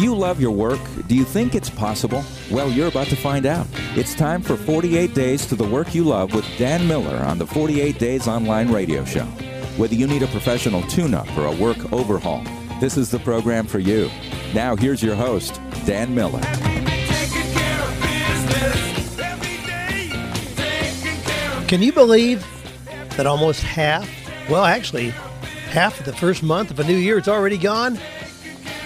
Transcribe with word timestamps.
Do 0.00 0.06
you 0.06 0.14
love 0.14 0.40
your 0.40 0.52
work? 0.52 0.80
Do 1.08 1.14
you 1.14 1.26
think 1.26 1.54
it's 1.54 1.68
possible? 1.68 2.24
Well, 2.50 2.70
you're 2.70 2.88
about 2.88 3.08
to 3.08 3.16
find 3.16 3.44
out. 3.44 3.66
It's 3.96 4.14
time 4.14 4.40
for 4.40 4.56
48 4.56 5.12
Days 5.12 5.44
to 5.44 5.54
the 5.54 5.68
Work 5.68 5.94
You 5.94 6.04
Love 6.04 6.32
with 6.32 6.46
Dan 6.56 6.88
Miller 6.88 7.18
on 7.18 7.36
the 7.36 7.46
48 7.46 7.98
Days 7.98 8.26
Online 8.26 8.72
Radio 8.72 9.04
Show. 9.04 9.26
Whether 9.76 9.96
you 9.96 10.06
need 10.06 10.22
a 10.22 10.26
professional 10.28 10.80
tune 10.84 11.12
up 11.12 11.28
or 11.36 11.44
a 11.44 11.54
work 11.54 11.92
overhaul, 11.92 12.42
this 12.80 12.96
is 12.96 13.10
the 13.10 13.18
program 13.18 13.66
for 13.66 13.78
you. 13.78 14.08
Now, 14.54 14.74
here's 14.74 15.02
your 15.02 15.16
host, 15.16 15.60
Dan 15.84 16.14
Miller. 16.14 16.40
Can 21.68 21.82
you 21.82 21.92
believe 21.92 22.42
that 23.18 23.26
almost 23.26 23.62
half, 23.62 24.08
well, 24.48 24.64
actually, 24.64 25.10
half 25.68 26.00
of 26.00 26.06
the 26.06 26.14
first 26.14 26.42
month 26.42 26.70
of 26.70 26.80
a 26.80 26.84
new 26.84 26.96
year 26.96 27.18
is 27.18 27.28
already 27.28 27.58
gone? 27.58 27.98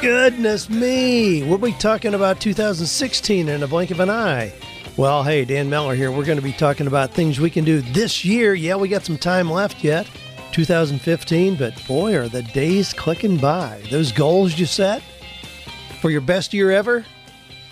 Goodness 0.05 0.69
me! 0.69 1.43
We'll 1.45 1.57
be 1.57 1.73
talking 1.73 2.13
about 2.13 2.39
2016 2.39 3.49
in 3.49 3.63
a 3.63 3.67
blink 3.67 3.91
of 3.91 4.01
an 4.01 4.11
eye. 4.11 4.53
Well, 4.99 5.23
hey, 5.23 5.47
Dan 5.47 5.71
Miller 5.71 5.95
here. 5.95 6.13
We're 6.13 6.27
going 6.27 6.37
to 6.37 6.43
be 6.43 6.53
talking 6.53 6.87
about 6.87 7.15
things 7.15 7.41
we 7.41 7.49
can 7.49 7.65
do 7.65 7.81
this 7.81 8.23
year. 8.23 8.53
Yeah, 8.53 8.77
we 8.77 8.89
got 8.89 9.03
some 9.03 9.17
time 9.17 9.51
left 9.51 9.83
yet, 9.83 10.07
2015, 10.53 11.57
but 11.57 11.87
boy, 11.87 12.15
are 12.19 12.29
the 12.29 12.43
days 12.43 12.93
clicking 12.93 13.39
by. 13.39 13.83
Those 13.91 14.13
goals 14.13 14.59
you 14.59 14.67
set 14.67 15.03
for 16.03 16.11
your 16.11 16.21
best 16.21 16.53
year 16.53 16.71
ever, 16.71 17.07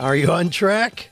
are 0.01 0.17
you 0.17 0.33
on 0.33 0.49
track? 0.49 1.11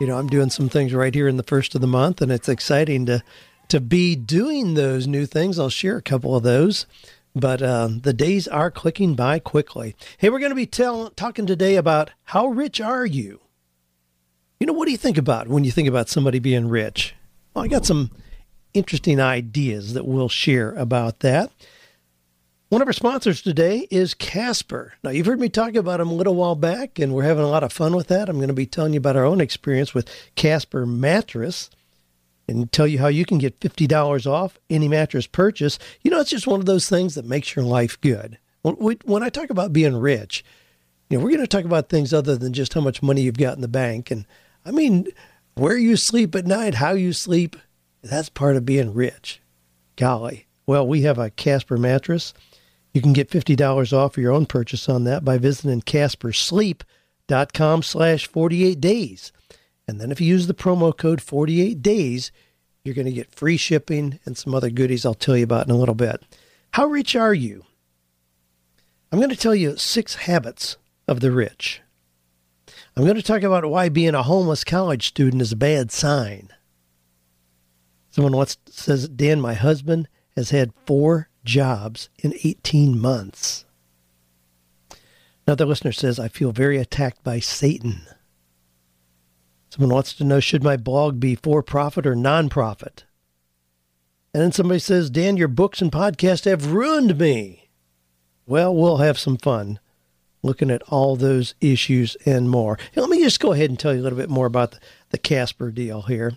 You 0.00 0.06
know, 0.06 0.16
I'm 0.16 0.28
doing 0.28 0.50
some 0.50 0.68
things 0.68 0.94
right 0.94 1.12
here 1.12 1.26
in 1.26 1.38
the 1.38 1.42
first 1.42 1.74
of 1.74 1.80
the 1.80 1.88
month, 1.88 2.22
and 2.22 2.30
it's 2.30 2.48
exciting 2.48 3.06
to 3.06 3.20
to 3.66 3.80
be 3.80 4.14
doing 4.14 4.74
those 4.74 5.08
new 5.08 5.26
things. 5.26 5.58
I'll 5.58 5.70
share 5.70 5.96
a 5.96 6.02
couple 6.02 6.36
of 6.36 6.44
those 6.44 6.86
but 7.34 7.62
uh, 7.62 7.88
the 8.00 8.12
days 8.12 8.46
are 8.48 8.70
clicking 8.70 9.14
by 9.14 9.38
quickly. 9.38 9.96
Hey, 10.18 10.30
we're 10.30 10.38
going 10.38 10.50
to 10.50 10.56
be 10.56 10.66
tell- 10.66 11.10
talking 11.10 11.46
today 11.46 11.76
about 11.76 12.10
how 12.24 12.46
rich 12.46 12.80
are 12.80 13.06
you? 13.06 13.40
You 14.60 14.66
know, 14.66 14.72
what 14.72 14.86
do 14.86 14.92
you 14.92 14.98
think 14.98 15.18
about 15.18 15.48
when 15.48 15.64
you 15.64 15.70
think 15.70 15.88
about 15.88 16.08
somebody 16.08 16.38
being 16.38 16.68
rich? 16.68 17.14
Well, 17.54 17.64
I 17.64 17.68
got 17.68 17.86
some 17.86 18.10
interesting 18.74 19.20
ideas 19.20 19.94
that 19.94 20.06
we'll 20.06 20.28
share 20.28 20.72
about 20.74 21.20
that. 21.20 21.50
One 22.68 22.80
of 22.80 22.88
our 22.88 22.94
sponsors 22.94 23.42
today 23.42 23.86
is 23.90 24.14
Casper. 24.14 24.94
Now, 25.04 25.10
you've 25.10 25.26
heard 25.26 25.40
me 25.40 25.50
talk 25.50 25.74
about 25.74 25.98
them 25.98 26.08
a 26.08 26.14
little 26.14 26.34
while 26.34 26.54
back, 26.54 26.98
and 26.98 27.12
we're 27.12 27.24
having 27.24 27.44
a 27.44 27.48
lot 27.48 27.64
of 27.64 27.72
fun 27.72 27.94
with 27.94 28.08
that. 28.08 28.30
I'm 28.30 28.36
going 28.36 28.48
to 28.48 28.54
be 28.54 28.64
telling 28.64 28.94
you 28.94 28.98
about 28.98 29.16
our 29.16 29.26
own 29.26 29.42
experience 29.42 29.92
with 29.92 30.08
Casper 30.36 30.86
Mattress 30.86 31.68
and 32.48 32.70
tell 32.72 32.86
you 32.86 32.98
how 32.98 33.08
you 33.08 33.24
can 33.24 33.38
get 33.38 33.60
$50 33.60 34.26
off 34.26 34.58
any 34.68 34.88
mattress 34.88 35.26
purchase. 35.26 35.78
You 36.02 36.10
know, 36.10 36.20
it's 36.20 36.30
just 36.30 36.46
one 36.46 36.60
of 36.60 36.66
those 36.66 36.88
things 36.88 37.14
that 37.14 37.24
makes 37.24 37.54
your 37.54 37.64
life 37.64 38.00
good. 38.00 38.38
When 38.62 39.22
I 39.22 39.28
talk 39.28 39.50
about 39.50 39.72
being 39.72 39.96
rich, 39.96 40.44
you 41.08 41.18
know, 41.18 41.24
we're 41.24 41.30
going 41.30 41.40
to 41.40 41.46
talk 41.46 41.64
about 41.64 41.88
things 41.88 42.12
other 42.12 42.36
than 42.36 42.52
just 42.52 42.74
how 42.74 42.80
much 42.80 43.02
money 43.02 43.22
you've 43.22 43.38
got 43.38 43.54
in 43.54 43.60
the 43.60 43.68
bank. 43.68 44.10
And 44.10 44.26
I 44.64 44.70
mean, 44.70 45.06
where 45.54 45.76
you 45.76 45.96
sleep 45.96 46.34
at 46.34 46.46
night, 46.46 46.74
how 46.74 46.92
you 46.92 47.12
sleep, 47.12 47.56
that's 48.02 48.28
part 48.28 48.56
of 48.56 48.64
being 48.64 48.94
rich. 48.94 49.40
Golly. 49.96 50.46
Well, 50.66 50.86
we 50.86 51.02
have 51.02 51.18
a 51.18 51.30
Casper 51.30 51.76
mattress. 51.76 52.32
You 52.94 53.02
can 53.02 53.12
get 53.12 53.30
$50 53.30 53.92
off 53.92 54.16
your 54.16 54.32
own 54.32 54.46
purchase 54.46 54.88
on 54.88 55.04
that 55.04 55.24
by 55.24 55.38
visiting 55.38 55.82
caspersleep.com 55.82 57.82
slash 57.82 58.26
48 58.26 58.80
days. 58.80 59.32
And 59.86 60.00
then 60.00 60.10
if 60.10 60.20
you 60.20 60.26
use 60.26 60.46
the 60.46 60.54
promo 60.54 60.96
code 60.96 61.20
48 61.20 61.82
days, 61.82 62.32
you're 62.84 62.94
going 62.94 63.06
to 63.06 63.12
get 63.12 63.34
free 63.34 63.56
shipping 63.56 64.18
and 64.24 64.36
some 64.36 64.54
other 64.54 64.70
goodies 64.70 65.04
I'll 65.04 65.14
tell 65.14 65.36
you 65.36 65.44
about 65.44 65.66
in 65.66 65.72
a 65.72 65.78
little 65.78 65.94
bit. 65.94 66.22
How 66.72 66.86
rich 66.86 67.14
are 67.14 67.34
you? 67.34 67.64
I'm 69.10 69.18
going 69.18 69.30
to 69.30 69.36
tell 69.36 69.54
you 69.54 69.76
six 69.76 70.14
habits 70.14 70.76
of 71.06 71.20
the 71.20 71.30
rich. 71.30 71.82
I'm 72.96 73.04
going 73.04 73.16
to 73.16 73.22
talk 73.22 73.42
about 73.42 73.68
why 73.68 73.88
being 73.88 74.14
a 74.14 74.22
homeless 74.22 74.64
college 74.64 75.08
student 75.08 75.42
is 75.42 75.52
a 75.52 75.56
bad 75.56 75.90
sign. 75.90 76.48
Someone 78.10 78.36
once 78.36 78.58
says, 78.68 79.08
Dan, 79.08 79.40
my 79.40 79.54
husband 79.54 80.08
has 80.36 80.50
had 80.50 80.72
four 80.86 81.28
jobs 81.44 82.08
in 82.18 82.34
18 82.42 82.98
months. 82.98 83.64
Another 85.46 85.66
listener 85.66 85.92
says, 85.92 86.18
I 86.18 86.28
feel 86.28 86.52
very 86.52 86.78
attacked 86.78 87.24
by 87.24 87.40
Satan. 87.40 88.06
Someone 89.72 89.94
wants 89.94 90.12
to 90.12 90.24
know 90.24 90.38
should 90.38 90.62
my 90.62 90.76
blog 90.76 91.18
be 91.18 91.34
for 91.34 91.62
profit 91.62 92.06
or 92.06 92.14
non 92.14 92.50
profit? 92.50 93.04
And 94.34 94.42
then 94.42 94.52
somebody 94.52 94.80
says, 94.80 95.08
Dan, 95.08 95.38
your 95.38 95.48
books 95.48 95.80
and 95.80 95.90
podcast 95.90 96.44
have 96.44 96.74
ruined 96.74 97.18
me. 97.18 97.70
Well, 98.44 98.76
we'll 98.76 98.98
have 98.98 99.18
some 99.18 99.38
fun 99.38 99.80
looking 100.42 100.70
at 100.70 100.82
all 100.90 101.16
those 101.16 101.54
issues 101.62 102.18
and 102.26 102.50
more. 102.50 102.78
let 102.96 103.08
me 103.08 103.22
just 103.22 103.40
go 103.40 103.54
ahead 103.54 103.70
and 103.70 103.78
tell 103.78 103.94
you 103.94 104.02
a 104.02 104.02
little 104.02 104.18
bit 104.18 104.28
more 104.28 104.44
about 104.44 104.72
the, 104.72 104.80
the 105.08 105.16
Casper 105.16 105.70
deal 105.70 106.02
here. 106.02 106.36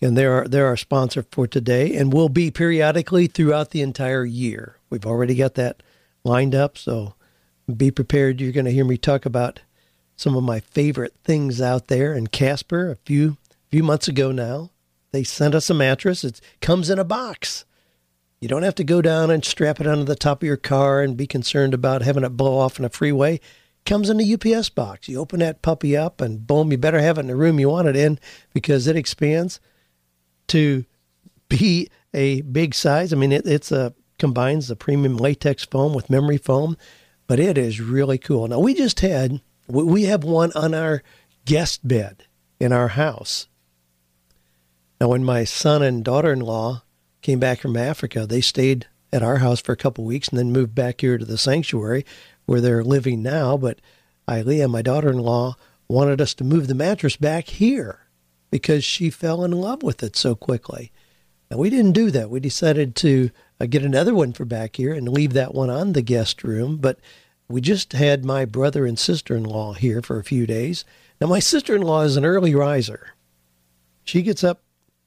And 0.00 0.16
they're 0.16 0.32
our, 0.32 0.48
they're 0.48 0.66
our 0.66 0.78
sponsor 0.78 1.26
for 1.30 1.46
today 1.46 1.94
and 1.94 2.10
will 2.10 2.30
be 2.30 2.50
periodically 2.50 3.26
throughout 3.26 3.72
the 3.72 3.82
entire 3.82 4.24
year. 4.24 4.76
We've 4.88 5.04
already 5.04 5.34
got 5.34 5.56
that 5.56 5.82
lined 6.24 6.54
up, 6.54 6.78
so 6.78 7.16
be 7.70 7.90
prepared. 7.90 8.40
You're 8.40 8.52
going 8.52 8.64
to 8.64 8.72
hear 8.72 8.86
me 8.86 8.96
talk 8.96 9.26
about 9.26 9.60
some 10.20 10.36
of 10.36 10.44
my 10.44 10.60
favorite 10.60 11.14
things 11.24 11.62
out 11.62 11.88
there. 11.88 12.12
And 12.12 12.30
Casper, 12.30 12.90
a 12.90 12.96
few 12.96 13.38
few 13.70 13.82
months 13.82 14.06
ago 14.06 14.32
now, 14.32 14.70
they 15.12 15.24
sent 15.24 15.54
us 15.54 15.70
a 15.70 15.74
mattress. 15.74 16.24
It 16.24 16.40
comes 16.60 16.90
in 16.90 16.98
a 16.98 17.04
box. 17.04 17.64
You 18.40 18.48
don't 18.48 18.62
have 18.62 18.74
to 18.76 18.84
go 18.84 19.00
down 19.00 19.30
and 19.30 19.44
strap 19.44 19.80
it 19.80 19.86
onto 19.86 20.04
the 20.04 20.14
top 20.14 20.42
of 20.42 20.46
your 20.46 20.56
car 20.56 21.02
and 21.02 21.16
be 21.16 21.26
concerned 21.26 21.72
about 21.72 22.02
having 22.02 22.24
it 22.24 22.36
blow 22.36 22.58
off 22.58 22.78
in 22.78 22.84
a 22.84 22.90
freeway. 22.90 23.34
It 23.34 23.40
comes 23.86 24.10
in 24.10 24.20
a 24.20 24.34
UPS 24.34 24.68
box. 24.68 25.08
You 25.08 25.20
open 25.20 25.40
that 25.40 25.62
puppy 25.62 25.96
up 25.96 26.20
and 26.20 26.46
boom, 26.46 26.70
you 26.70 26.78
better 26.78 27.00
have 27.00 27.16
it 27.16 27.22
in 27.22 27.26
the 27.28 27.36
room 27.36 27.58
you 27.58 27.70
want 27.70 27.88
it 27.88 27.96
in 27.96 28.18
because 28.52 28.86
it 28.86 28.96
expands 28.96 29.58
to 30.48 30.84
be 31.48 31.88
a 32.12 32.42
big 32.42 32.74
size. 32.74 33.12
I 33.12 33.16
mean, 33.16 33.32
it, 33.32 33.46
it's 33.46 33.72
a 33.72 33.94
combines 34.18 34.68
the 34.68 34.76
premium 34.76 35.16
latex 35.16 35.64
foam 35.64 35.94
with 35.94 36.10
memory 36.10 36.36
foam, 36.36 36.76
but 37.26 37.40
it 37.40 37.56
is 37.56 37.80
really 37.80 38.18
cool. 38.18 38.48
Now 38.48 38.58
we 38.58 38.74
just 38.74 39.00
had 39.00 39.40
we 39.72 40.04
have 40.04 40.24
one 40.24 40.52
on 40.54 40.74
our 40.74 41.02
guest 41.44 41.86
bed 41.86 42.24
in 42.58 42.72
our 42.72 42.88
house. 42.88 43.48
Now, 45.00 45.08
when 45.08 45.24
my 45.24 45.44
son 45.44 45.82
and 45.82 46.04
daughter 46.04 46.32
in 46.32 46.40
law 46.40 46.82
came 47.22 47.40
back 47.40 47.60
from 47.60 47.76
Africa, 47.76 48.26
they 48.26 48.40
stayed 48.40 48.86
at 49.12 49.22
our 49.22 49.38
house 49.38 49.60
for 49.60 49.72
a 49.72 49.76
couple 49.76 50.04
weeks 50.04 50.28
and 50.28 50.38
then 50.38 50.52
moved 50.52 50.74
back 50.74 51.00
here 51.00 51.18
to 51.18 51.24
the 51.24 51.38
sanctuary 51.38 52.04
where 52.46 52.60
they're 52.60 52.84
living 52.84 53.22
now. 53.22 53.56
But 53.56 53.80
Ilea, 54.28 54.70
my 54.70 54.82
daughter 54.82 55.10
in 55.10 55.18
law, 55.18 55.56
wanted 55.88 56.20
us 56.20 56.34
to 56.34 56.44
move 56.44 56.68
the 56.68 56.74
mattress 56.74 57.16
back 57.16 57.48
here 57.48 58.06
because 58.50 58.84
she 58.84 59.10
fell 59.10 59.44
in 59.44 59.52
love 59.52 59.82
with 59.82 60.02
it 60.02 60.16
so 60.16 60.34
quickly. 60.34 60.92
Now, 61.50 61.56
we 61.56 61.70
didn't 61.70 61.92
do 61.92 62.10
that. 62.12 62.30
We 62.30 62.38
decided 62.38 62.94
to 62.96 63.30
uh, 63.60 63.66
get 63.66 63.82
another 63.82 64.14
one 64.14 64.32
for 64.32 64.44
back 64.44 64.76
here 64.76 64.92
and 64.92 65.08
leave 65.08 65.32
that 65.32 65.54
one 65.54 65.70
on 65.70 65.92
the 65.92 66.02
guest 66.02 66.44
room. 66.44 66.76
But 66.76 67.00
we 67.50 67.60
just 67.60 67.92
had 67.94 68.24
my 68.24 68.44
brother 68.44 68.86
and 68.86 68.96
sister 68.96 69.34
in 69.34 69.42
law 69.42 69.72
here 69.72 70.00
for 70.00 70.18
a 70.18 70.24
few 70.24 70.46
days. 70.46 70.84
Now, 71.20 71.26
my 71.26 71.40
sister 71.40 71.74
in 71.74 71.82
law 71.82 72.02
is 72.02 72.16
an 72.16 72.24
early 72.24 72.54
riser. 72.54 73.14
She 74.04 74.22
gets 74.22 74.44
up 74.44 74.62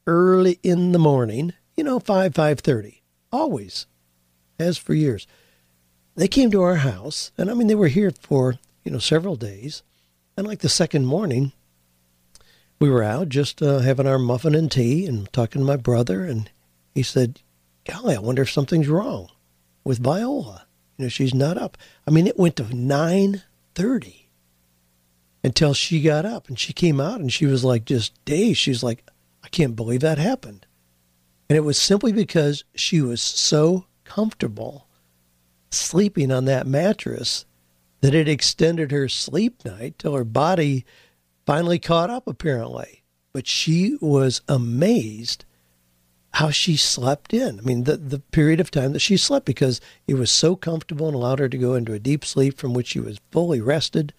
early 0.05 0.59
in 0.61 0.91
the 0.91 0.99
morning, 0.99 1.53
you 1.77 1.85
know, 1.85 1.99
5, 1.99 2.33
5.30, 2.33 2.99
always, 3.31 3.87
as 4.59 4.77
for 4.77 4.93
years. 4.93 5.25
They 6.15 6.27
came 6.27 6.51
to 6.51 6.61
our 6.61 6.75
house, 6.75 7.31
and 7.37 7.49
I 7.49 7.53
mean, 7.53 7.67
they 7.67 7.75
were 7.75 7.87
here 7.87 8.11
for, 8.11 8.55
you 8.83 8.91
know, 8.91 8.99
several 8.99 9.37
days. 9.37 9.81
And 10.35 10.45
like 10.45 10.59
the 10.59 10.69
second 10.69 11.05
morning, 11.05 11.53
we 12.77 12.89
were 12.89 13.03
out 13.03 13.29
just 13.29 13.61
uh, 13.61 13.79
having 13.79 14.05
our 14.05 14.19
muffin 14.19 14.53
and 14.53 14.69
tea 14.69 15.05
and 15.05 15.31
talking 15.31 15.61
to 15.61 15.65
my 15.65 15.77
brother, 15.77 16.25
and 16.25 16.51
he 16.93 17.03
said, 17.03 17.39
Golly, 17.85 18.17
I 18.17 18.19
wonder 18.19 18.41
if 18.41 18.51
something's 18.51 18.89
wrong 18.89 19.29
with 19.85 19.99
Viola. 19.99 20.67
She's 21.09 21.33
not 21.33 21.57
up. 21.57 21.77
I 22.07 22.11
mean, 22.11 22.27
it 22.27 22.37
went 22.39 22.55
to 22.57 22.63
9.30 22.63 24.25
until 25.43 25.73
she 25.73 26.01
got 26.01 26.25
up 26.25 26.47
and 26.47 26.57
she 26.57 26.73
came 26.73 26.99
out 26.99 27.19
and 27.19 27.31
she 27.31 27.45
was 27.45 27.63
like 27.63 27.85
just 27.85 28.13
dazed. 28.25 28.59
She's 28.59 28.83
like, 28.83 29.03
I 29.43 29.49
can't 29.49 29.75
believe 29.75 30.01
that 30.01 30.17
happened. 30.17 30.65
And 31.49 31.57
it 31.57 31.61
was 31.61 31.77
simply 31.77 32.11
because 32.11 32.63
she 32.73 33.01
was 33.01 33.21
so 33.21 33.85
comfortable 34.05 34.87
sleeping 35.69 36.31
on 36.31 36.45
that 36.45 36.67
mattress 36.67 37.45
that 38.01 38.13
it 38.13 38.27
extended 38.27 38.91
her 38.91 39.09
sleep 39.09 39.63
night 39.65 39.97
till 39.97 40.13
her 40.13 40.23
body 40.23 40.85
finally 41.45 41.79
caught 41.79 42.09
up, 42.09 42.27
apparently. 42.27 43.03
But 43.33 43.47
she 43.47 43.97
was 44.01 44.41
amazed 44.47 45.45
how 46.33 46.49
she 46.49 46.75
slept 46.75 47.33
in. 47.33 47.59
I 47.59 47.61
mean, 47.61 47.83
the, 47.83 47.97
the 47.97 48.19
period 48.19 48.59
of 48.59 48.71
time 48.71 48.93
that 48.93 48.99
she 48.99 49.17
slept 49.17 49.45
because 49.45 49.79
it 50.07 50.15
was 50.15 50.31
so 50.31 50.55
comfortable 50.55 51.07
and 51.07 51.15
allowed 51.15 51.39
her 51.39 51.49
to 51.49 51.57
go 51.57 51.75
into 51.75 51.93
a 51.93 51.99
deep 51.99 52.25
sleep 52.25 52.57
from 52.57 52.73
which 52.73 52.87
she 52.87 52.99
was 52.99 53.19
fully 53.31 53.61
rested. 53.61 54.13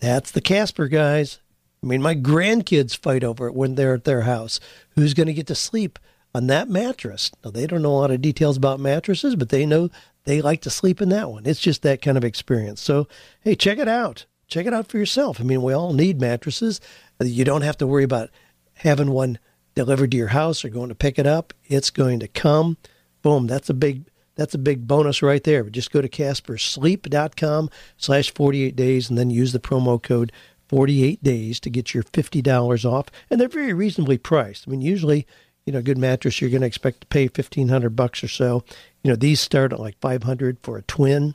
That's 0.00 0.32
the 0.32 0.40
Casper 0.40 0.88
guys. 0.88 1.40
I 1.82 1.86
mean, 1.86 2.02
my 2.02 2.16
grandkids 2.16 2.96
fight 2.96 3.22
over 3.22 3.46
it 3.46 3.54
when 3.54 3.76
they're 3.76 3.94
at 3.94 4.04
their 4.04 4.22
house. 4.22 4.58
Who's 4.96 5.14
going 5.14 5.28
to 5.28 5.34
get 5.34 5.46
to 5.46 5.54
sleep 5.54 5.98
on 6.34 6.48
that 6.48 6.68
mattress. 6.68 7.30
Now, 7.44 7.52
they 7.52 7.66
don't 7.66 7.82
know 7.82 7.92
a 7.92 8.00
lot 8.00 8.10
of 8.10 8.20
details 8.20 8.56
about 8.56 8.80
mattresses, 8.80 9.36
but 9.36 9.50
they 9.50 9.64
know 9.64 9.90
they 10.24 10.42
like 10.42 10.60
to 10.62 10.70
sleep 10.70 11.00
in 11.00 11.10
that 11.10 11.30
one. 11.30 11.46
It's 11.46 11.60
just 11.60 11.82
that 11.82 12.02
kind 12.02 12.16
of 12.16 12.24
experience. 12.24 12.80
So, 12.80 13.06
hey, 13.42 13.54
check 13.54 13.78
it 13.78 13.86
out. 13.86 14.26
Check 14.48 14.66
it 14.66 14.74
out 14.74 14.88
for 14.88 14.98
yourself. 14.98 15.40
I 15.40 15.44
mean, 15.44 15.62
we 15.62 15.72
all 15.72 15.92
need 15.92 16.20
mattresses. 16.20 16.80
You 17.20 17.44
don't 17.44 17.62
have 17.62 17.78
to 17.78 17.86
worry 17.86 18.04
about 18.04 18.30
having 18.74 19.12
one 19.12 19.38
delivered 19.74 20.10
to 20.12 20.16
your 20.16 20.28
house 20.28 20.64
or 20.64 20.68
going 20.68 20.88
to 20.88 20.94
pick 20.94 21.18
it 21.18 21.26
up. 21.26 21.52
It's 21.64 21.90
going 21.90 22.20
to 22.20 22.28
come. 22.28 22.76
Boom. 23.22 23.46
That's 23.46 23.70
a 23.70 23.74
big 23.74 24.04
that's 24.36 24.54
a 24.54 24.58
big 24.58 24.86
bonus 24.86 25.22
right 25.22 25.42
there. 25.44 25.62
But 25.62 25.72
just 25.72 25.92
go 25.92 26.00
to 26.00 26.08
caspersleep.com 26.08 27.70
slash 27.96 28.34
48 28.34 28.74
days 28.74 29.08
and 29.08 29.16
then 29.16 29.30
use 29.30 29.52
the 29.52 29.60
promo 29.60 30.02
code 30.02 30.32
48 30.68 31.22
days 31.22 31.60
to 31.60 31.70
get 31.70 31.94
your 31.94 32.02
$50 32.02 32.84
off. 32.84 33.06
And 33.30 33.40
they're 33.40 33.48
very 33.48 33.72
reasonably 33.72 34.18
priced. 34.18 34.66
I 34.66 34.70
mean, 34.70 34.80
usually, 34.80 35.26
you 35.66 35.72
know, 35.72 35.78
a 35.78 35.82
good 35.82 35.98
mattress, 35.98 36.40
you're 36.40 36.50
going 36.50 36.62
to 36.62 36.66
expect 36.66 37.02
to 37.02 37.06
pay 37.06 37.24
1500 37.24 37.90
bucks 37.90 38.24
or 38.24 38.28
so. 38.28 38.64
You 39.02 39.10
know, 39.10 39.16
these 39.16 39.40
start 39.40 39.72
at 39.72 39.80
like 39.80 39.98
500 40.00 40.58
for 40.62 40.78
a 40.78 40.82
twin, 40.82 41.34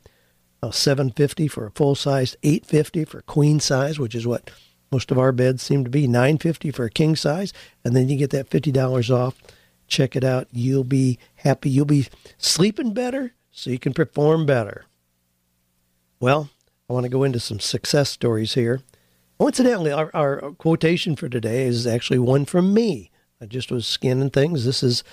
uh, 0.62 0.72
750 0.72 1.48
for 1.48 1.66
a 1.66 1.72
full 1.72 1.96
size, 1.96 2.36
850 2.44 3.06
for 3.06 3.22
queen 3.22 3.60
size, 3.60 3.98
which 3.98 4.16
is 4.16 4.28
what 4.28 4.52
most 4.92 5.12
of 5.12 5.20
our 5.20 5.32
beds 5.32 5.64
seem 5.64 5.84
to 5.84 5.90
be, 5.90 6.08
950 6.08 6.72
for 6.72 6.86
a 6.86 6.90
king 6.90 7.16
size. 7.16 7.54
And 7.84 7.96
then 7.96 8.10
you 8.10 8.18
get 8.18 8.32
that 8.32 8.50
$50 8.50 9.16
off 9.16 9.42
Check 9.90 10.16
it 10.16 10.24
out. 10.24 10.48
You'll 10.52 10.84
be 10.84 11.18
happy. 11.36 11.70
You'll 11.70 11.86
be 11.86 12.08
sleeping 12.38 12.94
better 12.94 13.34
so 13.52 13.72
you 13.72 13.80
can 13.80 13.94
perform 13.94 14.46
better. 14.46 14.86
Well, 16.20 16.50
I 16.90 16.94
want 16.94 17.06
to 17.06 17.10
go 17.10 17.24
into 17.24 17.40
some 17.40 17.60
success 17.60 18.10
stories 18.10 18.54
here. 18.54 18.82
Oh, 19.40 19.48
incidentally, 19.48 19.92
our, 19.92 20.12
our 20.14 20.52
quotation 20.54 21.16
for 21.16 21.28
today 21.28 21.66
is 21.66 21.88
actually 21.88 22.20
one 22.20 22.46
from 22.46 22.74
me. 22.74 23.10
I 23.42 23.46
just 23.46 23.72
was 23.72 23.88
scanning 23.88 24.30
things. 24.30 24.66
This 24.66 24.84
is 24.84 25.04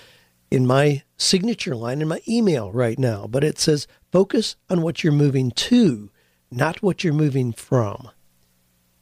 in 0.51 0.67
my 0.67 1.03
signature 1.17 1.75
line 1.75 2.01
in 2.01 2.07
my 2.07 2.21
email 2.27 2.71
right 2.71 2.99
now, 2.99 3.25
but 3.27 3.43
it 3.43 3.57
says 3.57 3.87
focus 4.11 4.57
on 4.69 4.81
what 4.81 5.03
you're 5.03 5.13
moving 5.13 5.51
to, 5.51 6.11
not 6.51 6.83
what 6.83 7.03
you're 7.03 7.13
moving 7.13 7.51
from. 7.51 8.09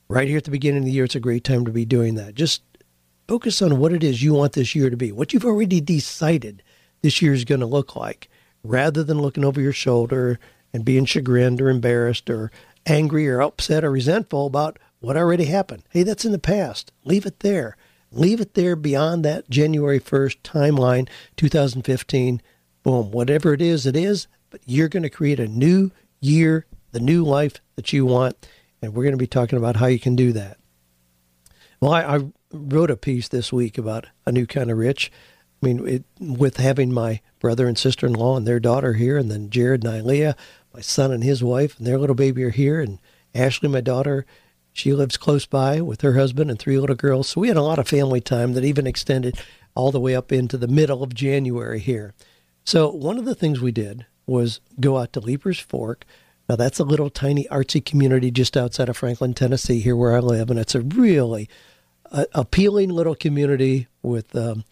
Right 0.08 0.28
here 0.28 0.38
at 0.38 0.44
the 0.44 0.52
beginning 0.52 0.80
of 0.80 0.86
the 0.86 0.92
year, 0.92 1.06
it's 1.06 1.16
a 1.16 1.20
great 1.20 1.44
time 1.44 1.66
to 1.66 1.72
be 1.72 1.86
doing 1.86 2.16
that. 2.16 2.36
Just 2.36 2.62
Focus 3.28 3.60
on 3.64 3.80
what 3.80 3.92
it 3.92 4.04
is 4.04 4.22
you 4.22 4.34
want 4.34 4.54
this 4.54 4.76
year 4.76 4.92
to 4.92 4.98
be, 4.98 5.12
what 5.12 5.34
you've 5.34 5.46
already 5.46 5.82
decided 5.82 6.62
this 7.02 7.24
year 7.24 7.34
is 7.34 7.44
going 7.44 7.60
to 7.60 7.66
look 7.66 7.96
like, 7.96 8.30
rather 8.64 9.04
than 9.04 9.20
looking 9.20 9.44
over 9.44 9.60
your 9.60 9.74
shoulder 9.74 10.40
and 10.72 10.86
being 10.86 11.06
chagrined 11.06 11.60
or 11.60 11.70
embarrassed 11.70 12.30
or 12.30 12.52
angry 12.86 13.28
or 13.28 13.42
upset 13.42 13.84
or 13.84 13.90
resentful 13.90 14.46
about 14.46 14.78
what 15.00 15.18
already 15.18 15.46
happened. 15.46 15.82
Hey, 15.90 16.04
that's 16.04 16.24
in 16.24 16.34
the 16.34 16.40
past. 16.40 16.92
Leave 17.04 17.26
it 17.26 17.40
there. 17.40 17.76
Leave 18.12 18.40
it 18.40 18.54
there 18.54 18.76
beyond 18.76 19.26
that 19.26 19.50
January 19.50 20.00
1st 20.00 20.42
timeline, 20.44 21.10
2015. 21.36 22.42
Boom. 22.84 23.10
Whatever 23.10 23.54
it 23.54 23.62
is, 23.62 23.88
it 23.88 23.96
is. 23.96 24.28
But 24.52 24.62
you're 24.68 24.90
going 24.90 25.04
to 25.04 25.10
create 25.10 25.40
a 25.40 25.48
new 25.48 25.90
year, 26.22 26.68
the 26.92 27.00
new 27.00 27.24
life 27.24 27.56
that 27.76 27.92
you 27.92 28.06
want. 28.06 28.48
And 28.86 28.94
we're 28.94 29.04
going 29.04 29.14
to 29.14 29.18
be 29.18 29.28
talking 29.28 29.58
about 29.58 29.76
how 29.76 29.88
you 29.88 30.00
can 30.00 30.16
do 30.16 30.32
that. 30.34 30.58
Well, 31.82 31.92
I, 31.92 32.02
I 32.04 32.20
wrote 32.54 32.92
a 32.92 32.98
piece 32.98 33.28
this 33.28 33.52
week 33.52 33.78
about 33.78 34.08
a 34.26 34.32
new 34.32 34.46
kind 34.46 34.72
of 34.72 34.78
rich. 34.78 35.12
I 35.62 35.66
mean, 35.66 35.88
it, 35.88 36.04
with 36.20 36.58
having 36.58 36.94
my 36.94 37.22
brother 37.40 37.68
and 37.68 37.78
sister 37.78 38.06
in 38.08 38.14
law 38.14 38.38
and 38.38 38.48
their 38.48 38.60
daughter 38.60 38.94
here, 38.94 39.18
and 39.18 39.30
then 39.30 39.50
Jared 39.50 39.84
and 39.84 40.06
Ilea, 40.06 40.36
my 40.74 40.82
son 40.82 41.12
and 41.12 41.24
his 41.24 41.44
wife, 41.44 41.78
and 41.78 41.86
their 41.86 41.98
little 41.98 42.16
baby 42.16 42.44
are 42.44 42.50
here, 42.50 42.80
and 42.80 43.00
Ashley, 43.34 43.70
my 43.70 43.82
daughter, 43.82 44.26
she 44.72 44.94
lives 44.94 45.18
close 45.18 45.46
by 45.46 45.82
with 45.82 46.02
her 46.02 46.14
husband 46.14 46.50
and 46.50 46.60
three 46.60 46.78
little 46.78 46.96
girls. 46.96 47.30
So 47.30 47.42
we 47.42 47.48
had 47.48 47.58
a 47.58 47.62
lot 47.62 47.80
of 47.80 47.88
family 47.88 48.22
time 48.22 48.54
that 48.54 48.66
even 48.66 48.86
extended 48.86 49.38
all 49.74 49.92
the 49.92 50.00
way 50.00 50.16
up 50.16 50.32
into 50.32 50.58
the 50.58 50.68
middle 50.68 51.02
of 51.02 51.14
January 51.14 51.80
here. 51.80 52.14
So 52.64 52.90
one 52.90 53.18
of 53.18 53.26
the 53.26 53.36
things 53.36 53.62
we 53.62 53.72
did 53.72 54.06
was 54.26 54.60
go 54.80 54.98
out 54.98 55.14
to 55.14 55.22
Leiper's 55.22 55.60
Fork. 55.60 56.06
Now 56.48 56.56
that's 56.56 56.80
a 56.80 56.84
little 56.84 57.10
tiny 57.10 57.46
artsy 57.52 57.84
community 57.84 58.32
just 58.32 58.56
outside 58.56 58.90
of 58.90 58.98
Franklin, 58.98 59.34
Tennessee, 59.34 59.80
here 59.80 59.96
where 59.96 60.16
I 60.16 60.20
live, 60.20 60.50
and 60.50 60.60
it's 60.60 60.76
a 60.76 60.82
really 60.82 61.50
uh, 62.12 62.26
appealing 62.34 62.90
little 62.90 63.16
community 63.16 63.88
with 64.04 64.36
um, 64.36 64.64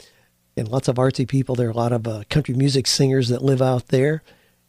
and 0.56 0.68
lots 0.68 0.88
of 0.88 0.96
artsy 0.96 1.28
people. 1.28 1.56
There 1.56 1.68
are 1.68 1.72
a 1.72 1.76
lot 1.76 1.92
of 1.92 2.08
uh, 2.08 2.24
country 2.30 2.54
music 2.54 2.88
singers 2.88 3.30
that 3.30 3.42
live 3.42 3.62
out 3.62 3.88
there, 3.88 4.24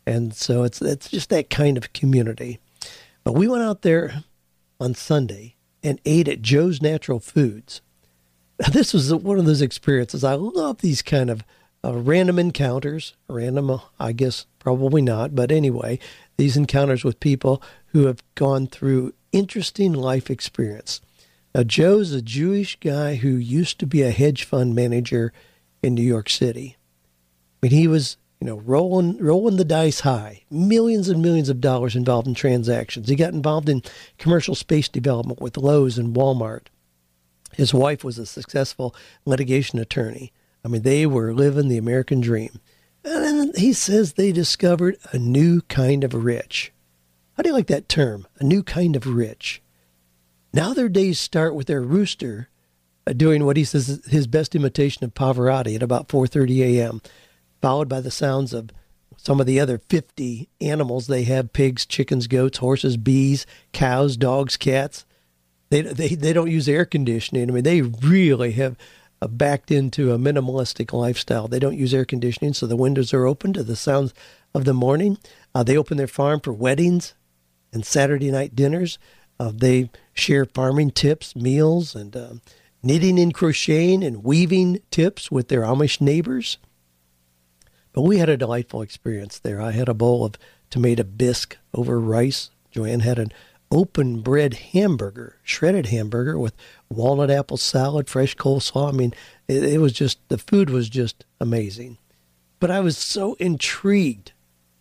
and 0.06 0.34
so 0.34 0.62
it's 0.62 0.80
it's 0.80 1.10
just 1.10 1.30
that 1.30 1.50
kind 1.50 1.76
of 1.76 1.92
community. 1.92 2.58
But 3.22 3.32
we 3.32 3.48
went 3.48 3.62
out 3.62 3.82
there 3.82 4.24
on 4.80 4.94
Sunday 4.94 5.56
and 5.82 6.00
ate 6.04 6.28
at 6.28 6.42
Joe's 6.42 6.80
Natural 6.82 7.20
Foods. 7.20 7.80
This 8.70 8.94
was 8.94 9.12
one 9.12 9.38
of 9.38 9.46
those 9.46 9.62
experiences. 9.62 10.22
I 10.22 10.34
love 10.34 10.78
these 10.78 11.02
kind 11.02 11.28
of 11.28 11.44
uh, 11.84 11.94
random 11.94 12.38
encounters. 12.38 13.14
Random, 13.28 13.68
uh, 13.68 13.78
I 13.98 14.12
guess, 14.12 14.46
probably 14.60 15.02
not. 15.02 15.34
But 15.34 15.50
anyway, 15.50 15.98
these 16.36 16.56
encounters 16.56 17.04
with 17.04 17.20
people 17.20 17.62
who 17.88 18.06
have 18.06 18.22
gone 18.34 18.66
through 18.66 19.14
interesting 19.32 19.92
life 19.92 20.30
experience. 20.30 21.00
Now, 21.54 21.62
Joe's 21.62 22.12
a 22.12 22.22
Jewish 22.22 22.78
guy 22.80 23.16
who 23.16 23.28
used 23.28 23.78
to 23.78 23.86
be 23.86 24.02
a 24.02 24.10
hedge 24.10 24.44
fund 24.44 24.74
manager 24.74 25.32
in 25.82 25.94
New 25.94 26.02
York 26.02 26.28
City. 26.28 26.76
I 27.62 27.66
mean, 27.66 27.72
he 27.72 27.86
was, 27.86 28.16
you 28.40 28.46
know, 28.46 28.56
rolling 28.56 29.18
rolling 29.18 29.56
the 29.56 29.64
dice 29.64 30.00
high, 30.00 30.42
millions 30.50 31.08
and 31.08 31.22
millions 31.22 31.48
of 31.48 31.60
dollars 31.60 31.94
involved 31.94 32.26
in 32.26 32.34
transactions. 32.34 33.08
He 33.08 33.14
got 33.14 33.32
involved 33.32 33.68
in 33.68 33.82
commercial 34.18 34.54
space 34.54 34.88
development 34.88 35.40
with 35.40 35.56
Lowe's 35.56 35.96
and 35.96 36.14
Walmart. 36.14 36.66
His 37.52 37.72
wife 37.72 38.02
was 38.02 38.18
a 38.18 38.26
successful 38.26 38.94
litigation 39.24 39.78
attorney. 39.78 40.32
I 40.64 40.68
mean, 40.68 40.82
they 40.82 41.06
were 41.06 41.32
living 41.32 41.68
the 41.68 41.78
American 41.78 42.20
dream. 42.20 42.58
And 43.04 43.56
he 43.56 43.72
says 43.72 44.14
they 44.14 44.32
discovered 44.32 44.96
a 45.12 45.18
new 45.18 45.60
kind 45.62 46.04
of 46.04 46.14
rich. 46.14 46.72
How 47.36 47.42
do 47.42 47.50
you 47.50 47.54
like 47.54 47.66
that 47.66 47.88
term? 47.88 48.26
A 48.38 48.44
new 48.44 48.62
kind 48.62 48.96
of 48.96 49.06
rich. 49.06 49.60
Now 50.52 50.72
their 50.72 50.88
days 50.88 51.18
start 51.18 51.54
with 51.54 51.66
their 51.66 51.82
rooster 51.82 52.48
uh, 53.06 53.12
doing 53.12 53.44
what 53.44 53.56
he 53.56 53.64
says 53.64 53.88
is 53.88 54.06
his 54.06 54.26
best 54.26 54.54
imitation 54.54 55.04
of 55.04 55.14
Pavarotti 55.14 55.74
at 55.74 55.82
about 55.82 56.08
4:30 56.08 56.60
a.m., 56.60 57.02
followed 57.60 57.88
by 57.88 58.00
the 58.00 58.10
sounds 58.10 58.54
of 58.54 58.70
some 59.16 59.40
of 59.40 59.46
the 59.46 59.60
other 59.60 59.78
50 59.78 60.48
animals 60.60 61.06
they 61.06 61.24
have: 61.24 61.52
pigs, 61.52 61.84
chickens, 61.84 62.26
goats, 62.26 62.58
horses, 62.58 62.96
bees, 62.96 63.46
cows, 63.72 64.16
dogs, 64.16 64.56
cats. 64.56 65.04
They 65.70 65.82
they 65.82 66.14
they 66.14 66.32
don't 66.32 66.50
use 66.50 66.68
air 66.68 66.84
conditioning. 66.84 67.50
I 67.50 67.52
mean, 67.52 67.64
they 67.64 67.82
really 67.82 68.52
have 68.52 68.76
backed 69.28 69.70
into 69.70 70.12
a 70.12 70.18
minimalistic 70.18 70.92
lifestyle. 70.92 71.48
They 71.48 71.58
don't 71.58 71.76
use 71.76 71.94
air 71.94 72.04
conditioning, 72.04 72.54
so 72.54 72.66
the 72.66 72.76
windows 72.76 73.12
are 73.12 73.26
open 73.26 73.52
to 73.54 73.62
the 73.62 73.76
sounds 73.76 74.14
of 74.54 74.64
the 74.64 74.74
morning. 74.74 75.18
Uh, 75.54 75.62
they 75.62 75.76
open 75.76 75.96
their 75.96 76.06
farm 76.06 76.40
for 76.40 76.52
weddings 76.52 77.14
and 77.72 77.84
Saturday 77.84 78.30
night 78.30 78.54
dinners. 78.54 78.98
Uh, 79.38 79.52
they 79.54 79.90
share 80.12 80.44
farming 80.44 80.92
tips, 80.92 81.34
meals, 81.34 81.94
and 81.94 82.16
uh, 82.16 82.34
knitting 82.82 83.18
and 83.18 83.34
crocheting 83.34 84.04
and 84.04 84.24
weaving 84.24 84.80
tips 84.90 85.30
with 85.30 85.48
their 85.48 85.62
Amish 85.62 86.00
neighbors. 86.00 86.58
But 87.92 88.02
we 88.02 88.18
had 88.18 88.28
a 88.28 88.36
delightful 88.36 88.82
experience 88.82 89.38
there. 89.38 89.60
I 89.60 89.72
had 89.72 89.88
a 89.88 89.94
bowl 89.94 90.24
of 90.24 90.34
tomato 90.70 91.04
bisque 91.04 91.56
over 91.72 92.00
rice. 92.00 92.50
Joanne 92.70 93.00
had 93.00 93.18
an 93.18 93.32
open 93.74 94.20
bread 94.20 94.54
hamburger, 94.54 95.38
shredded 95.42 95.86
hamburger 95.86 96.38
with 96.38 96.54
walnut 96.88 97.30
apple 97.30 97.56
salad, 97.56 98.08
fresh 98.08 98.36
coleslaw. 98.36 98.90
I 98.90 98.96
mean, 98.96 99.12
it, 99.48 99.64
it 99.64 99.78
was 99.80 99.92
just, 99.92 100.18
the 100.28 100.38
food 100.38 100.70
was 100.70 100.88
just 100.88 101.24
amazing. 101.40 101.98
But 102.60 102.70
I 102.70 102.80
was 102.80 102.96
so 102.96 103.34
intrigued 103.34 104.32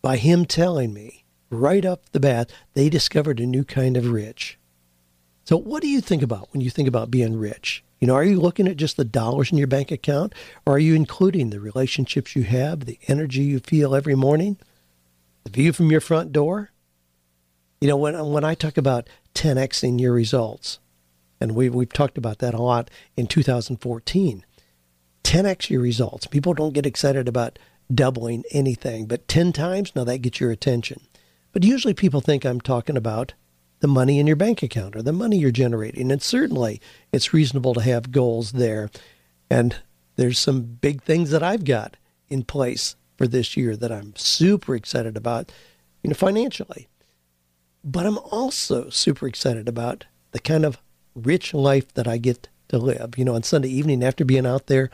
by 0.01 0.17
him 0.17 0.45
telling 0.45 0.93
me 0.93 1.25
right 1.49 1.83
up 1.83 2.09
the 2.11 2.19
bat, 2.19 2.51
they 2.75 2.87
discovered 2.87 3.39
a 3.39 3.45
new 3.45 3.63
kind 3.63 3.97
of 3.97 4.11
rich. 4.11 4.59
So, 5.45 5.57
what 5.57 5.81
do 5.81 5.89
you 5.89 5.99
think 5.99 6.21
about 6.21 6.53
when 6.53 6.61
you 6.61 6.69
think 6.69 6.87
about 6.87 7.11
being 7.11 7.37
rich? 7.37 7.83
You 7.99 8.07
know, 8.07 8.15
are 8.15 8.23
you 8.23 8.39
looking 8.39 8.67
at 8.67 8.77
just 8.77 8.95
the 8.95 9.05
dollars 9.05 9.51
in 9.51 9.57
your 9.57 9.67
bank 9.67 9.91
account, 9.91 10.33
or 10.65 10.75
are 10.75 10.79
you 10.79 10.93
including 10.93 11.49
the 11.49 11.59
relationships 11.59 12.35
you 12.35 12.43
have, 12.43 12.85
the 12.85 12.99
energy 13.07 13.43
you 13.43 13.59
feel 13.59 13.95
every 13.95 14.15
morning, 14.15 14.57
the 15.43 15.49
view 15.49 15.73
from 15.73 15.89
your 15.89 16.01
front 16.01 16.31
door? 16.31 16.72
You 17.83 17.89
know, 17.89 17.97
when 17.97 18.17
when 18.31 18.45
I 18.45 18.55
talk 18.55 18.77
about 18.77 19.09
10xing 19.35 19.99
your 19.99 20.13
results, 20.13 20.79
and 21.41 21.53
we 21.53 21.67
we've 21.67 21.91
talked 21.91 22.17
about 22.17 22.39
that 22.39 22.53
a 22.53 22.61
lot 22.61 22.89
in 23.17 23.27
2014. 23.27 24.45
10x 25.25 25.69
your 25.69 25.81
results. 25.81 26.25
People 26.25 26.53
don't 26.53 26.73
get 26.73 26.85
excited 26.85 27.27
about 27.27 27.59
doubling 27.93 28.45
anything, 28.51 29.05
but 29.05 29.27
10 29.27 29.51
times, 29.51 29.93
now 29.97 30.05
that 30.05 30.19
gets 30.19 30.39
your 30.39 30.49
attention. 30.49 31.01
But 31.51 31.65
usually 31.65 31.93
people 31.93 32.21
think 32.21 32.45
I'm 32.45 32.61
talking 32.61 32.95
about 32.95 33.33
the 33.81 33.89
money 33.89 34.17
in 34.17 34.27
your 34.27 34.37
bank 34.37 34.63
account 34.63 34.95
or 34.95 35.01
the 35.01 35.11
money 35.11 35.37
you're 35.37 35.51
generating. 35.51 36.09
And 36.09 36.21
certainly 36.21 36.79
it's 37.11 37.33
reasonable 37.33 37.73
to 37.73 37.81
have 37.81 38.13
goals 38.13 38.53
there. 38.53 38.91
And 39.49 39.75
there's 40.15 40.39
some 40.39 40.61
big 40.61 41.03
things 41.03 41.31
that 41.31 41.43
I've 41.43 41.65
got 41.65 41.97
in 42.29 42.43
place 42.43 42.95
for 43.17 43.27
this 43.27 43.57
year 43.57 43.75
that 43.75 43.91
I'm 43.91 44.15
super 44.15 44.73
excited 44.73 45.17
about, 45.17 45.51
you 46.01 46.09
know, 46.09 46.15
financially. 46.15 46.87
But 47.83 48.05
I'm 48.05 48.17
also 48.17 48.89
super 48.89 49.27
excited 49.27 49.67
about 49.67 50.05
the 50.31 50.39
kind 50.39 50.65
of 50.65 50.79
rich 51.15 51.53
life 51.53 51.93
that 51.93 52.07
I 52.07 52.17
get 52.17 52.49
to 52.69 52.77
live. 52.77 53.17
You 53.17 53.25
know, 53.25 53.35
on 53.35 53.43
Sunday 53.43 53.69
evening 53.69 54.03
after 54.03 54.23
being 54.23 54.45
out 54.45 54.67
there 54.67 54.89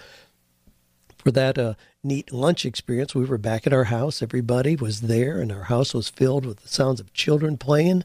for 1.20 1.32
that 1.32 1.58
uh, 1.58 1.74
neat 2.04 2.32
lunch 2.32 2.66
experience. 2.66 3.14
We 3.14 3.26
were 3.26 3.38
back 3.38 3.68
at 3.68 3.74
our 3.74 3.86
house. 3.86 4.22
Everybody 4.22 4.76
was 4.76 5.02
there, 5.02 5.40
and 5.40 5.52
our 5.52 5.64
house 5.64 5.94
was 5.94 6.10
filled 6.10 6.46
with 6.46 6.62
the 6.62 6.68
sounds 6.68 7.00
of 7.00 7.14
children 7.14 7.58
playing, 7.58 8.04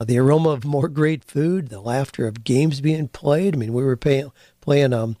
uh, 0.00 0.04
the 0.04 0.18
aroma 0.18 0.50
of 0.50 0.64
more 0.64 0.88
great 0.88 1.24
food, 1.24 1.68
the 1.68 1.80
laughter 1.80 2.26
of 2.26 2.44
games 2.44 2.80
being 2.80 3.08
played. 3.08 3.54
I 3.54 3.58
mean, 3.58 3.72
we 3.72 3.84
were 3.84 3.96
pay- 3.96 4.30
playing, 4.60 4.92
um, 4.92 5.16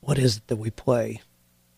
what 0.00 0.18
is 0.18 0.38
it 0.38 0.46
that 0.48 0.56
we 0.56 0.70
play? 0.70 1.20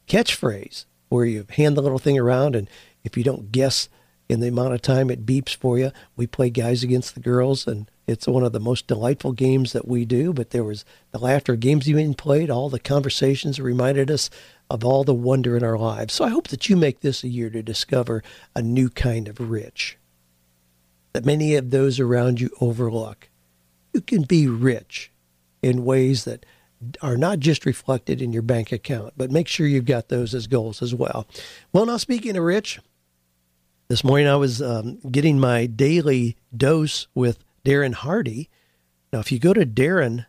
Catchphrase, 0.09 0.87
where 1.09 1.25
you 1.25 1.47
hand 1.51 1.77
the 1.77 1.83
little 1.83 1.99
thing 1.99 2.19
around, 2.19 2.55
and 2.55 2.69
if 3.03 3.17
you 3.17 3.25
don't 3.25 3.53
guess 3.53 3.89
in 4.29 4.41
the 4.41 4.49
amount 4.49 4.75
of 4.75 4.83
time 4.83 5.11
it 5.11 5.27
beeps 5.27 5.55
for 5.55 5.79
you, 5.79 5.91
we 6.17 6.27
play 6.27 6.51
guys 6.51 6.83
against 6.83 7.15
the 7.15 7.21
girls, 7.21 7.67
and 7.67 7.91
it's 8.07 8.27
one 8.27 8.43
of 8.43 8.53
the 8.53 8.61
most 8.61 8.87
delightful 8.87 9.33
games 9.33 9.73
that 9.73 9.87
we 9.87 10.05
do. 10.05 10.33
But 10.33 10.51
there 10.51 10.65
was 10.65 10.85
the 11.11 11.19
laughter, 11.19 11.57
games 11.57 11.87
being 11.87 12.15
played, 12.15 12.51
all 12.51 12.69
the 12.69 12.79
conversations 12.79 13.61
reminded 13.61 14.11
us 14.11 14.31
of 14.71 14.85
all 14.85 15.05
the 15.05 15.15
wonder 15.15 15.57
in 15.57 15.63
our 15.65 15.79
lives. 15.79 16.15
So 16.15 16.25
I 16.25 16.31
hope 16.31 16.49
that 16.49 16.69
you 16.69 16.77
make 16.77 17.01
this 17.01 17.23
a 17.23 17.29
year 17.29 17.51
to 17.51 17.63
discover 17.63 18.23
a 18.55 18.63
new 18.63 18.89
kind 18.89 19.29
of 19.29 19.41
rich 19.41 19.99
that 21.13 21.25
many 21.25 21.55
of 21.55 21.71
those 21.71 22.01
around 22.01 22.41
you 22.41 22.51
overlook. 22.61 23.29
You 23.93 24.01
can 24.01 24.23
be 24.23 24.49
rich 24.49 25.13
in 25.63 25.85
ways 25.85 26.25
that 26.25 26.45
are 27.01 27.17
not 27.17 27.39
just 27.39 27.65
reflected 27.65 28.21
in 28.21 28.33
your 28.33 28.43
bank 28.43 28.73
account, 28.73 29.15
but 29.17 29.31
make 29.31 29.49
sure 29.49 29.67
you've 29.67 29.85
got 29.85 30.09
those 30.09 30.35
as 30.35 30.47
goals 30.47 30.83
as 30.83 30.95
well. 30.95 31.27
Well, 31.73 31.87
now 31.87 31.97
speaking 31.97 32.37
of 32.37 32.43
rich, 32.43 32.81
this 33.89 34.05
morning 34.05 34.27
I 34.27 34.37
was 34.37 34.63
um, 34.63 34.99
getting 35.11 35.39
my 35.39 35.67
daily 35.67 36.37
dose 36.57 37.07
with 37.15 37.45
Darren 37.65 37.95
Hardy. 37.95 38.49
Now, 39.13 39.21
if 39.21 39.31
you 39.31 39.39
go 39.39 39.53
to 39.53 39.67
darrendaily.com, 39.67 40.27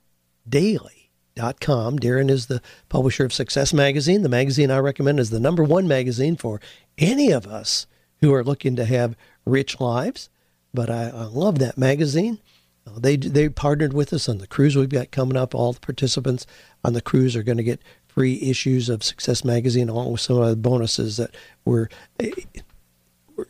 Darren 1.99 2.29
is 2.29 2.47
the 2.47 2.61
publisher 2.89 3.25
of 3.25 3.33
Success 3.33 3.73
Magazine. 3.73 4.23
The 4.23 4.29
magazine 4.29 4.71
I 4.71 4.79
recommend 4.79 5.19
is 5.19 5.29
the 5.29 5.39
number 5.39 5.63
one 5.63 5.87
magazine 5.87 6.35
for 6.35 6.59
any 6.97 7.31
of 7.31 7.47
us 7.47 7.87
who 8.21 8.33
are 8.33 8.43
looking 8.43 8.75
to 8.75 8.85
have 8.85 9.15
rich 9.45 9.79
lives. 9.79 10.29
But 10.73 10.89
I, 10.89 11.09
I 11.09 11.23
love 11.23 11.59
that 11.59 11.77
magazine. 11.77 12.39
Uh, 12.85 12.99
they 12.99 13.15
they 13.15 13.49
partnered 13.49 13.93
with 13.93 14.11
us 14.13 14.27
on 14.27 14.37
the 14.39 14.47
cruise 14.47 14.75
we've 14.75 14.89
got 14.89 15.11
coming 15.11 15.37
up. 15.37 15.55
All 15.55 15.73
the 15.73 15.79
participants 15.79 16.45
on 16.83 16.93
the 16.93 17.01
cruise 17.01 17.35
are 17.35 17.43
going 17.43 17.57
to 17.57 17.63
get 17.63 17.81
free 18.07 18.39
issues 18.41 18.89
of 18.89 19.03
Success 19.03 19.43
Magazine, 19.43 19.89
along 19.89 20.11
with 20.11 20.21
some 20.21 20.37
of 20.37 20.49
the 20.49 20.55
bonuses 20.55 21.17
that 21.17 21.35
we're, 21.65 21.89
eh, 22.19 22.31
we're 22.37 22.63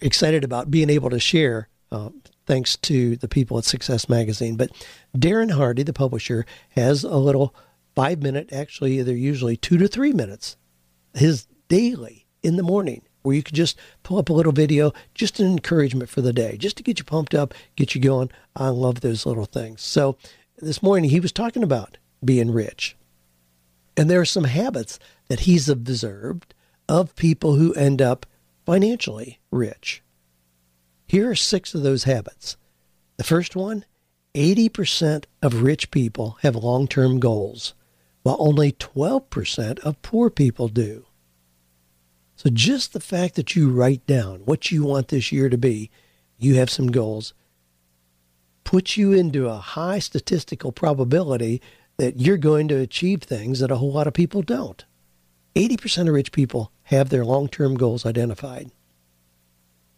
excited 0.02 0.44
about 0.44 0.72
being 0.72 0.90
able 0.90 1.10
to 1.10 1.20
share. 1.20 1.70
Uh, 1.92 2.10
thanks 2.46 2.76
to 2.78 3.16
the 3.18 3.28
people 3.28 3.58
at 3.58 3.66
Success 3.66 4.08
Magazine. 4.10 4.56
But 4.56 4.72
Darren 5.18 5.52
Hardy, 5.52 5.84
the 5.84 5.94
publisher, 5.94 6.46
has 6.72 7.04
a 7.04 7.18
little 7.18 7.56
five 7.96 8.22
minute, 8.22 8.52
actually, 8.52 9.02
they're 9.02 9.16
usually 9.16 9.58
two 9.58 9.78
to 9.78 9.88
three 9.88 10.14
minutes, 10.14 10.58
his 11.14 11.48
daily 11.70 12.26
in 12.44 12.58
the 12.58 12.64
morning, 12.64 13.02
where 13.24 13.36
you 13.36 13.42
can 13.42 13.56
just 13.56 13.78
pull 14.04 14.18
up 14.18 14.30
a 14.30 14.34
little 14.34 14.52
video, 14.52 14.94
just 15.14 15.40
an 15.40 15.48
encouragement 15.48 16.10
for 16.10 16.22
the 16.22 16.34
day, 16.34 16.58
just 16.58 16.78
to 16.78 16.84
get 16.84 17.00
you 17.00 17.06
pumped 17.06 17.34
up, 17.34 17.54
get 17.76 17.96
you 17.96 18.02
going. 18.02 18.30
I 18.56 18.70
love 18.70 19.02
those 19.02 19.26
little 19.26 19.46
things. 19.46 19.82
So 19.82 20.18
this 20.58 20.84
morning, 20.84 21.10
he 21.10 21.20
was 21.20 21.32
talking 21.32 21.64
about 21.64 21.98
being 22.24 22.52
rich. 22.52 22.96
And 23.98 24.10
there 24.10 24.20
are 24.20 24.26
some 24.26 24.44
habits 24.44 25.00
that 25.30 25.42
he's 25.42 25.70
observed 25.70 26.54
of 26.88 27.16
people 27.16 27.56
who 27.56 27.74
end 27.74 28.02
up 28.02 28.26
financially 28.66 29.40
rich. 29.52 30.02
Here 31.08 31.30
are 31.30 31.36
six 31.36 31.76
of 31.76 31.84
those 31.84 32.04
habits. 32.06 32.58
The 33.18 33.24
first 33.24 33.56
one 33.56 33.86
80% 34.34 35.26
of 35.42 35.62
rich 35.62 35.92
people 35.92 36.38
have 36.42 36.56
long 36.56 36.88
term 36.88 37.20
goals 37.20 37.74
while 38.24 38.38
only 38.40 38.72
12% 38.72 39.80
of 39.80 40.02
poor 40.02 40.32
people 40.32 40.68
do. 40.68 41.06
So 42.36 42.50
just 42.50 42.92
the 42.92 43.00
fact 43.00 43.36
that 43.36 43.56
you 43.56 43.70
write 43.70 44.06
down 44.08 44.42
what 44.46 44.72
you 44.72 44.84
want 44.84 45.08
this 45.08 45.32
year 45.32 45.48
to 45.48 45.58
be, 45.58 45.92
you 46.38 46.56
have 46.56 46.70
some 46.70 46.88
goals, 46.88 47.34
puts 48.64 48.98
you 48.98 49.14
into 49.14 49.48
a 49.48 49.58
high 49.58 50.00
statistical 50.00 50.72
probability 50.72 51.62
that 51.98 52.20
you're 52.20 52.38
going 52.38 52.68
to 52.68 52.80
achieve 52.80 53.22
things 53.22 53.60
that 53.60 53.72
a 53.72 53.78
whole 53.78 53.94
lot 53.94 54.08
of 54.08 54.14
people 54.14 54.42
don't. 54.42 54.84
80% 55.56 56.08
of 56.10 56.14
rich 56.14 56.32
people 56.32 56.72
have 56.86 57.10
their 57.10 57.26
long 57.26 57.48
term 57.48 57.76
goals 57.76 58.06
identified. 58.06 58.72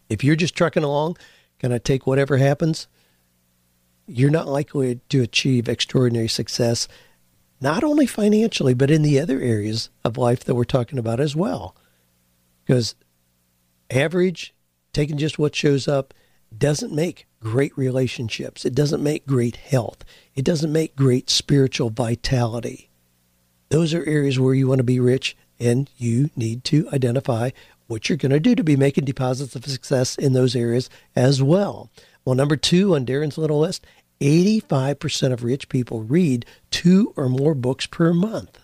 If 0.09 0.23
you're 0.23 0.35
just 0.35 0.55
trucking 0.55 0.83
along, 0.83 1.17
going 1.59 1.71
to 1.71 1.79
take 1.79 2.07
whatever 2.07 2.37
happens, 2.37 2.87
you're 4.07 4.29
not 4.29 4.47
likely 4.47 5.01
to 5.09 5.21
achieve 5.21 5.67
extraordinary 5.67 6.29
success 6.29 6.87
not 7.59 7.83
only 7.83 8.05
financially, 8.05 8.73
but 8.73 8.91
in 8.91 9.01
the 9.01 9.19
other 9.19 9.39
areas 9.39 9.89
of 10.03 10.17
life 10.17 10.43
that 10.43 10.55
we're 10.55 10.63
talking 10.63 10.99
about 10.99 11.19
as 11.19 11.35
well. 11.35 11.75
Because 12.63 12.95
average, 13.89 14.53
taking 14.93 15.17
just 15.17 15.39
what 15.39 15.55
shows 15.55 15.87
up, 15.87 16.13
doesn't 16.55 16.93
make 16.93 17.25
great 17.39 17.75
relationships. 17.77 18.63
It 18.63 18.75
doesn't 18.75 19.03
make 19.03 19.25
great 19.25 19.55
health. 19.55 20.05
It 20.35 20.45
doesn't 20.45 20.71
make 20.71 20.95
great 20.95 21.29
spiritual 21.29 21.89
vitality. 21.89 22.89
Those 23.69 23.93
are 23.93 24.05
areas 24.05 24.39
where 24.39 24.53
you 24.53 24.67
want 24.67 24.79
to 24.79 24.83
be 24.83 24.99
rich, 24.99 25.35
and 25.59 25.89
you 25.97 26.29
need 26.35 26.63
to 26.65 26.89
identify 26.91 27.51
what 27.87 28.09
you're 28.09 28.17
going 28.17 28.31
to 28.31 28.39
do 28.39 28.55
to 28.55 28.63
be 28.63 28.75
making 28.75 29.05
deposits 29.05 29.55
of 29.55 29.65
success 29.65 30.17
in 30.17 30.33
those 30.33 30.55
areas 30.55 30.89
as 31.15 31.41
well. 31.41 31.89
Well, 32.25 32.35
number 32.35 32.57
two 32.57 32.95
on 32.95 33.05
Darren's 33.05 33.37
little 33.37 33.59
list 33.59 33.85
85% 34.19 35.31
of 35.31 35.43
rich 35.43 35.69
people 35.69 36.01
read 36.01 36.45
two 36.71 37.13
or 37.15 37.29
more 37.29 37.53
books 37.53 37.85
per 37.85 38.13
month. 38.13 38.59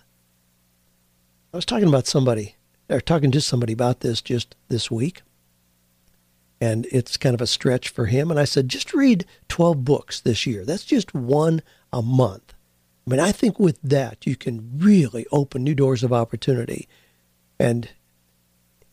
I 1.52 1.56
was 1.56 1.64
talking 1.64 1.88
about 1.88 2.06
somebody, 2.06 2.56
or 2.90 3.00
talking 3.00 3.30
to 3.30 3.40
somebody 3.40 3.72
about 3.72 4.00
this 4.00 4.20
just 4.20 4.56
this 4.68 4.90
week, 4.90 5.22
and 6.60 6.86
it's 6.90 7.16
kind 7.16 7.34
of 7.34 7.40
a 7.40 7.46
stretch 7.46 7.88
for 7.88 8.06
him. 8.06 8.30
And 8.30 8.40
I 8.40 8.44
said, 8.44 8.68
just 8.68 8.92
read 8.92 9.24
12 9.48 9.84
books 9.84 10.20
this 10.20 10.46
year. 10.46 10.64
That's 10.64 10.84
just 10.84 11.14
one 11.14 11.62
a 11.92 12.02
month. 12.02 12.53
I 13.06 13.10
mean, 13.10 13.20
I 13.20 13.32
think 13.32 13.58
with 13.58 13.80
that, 13.82 14.26
you 14.26 14.36
can 14.36 14.78
really 14.78 15.26
open 15.30 15.62
new 15.62 15.74
doors 15.74 16.02
of 16.02 16.12
opportunity 16.12 16.88
and 17.58 17.88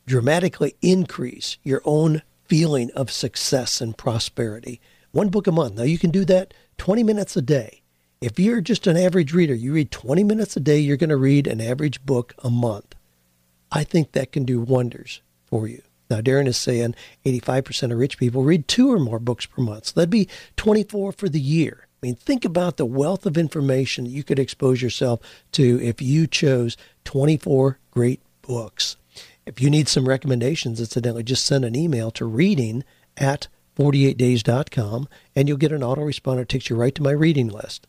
dramatically 0.06 0.76
increase 0.82 1.58
your 1.64 1.82
own 1.86 2.22
feeling 2.46 2.92
of 2.92 3.10
success 3.12 3.80
and 3.80 3.98
prosperity 3.98 4.82
one 5.12 5.30
book 5.30 5.48
a 5.48 5.52
month. 5.52 5.76
Now, 5.76 5.84
you 5.84 5.98
can 5.98 6.12
do 6.12 6.26
that 6.26 6.54
20 6.78 7.04
minutes 7.04 7.36
a 7.36 7.42
day. 7.42 7.82
If 8.22 8.40
you're 8.40 8.62
just 8.62 8.88
an 8.88 8.98
average 8.98 9.34
reader, 9.34 9.54
you 9.54 9.74
read 9.74 9.92
20 9.92 10.24
minutes 10.24 10.56
a 10.56 10.60
day, 10.60 10.80
you're 10.80 10.98
going 10.98 11.10
to 11.10 11.18
read 11.18 11.48
an 11.48 11.60
average 11.60 12.06
book 12.06 12.34
a 12.44 12.50
month. 12.50 12.96
I 13.72 13.84
think 13.84 14.12
that 14.12 14.32
can 14.32 14.46
do 14.46 14.62
wonders 14.62 15.22
for 15.46 15.68
you. 15.68 15.82
Now, 16.10 16.22
Darren 16.22 16.48
is 16.48 16.58
saying 16.58 16.96
85% 17.26 17.92
of 17.92 17.98
rich 17.98 18.18
people 18.18 18.44
read 18.44 18.68
two 18.68 18.92
or 18.92 19.00
more 19.00 19.20
books 19.20 19.46
per 19.46 19.62
month. 19.62 19.88
So 19.88 19.94
that'd 19.96 20.10
be 20.10 20.28
24 20.58 21.14
for 21.14 21.30
the 21.30 21.40
year. 21.40 21.88
I 22.02 22.08
mean, 22.08 22.16
think 22.16 22.46
about 22.46 22.78
the 22.78 22.86
wealth 22.86 23.28
of 23.28 23.38
information 23.38 24.08
you 24.08 24.24
could 24.24 24.40
expose 24.40 24.82
yourself 24.82 25.20
to 25.52 25.80
if 25.84 26.02
you 26.02 26.26
chose 26.26 26.76
24 27.06 27.78
great 27.92 28.22
books. 28.42 28.98
If 29.46 29.62
you 29.62 29.70
need 29.70 29.88
some 29.88 30.08
recommendations, 30.08 30.80
incidentally, 30.80 31.24
just 31.24 31.46
send 31.46 31.64
an 31.64 31.76
email 31.76 32.10
to 32.12 32.26
reading 32.26 32.84
at 33.18 33.48
48days.com, 33.78 35.08
and 35.36 35.48
you'll 35.48 35.58
get 35.58 35.72
an 35.72 35.82
autoresponder 35.82 36.38
that 36.38 36.50
takes 36.50 36.70
you 36.70 36.76
right 36.76 36.96
to 36.96 37.04
my 37.04 37.12
reading 37.12 37.48
list. 37.48 37.86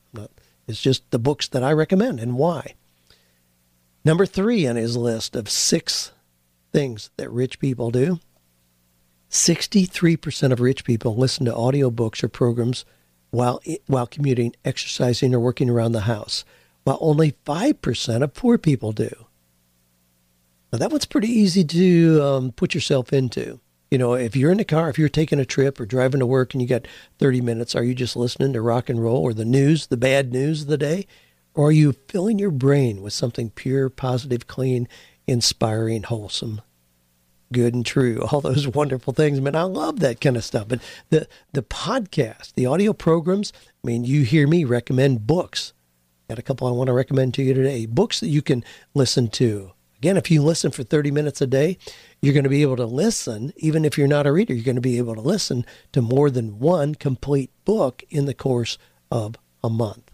It's 0.66 0.82
just 0.82 1.10
the 1.10 1.18
books 1.18 1.48
that 1.48 1.62
I 1.62 1.72
recommend 1.72 2.20
and 2.20 2.36
why. 2.36 2.74
Number 4.04 4.26
three 4.26 4.66
on 4.66 4.76
his 4.76 4.96
list 4.96 5.34
of 5.36 5.48
six 5.48 6.12
things 6.72 7.10
that 7.16 7.30
rich 7.30 7.58
people 7.58 7.90
do 7.90 8.18
63% 9.30 10.52
of 10.52 10.60
rich 10.60 10.84
people 10.84 11.16
listen 11.16 11.46
to 11.46 11.52
audiobooks 11.52 12.22
or 12.22 12.28
programs 12.28 12.84
while, 13.32 13.60
while 13.86 14.06
commuting, 14.06 14.54
exercising, 14.64 15.34
or 15.34 15.40
working 15.40 15.68
around 15.68 15.92
the 15.92 16.02
house, 16.02 16.44
while 16.84 16.98
only 17.00 17.32
5% 17.44 18.22
of 18.22 18.34
poor 18.34 18.58
people 18.58 18.92
do. 18.92 19.10
Now, 20.72 20.78
that 20.78 20.90
one's 20.90 21.06
pretty 21.06 21.28
easy 21.28 21.64
to 21.64 22.22
um, 22.22 22.52
put 22.52 22.74
yourself 22.74 23.12
into. 23.12 23.58
You 23.90 23.98
know, 23.98 24.14
if 24.14 24.36
you're 24.36 24.52
in 24.52 24.58
the 24.58 24.64
car, 24.64 24.88
if 24.88 24.98
you're 24.98 25.08
taking 25.08 25.40
a 25.40 25.44
trip 25.44 25.80
or 25.80 25.86
driving 25.86 26.20
to 26.20 26.26
work 26.26 26.54
and 26.54 26.62
you 26.62 26.68
got 26.68 26.86
30 27.18 27.40
minutes, 27.40 27.74
are 27.74 27.82
you 27.82 27.94
just 27.94 28.16
listening 28.16 28.52
to 28.52 28.62
rock 28.62 28.88
and 28.88 29.02
roll 29.02 29.18
or 29.18 29.34
the 29.34 29.44
news, 29.44 29.88
the 29.88 29.96
bad 29.96 30.32
news 30.32 30.62
of 30.62 30.68
the 30.68 30.78
day? 30.78 31.06
Or 31.54 31.68
are 31.68 31.72
you 31.72 31.92
filling 31.92 32.38
your 32.38 32.50
brain 32.50 33.02
with 33.02 33.12
something 33.12 33.50
pure, 33.50 33.90
positive, 33.90 34.46
clean, 34.46 34.88
inspiring, 35.26 36.04
wholesome, 36.04 36.62
good 37.52 37.74
and 37.74 37.84
true? 37.84 38.20
All 38.32 38.40
those 38.40 38.66
wonderful 38.68 39.12
things. 39.12 39.38
I 39.38 39.42
mean, 39.42 39.56
I 39.56 39.62
love 39.62 40.00
that 40.00 40.20
kind 40.20 40.36
of 40.36 40.44
stuff. 40.44 40.68
But 40.68 40.80
the 41.10 41.28
the 41.52 41.62
podcast, 41.62 42.54
the 42.54 42.66
audio 42.66 42.92
programs, 42.92 43.52
I 43.84 43.86
mean, 43.86 44.04
you 44.04 44.22
hear 44.22 44.46
me 44.46 44.64
recommend 44.64 45.26
books. 45.26 45.72
Got 46.28 46.38
a 46.38 46.42
couple 46.42 46.66
I 46.66 46.70
want 46.70 46.88
to 46.88 46.94
recommend 46.94 47.34
to 47.34 47.42
you 47.42 47.54
today. 47.54 47.86
Books 47.86 48.20
that 48.20 48.28
you 48.28 48.42
can 48.42 48.64
listen 48.94 49.28
to. 49.30 49.72
Again, 50.02 50.16
if 50.16 50.32
you 50.32 50.42
listen 50.42 50.72
for 50.72 50.82
30 50.82 51.12
minutes 51.12 51.40
a 51.40 51.46
day, 51.46 51.78
you're 52.20 52.34
going 52.34 52.42
to 52.42 52.50
be 52.50 52.62
able 52.62 52.74
to 52.74 52.86
listen, 52.86 53.52
even 53.56 53.84
if 53.84 53.96
you're 53.96 54.08
not 54.08 54.26
a 54.26 54.32
reader, 54.32 54.52
you're 54.52 54.64
going 54.64 54.74
to 54.74 54.80
be 54.80 54.98
able 54.98 55.14
to 55.14 55.20
listen 55.20 55.64
to 55.92 56.02
more 56.02 56.28
than 56.28 56.58
one 56.58 56.96
complete 56.96 57.52
book 57.64 58.02
in 58.10 58.24
the 58.24 58.34
course 58.34 58.78
of 59.12 59.36
a 59.62 59.70
month. 59.70 60.10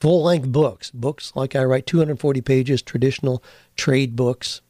Full 0.00 0.22
length 0.22 0.52
books, 0.52 0.90
books 0.90 1.32
like 1.34 1.56
I 1.56 1.64
write, 1.64 1.86
240 1.86 2.40
pages, 2.42 2.82
traditional 2.82 3.42
trade 3.74 4.14
books, 4.14 4.60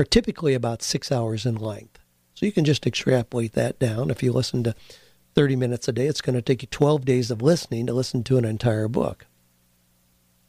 are 0.00 0.04
typically 0.04 0.54
about 0.54 0.82
six 0.82 1.12
hours 1.12 1.44
in 1.44 1.54
length. 1.56 1.98
So 2.34 2.46
you 2.46 2.52
can 2.52 2.64
just 2.64 2.86
extrapolate 2.86 3.52
that 3.52 3.78
down. 3.78 4.10
If 4.10 4.22
you 4.22 4.32
listen 4.32 4.64
to 4.64 4.74
30 5.34 5.56
minutes 5.56 5.88
a 5.88 5.92
day, 5.92 6.06
it's 6.06 6.22
going 6.22 6.36
to 6.36 6.42
take 6.42 6.62
you 6.62 6.68
12 6.70 7.04
days 7.04 7.30
of 7.30 7.42
listening 7.42 7.86
to 7.86 7.92
listen 7.92 8.24
to 8.24 8.38
an 8.38 8.46
entire 8.46 8.88
book. 8.88 9.26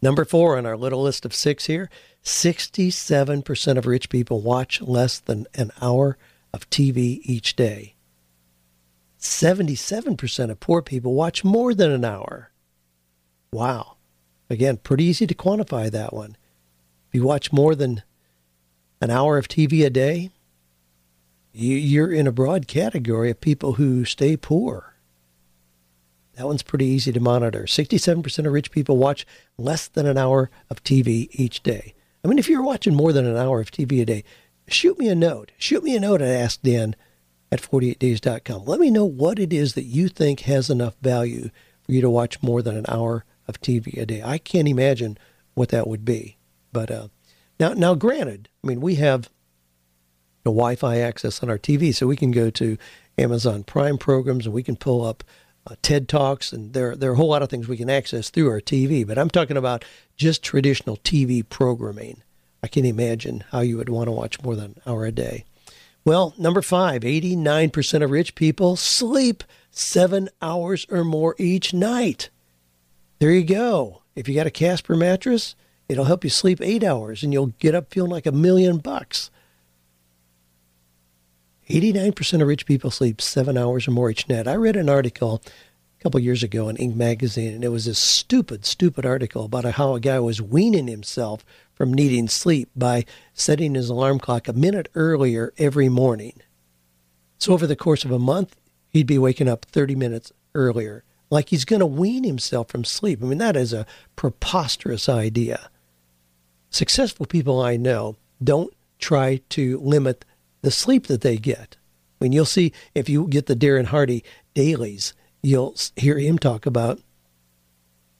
Number 0.02 0.24
four 0.24 0.58
on 0.58 0.66
our 0.66 0.78
little 0.78 1.04
list 1.04 1.26
of 1.26 1.36
six 1.36 1.66
here 1.66 1.90
67% 2.24 3.78
of 3.78 3.86
rich 3.86 4.10
people 4.10 4.42
watch 4.42 4.82
less 4.82 5.20
than 5.20 5.48
an 5.54 5.72
hour 5.82 6.18
of 6.54 6.70
TV 6.70 7.20
each 7.24 7.56
day. 7.56 7.96
77% 9.20 10.50
of 10.50 10.60
poor 10.60 10.82
people 10.82 11.14
watch 11.14 11.44
more 11.44 11.74
than 11.74 11.92
an 11.92 12.06
hour. 12.06 12.52
Wow. 13.52 13.98
Again, 14.50 14.78
pretty 14.78 15.04
easy 15.04 15.28
to 15.28 15.36
quantify 15.36 15.92
that 15.92 16.14
one. 16.14 16.38
If 17.10 17.16
you 17.16 17.24
watch 17.24 17.52
more 17.52 17.76
than 17.76 18.04
an 19.02 19.10
hour 19.10 19.38
of 19.38 19.48
TV 19.48 19.86
a 19.86 19.90
day, 19.90 20.30
you're 21.52 22.14
in 22.14 22.28
a 22.28 22.32
broad 22.32 22.68
category 22.68 23.32
of 23.32 23.42
people 23.42 23.74
who 23.74 24.06
stay 24.06 24.38
poor. 24.38 24.94
That 26.36 26.48
one's 26.48 26.64
pretty 26.64 26.86
easy 26.86 27.12
to 27.12 27.20
monitor. 27.20 27.64
67% 27.64 28.46
of 28.46 28.54
rich 28.54 28.72
people 28.72 28.98
watch 28.98 29.28
less 29.58 29.88
than 29.88 30.06
an 30.06 30.18
hour 30.18 30.50
of 30.70 30.84
TV 30.84 31.28
each 31.32 31.62
day. 31.62 31.94
I 32.24 32.28
mean, 32.28 32.40
if 32.40 32.48
you're 32.48 32.64
watching 32.64 32.96
more 32.96 33.12
than 33.12 33.26
an 33.26 33.36
hour 33.36 33.60
of 33.60 33.72
TV 33.72 34.02
a 34.02 34.06
day, 34.06 34.24
shoot 34.68 34.98
me 34.98 35.10
a 35.10 35.16
note. 35.16 35.52
Shoot 35.58 35.84
me 35.84 35.96
a 35.96 36.00
note 36.00 36.22
at 36.22 36.28
AskDan 36.30 36.94
at 37.52 37.62
48days.com. 37.62 38.66
Let 38.66 38.80
me 38.80 38.90
know 38.90 39.06
what 39.06 39.40
it 39.40 39.52
is 39.52 39.74
that 39.74 39.84
you 39.84 40.08
think 40.08 40.42
has 40.42 40.70
enough 40.70 40.96
value 41.02 41.50
for 41.82 41.92
you 41.92 42.02
to 42.02 42.10
watch 42.10 42.42
more 42.42 42.62
than 42.62 42.78
an 42.78 42.86
hour 42.88 43.26
of 43.48 43.60
TV 43.60 43.98
a 43.98 44.06
day. 44.06 44.22
I 44.24 44.38
can't 44.38 44.68
imagine 44.68 45.18
what 45.54 45.70
that 45.70 45.88
would 45.88 46.06
be. 46.06 46.38
But 46.72 46.90
uh, 46.90 47.08
now, 47.60 47.74
now, 47.74 47.96
granted, 47.96 48.48
I 48.64 48.68
mean, 48.68 48.82
we 48.82 48.96
have 48.96 49.30
the 50.44 50.52
Wi-Fi 50.52 50.98
access 50.98 51.42
on 51.42 51.50
our 51.50 51.58
TV, 51.58 51.94
so 51.94 52.08
we 52.08 52.16
can 52.16 52.32
go 52.32 52.50
to 52.52 52.78
Amazon 53.18 53.64
Prime 53.64 53.98
programs 53.98 54.46
and 54.46 54.54
we 54.54 54.64
can 54.64 54.76
pull 54.76 55.04
up 55.04 55.24
uh, 55.68 55.76
TED 55.82 56.08
Talks, 56.08 56.52
and 56.52 56.74
there 56.74 56.96
there 56.96 57.12
are 57.12 57.14
a 57.14 57.18
whole 57.18 57.30
lot 57.30 57.44
of 57.44 57.50
things 57.50 57.68
we 57.68 57.78
can 57.78 57.90
access 57.90 58.30
through 58.30 58.50
our 58.50 58.62
TV. 58.62 59.06
But 59.06 59.18
I'm 59.18 59.30
talking 59.30 59.58
about 59.58 59.86
just 60.16 60.44
traditional 60.44 60.98
TV 60.98 61.48
programming. 61.48 62.24
I 62.64 62.68
can 62.68 62.86
imagine 62.86 63.44
how 63.52 63.60
you 63.62 63.78
would 63.78 63.90
want 63.90 64.08
to 64.08 64.12
watch 64.12 64.42
more 64.42 64.56
than 64.56 64.66
an 64.66 64.82
hour 64.86 65.06
a 65.06 65.12
day. 65.12 65.46
Well, 66.04 66.34
number 66.38 66.64
five, 66.64 67.02
89% 67.02 68.04
of 68.04 68.10
rich 68.10 68.34
people 68.34 68.76
sleep 68.76 69.44
seven 69.70 70.30
hours 70.42 70.86
or 70.90 71.04
more 71.04 71.36
each 71.38 71.74
night. 71.74 72.30
There 73.20 73.32
you 73.32 73.44
go. 73.44 74.02
If 74.16 74.28
you 74.28 74.34
got 74.34 74.48
a 74.48 74.52
Casper 74.52 74.96
mattress, 74.96 75.56
It'll 75.92 76.06
help 76.06 76.24
you 76.24 76.30
sleep 76.30 76.62
eight 76.62 76.86
hours 76.86 77.22
and 77.22 77.34
you'll 77.34 77.54
get 77.60 77.76
up 77.76 77.92
feeling 77.92 78.12
like 78.12 78.26
a 78.26 78.32
million 78.32 78.78
bucks. 78.78 79.30
89% 81.70 82.42
of 82.42 82.48
rich 82.48 82.66
people 82.66 82.92
sleep 82.92 83.20
seven 83.20 83.58
hours 83.58 83.90
or 83.90 83.92
more 83.92 84.10
each 84.10 84.30
night. 84.30 84.48
I 84.48 84.56
read 84.56 84.78
an 84.78 84.88
article 84.88 85.42
a 85.46 86.02
couple 86.02 86.22
years 86.22 86.44
ago 86.44 86.70
in 86.70 86.78
Inc. 86.78 86.96
magazine, 86.96 87.54
and 87.54 87.64
it 87.66 87.70
was 87.70 87.86
this 87.86 88.00
stupid, 88.00 88.66
stupid 88.66 89.06
article 89.06 89.44
about 89.44 89.66
how 89.66 89.94
a 89.94 90.00
guy 90.00 90.18
was 90.20 90.42
weaning 90.42 90.88
himself 90.88 91.44
from 91.74 91.94
needing 91.94 92.30
sleep 92.30 92.70
by 92.74 93.04
setting 93.34 93.76
his 93.76 93.90
alarm 93.90 94.18
clock 94.18 94.48
a 94.48 94.54
minute 94.54 94.88
earlier 94.96 95.54
every 95.58 95.90
morning. 95.90 96.42
So 97.38 97.52
over 97.52 97.68
the 97.68 97.76
course 97.76 98.06
of 98.06 98.12
a 98.12 98.20
month, 98.20 98.56
he'd 98.88 99.08
be 99.08 99.18
waking 99.18 99.50
up 99.50 99.66
30 99.66 99.96
minutes 99.96 100.32
earlier, 100.56 101.04
like 101.30 101.50
he's 101.50 101.66
going 101.66 101.82
to 101.82 101.86
wean 101.86 102.24
himself 102.24 102.70
from 102.70 102.86
sleep. 102.86 103.22
I 103.22 103.26
mean, 103.26 103.40
that 103.40 103.58
is 103.58 103.74
a 103.74 103.86
preposterous 104.16 105.10
idea 105.10 105.70
successful 106.72 107.28
people 107.28 107.62
I 107.62 107.78
know 107.78 108.16
don't 108.44 108.74
try 108.98 109.42
to 109.50 109.78
limit 109.80 110.26
the 110.62 110.72
sleep 110.72 111.08
that 111.08 111.22
they 111.22 111.38
get. 111.38 111.78
I 112.20 112.24
mean, 112.24 112.32
you'll 112.32 112.46
see 112.46 112.72
if 112.96 113.10
you 113.10 113.28
get 113.28 113.46
the 113.46 113.56
Darren 113.56 113.86
Hardy 113.86 114.24
dailies, 114.54 115.14
you'll 115.44 115.76
hear 115.96 116.18
him 116.18 116.40
talk 116.40 116.66
about 116.66 117.00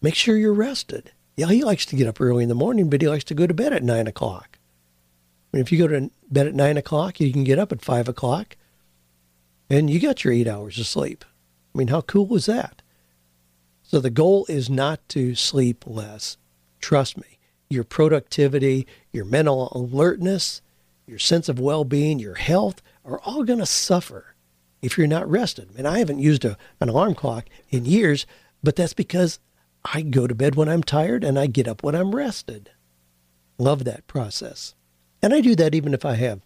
make 0.02 0.16
sure 0.16 0.36
you're 0.36 0.54
rested. 0.54 1.12
Yeah, 1.38 1.48
he 1.48 1.64
likes 1.64 1.86
to 1.88 1.96
get 1.96 2.08
up 2.08 2.20
early 2.20 2.44
in 2.44 2.50
the 2.50 2.56
morning, 2.56 2.90
but 2.90 3.02
he 3.02 3.08
likes 3.08 3.24
to 3.26 3.34
go 3.34 3.48
to 3.48 3.54
bed 3.54 3.74
at 3.74 3.84
nine 3.84 4.08
o'clock. 4.08 4.58
I 5.54 5.58
mean, 5.58 5.62
if 5.62 5.72
you 5.72 5.78
go 5.78 5.88
to 5.88 6.12
bed 6.30 6.48
at 6.48 6.56
nine 6.56 6.78
o'clock, 6.78 7.20
you 7.20 7.32
can 7.32 7.44
get 7.44 7.60
up 7.60 7.72
at 7.72 7.82
five 7.82 8.08
o'clock, 8.08 8.58
and 9.70 9.90
you 9.90 10.00
got 10.00 10.24
your 10.24 10.34
eight 10.34 10.48
hours 10.48 10.80
of 10.80 10.88
sleep. 10.88 11.24
I 11.74 11.78
mean, 11.78 11.88
how 11.88 12.02
cool 12.02 12.36
is 12.36 12.48
that? 12.48 12.82
So 13.84 14.00
the 14.00 14.10
goal 14.10 14.46
is 14.50 14.70
not 14.70 15.08
to 15.10 15.36
sleep 15.36 15.86
less. 15.86 16.38
Trust 16.80 17.18
me 17.18 17.31
your 17.72 17.84
productivity, 17.84 18.88
your 19.12 19.26
mental 19.26 19.72
alertness, 19.74 20.62
your 21.08 21.20
sense 21.20 21.50
of 21.50 21.60
well 21.60 21.84
being, 21.84 22.20
your 22.20 22.36
health 22.36 22.82
are 23.06 23.20
all 23.22 23.44
going 23.44 23.60
to 23.60 23.66
suffer 23.66 24.36
if 24.82 24.98
you're 24.98 25.08
not 25.08 25.30
rested. 25.30 25.70
And 25.78 25.88
I 25.88 26.00
haven't 26.00 26.20
used 26.20 26.46
a, 26.46 26.58
an 26.80 26.90
alarm 26.90 27.16
clock 27.16 27.46
in 27.70 27.86
years, 27.86 28.26
but 28.64 28.76
that's 28.76 28.94
because 28.94 29.40
I 29.86 30.02
go 30.02 30.28
to 30.28 30.36
bed 30.36 30.56
when 30.56 30.70
I'm 30.70 30.84
tired 30.84 31.24
and 31.24 31.38
I 31.40 31.48
get 31.48 31.68
up 31.68 31.84
when 31.84 31.96
I'm 31.96 32.16
rested. 32.16 32.72
Love 33.58 33.84
that 33.84 34.08
process. 34.08 34.76
And 35.22 35.34
I 35.34 35.42
do 35.42 35.56
that 35.56 35.76
even 35.76 35.94
if 35.94 36.06
I 36.06 36.16
have 36.16 36.42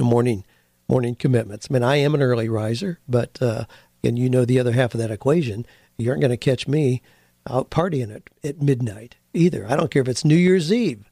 morning 0.00 0.44
morning 0.88 1.14
commitments. 1.14 1.68
I 1.70 1.74
mean, 1.74 1.82
I 1.82 1.96
am 1.96 2.14
an 2.14 2.22
early 2.22 2.48
riser, 2.48 2.98
but 3.08 3.40
uh, 3.40 3.64
and 4.04 4.18
you 4.18 4.28
know 4.28 4.44
the 4.44 4.58
other 4.58 4.72
half 4.72 4.94
of 4.94 5.00
that 5.00 5.10
equation. 5.10 5.64
You 5.96 6.10
aren't 6.10 6.20
going 6.20 6.32
to 6.32 6.36
catch 6.36 6.66
me 6.66 7.02
out 7.48 7.70
partying 7.70 8.14
at, 8.14 8.22
at 8.44 8.62
midnight 8.62 9.16
either. 9.32 9.66
I 9.68 9.76
don't 9.76 9.90
care 9.90 10.02
if 10.02 10.08
it's 10.08 10.24
New 10.24 10.36
Year's 10.36 10.72
Eve. 10.72 11.10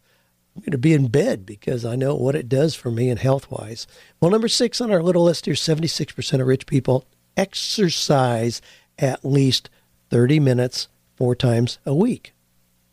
I'm 0.55 0.63
going 0.63 0.73
to 0.73 0.79
be 0.79 0.95
in 0.95 1.09
bed 1.09 1.47
because 1.47 1.85
I 1.85 1.97
know 1.97 2.15
what 2.15 2.35
it 2.35 2.49
does 2.49 2.75
for 2.75 2.91
me 2.91 3.09
and 3.09 3.19
health 3.19 3.51
wise. 3.51 3.87
Well, 4.21 4.31
number 4.31 4.49
six 4.49 4.81
on 4.81 4.91
our 4.91 5.03
little 5.03 5.25
list 5.25 5.47
here 5.47 5.55
76% 5.55 6.41
of 6.41 6.47
rich 6.47 6.67
people 6.67 7.07
exercise 7.37 8.61
at 8.99 9.25
least 9.25 9.71
30 10.11 10.41
minutes 10.41 10.89
four 11.17 11.35
times 11.35 11.79
a 11.87 11.95
week. 11.95 12.35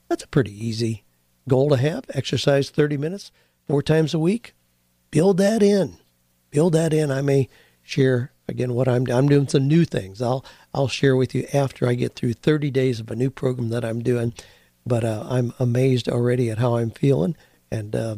That's 0.07 0.23
a 0.23 0.27
pretty 0.27 0.65
easy 0.65 1.03
goal 1.49 1.69
to 1.69 1.77
have. 1.77 2.05
Exercise 2.09 2.69
30 2.69 2.97
minutes 2.97 3.31
four 3.67 3.81
times 3.81 4.13
a 4.13 4.19
week. 4.19 4.53
Build 5.11 5.37
that 5.37 5.63
in. 5.63 5.97
Build 6.51 6.73
that 6.73 6.93
in. 6.93 7.11
I 7.11 7.21
may 7.21 7.49
share 7.81 8.31
again 8.47 8.73
what 8.73 8.87
I'm 8.87 9.05
I'm 9.11 9.27
doing 9.27 9.47
some 9.47 9.67
new 9.67 9.85
things. 9.85 10.21
I'll 10.21 10.45
I'll 10.73 10.87
share 10.87 11.15
with 11.15 11.33
you 11.35 11.47
after 11.53 11.87
I 11.87 11.95
get 11.95 12.15
through 12.15 12.33
30 12.33 12.71
days 12.71 12.99
of 12.99 13.11
a 13.11 13.15
new 13.15 13.29
program 13.29 13.69
that 13.69 13.85
I'm 13.85 14.01
doing 14.01 14.33
but 14.87 15.03
uh, 15.03 15.25
I'm 15.29 15.53
amazed 15.59 16.07
already 16.07 16.49
at 16.49 16.57
how 16.57 16.77
I'm 16.77 16.91
feeling 16.91 17.35
and 17.69 17.95
uh, 17.95 18.15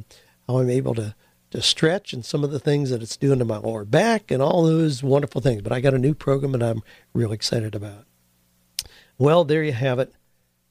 how 0.48 0.60
I'm 0.60 0.70
able 0.70 0.94
to 0.96 1.16
to 1.52 1.64
stretch 1.64 2.14
and 2.14 2.24
some 2.24 2.44
of 2.44 2.52
the 2.52 2.60
things 2.60 2.92
that 2.92 3.02
it's 3.02 3.18
doing 3.18 3.40
to 3.40 3.46
my 3.46 3.58
lower 3.58 3.84
back 3.84 4.30
and 4.30 4.40
all 4.40 4.62
those 4.64 5.02
wonderful 5.02 5.42
things. 5.42 5.64
But 5.64 5.72
I 5.72 5.82
got 5.82 5.96
a 5.96 6.00
new 6.00 6.14
program 6.14 6.54
and 6.54 6.62
I'm 6.62 6.84
real 7.12 7.32
excited 7.32 7.74
about. 7.74 8.06
Well, 9.18 9.44
there 9.46 9.64
you 9.64 9.72
have 9.72 9.98
it. 9.98 10.14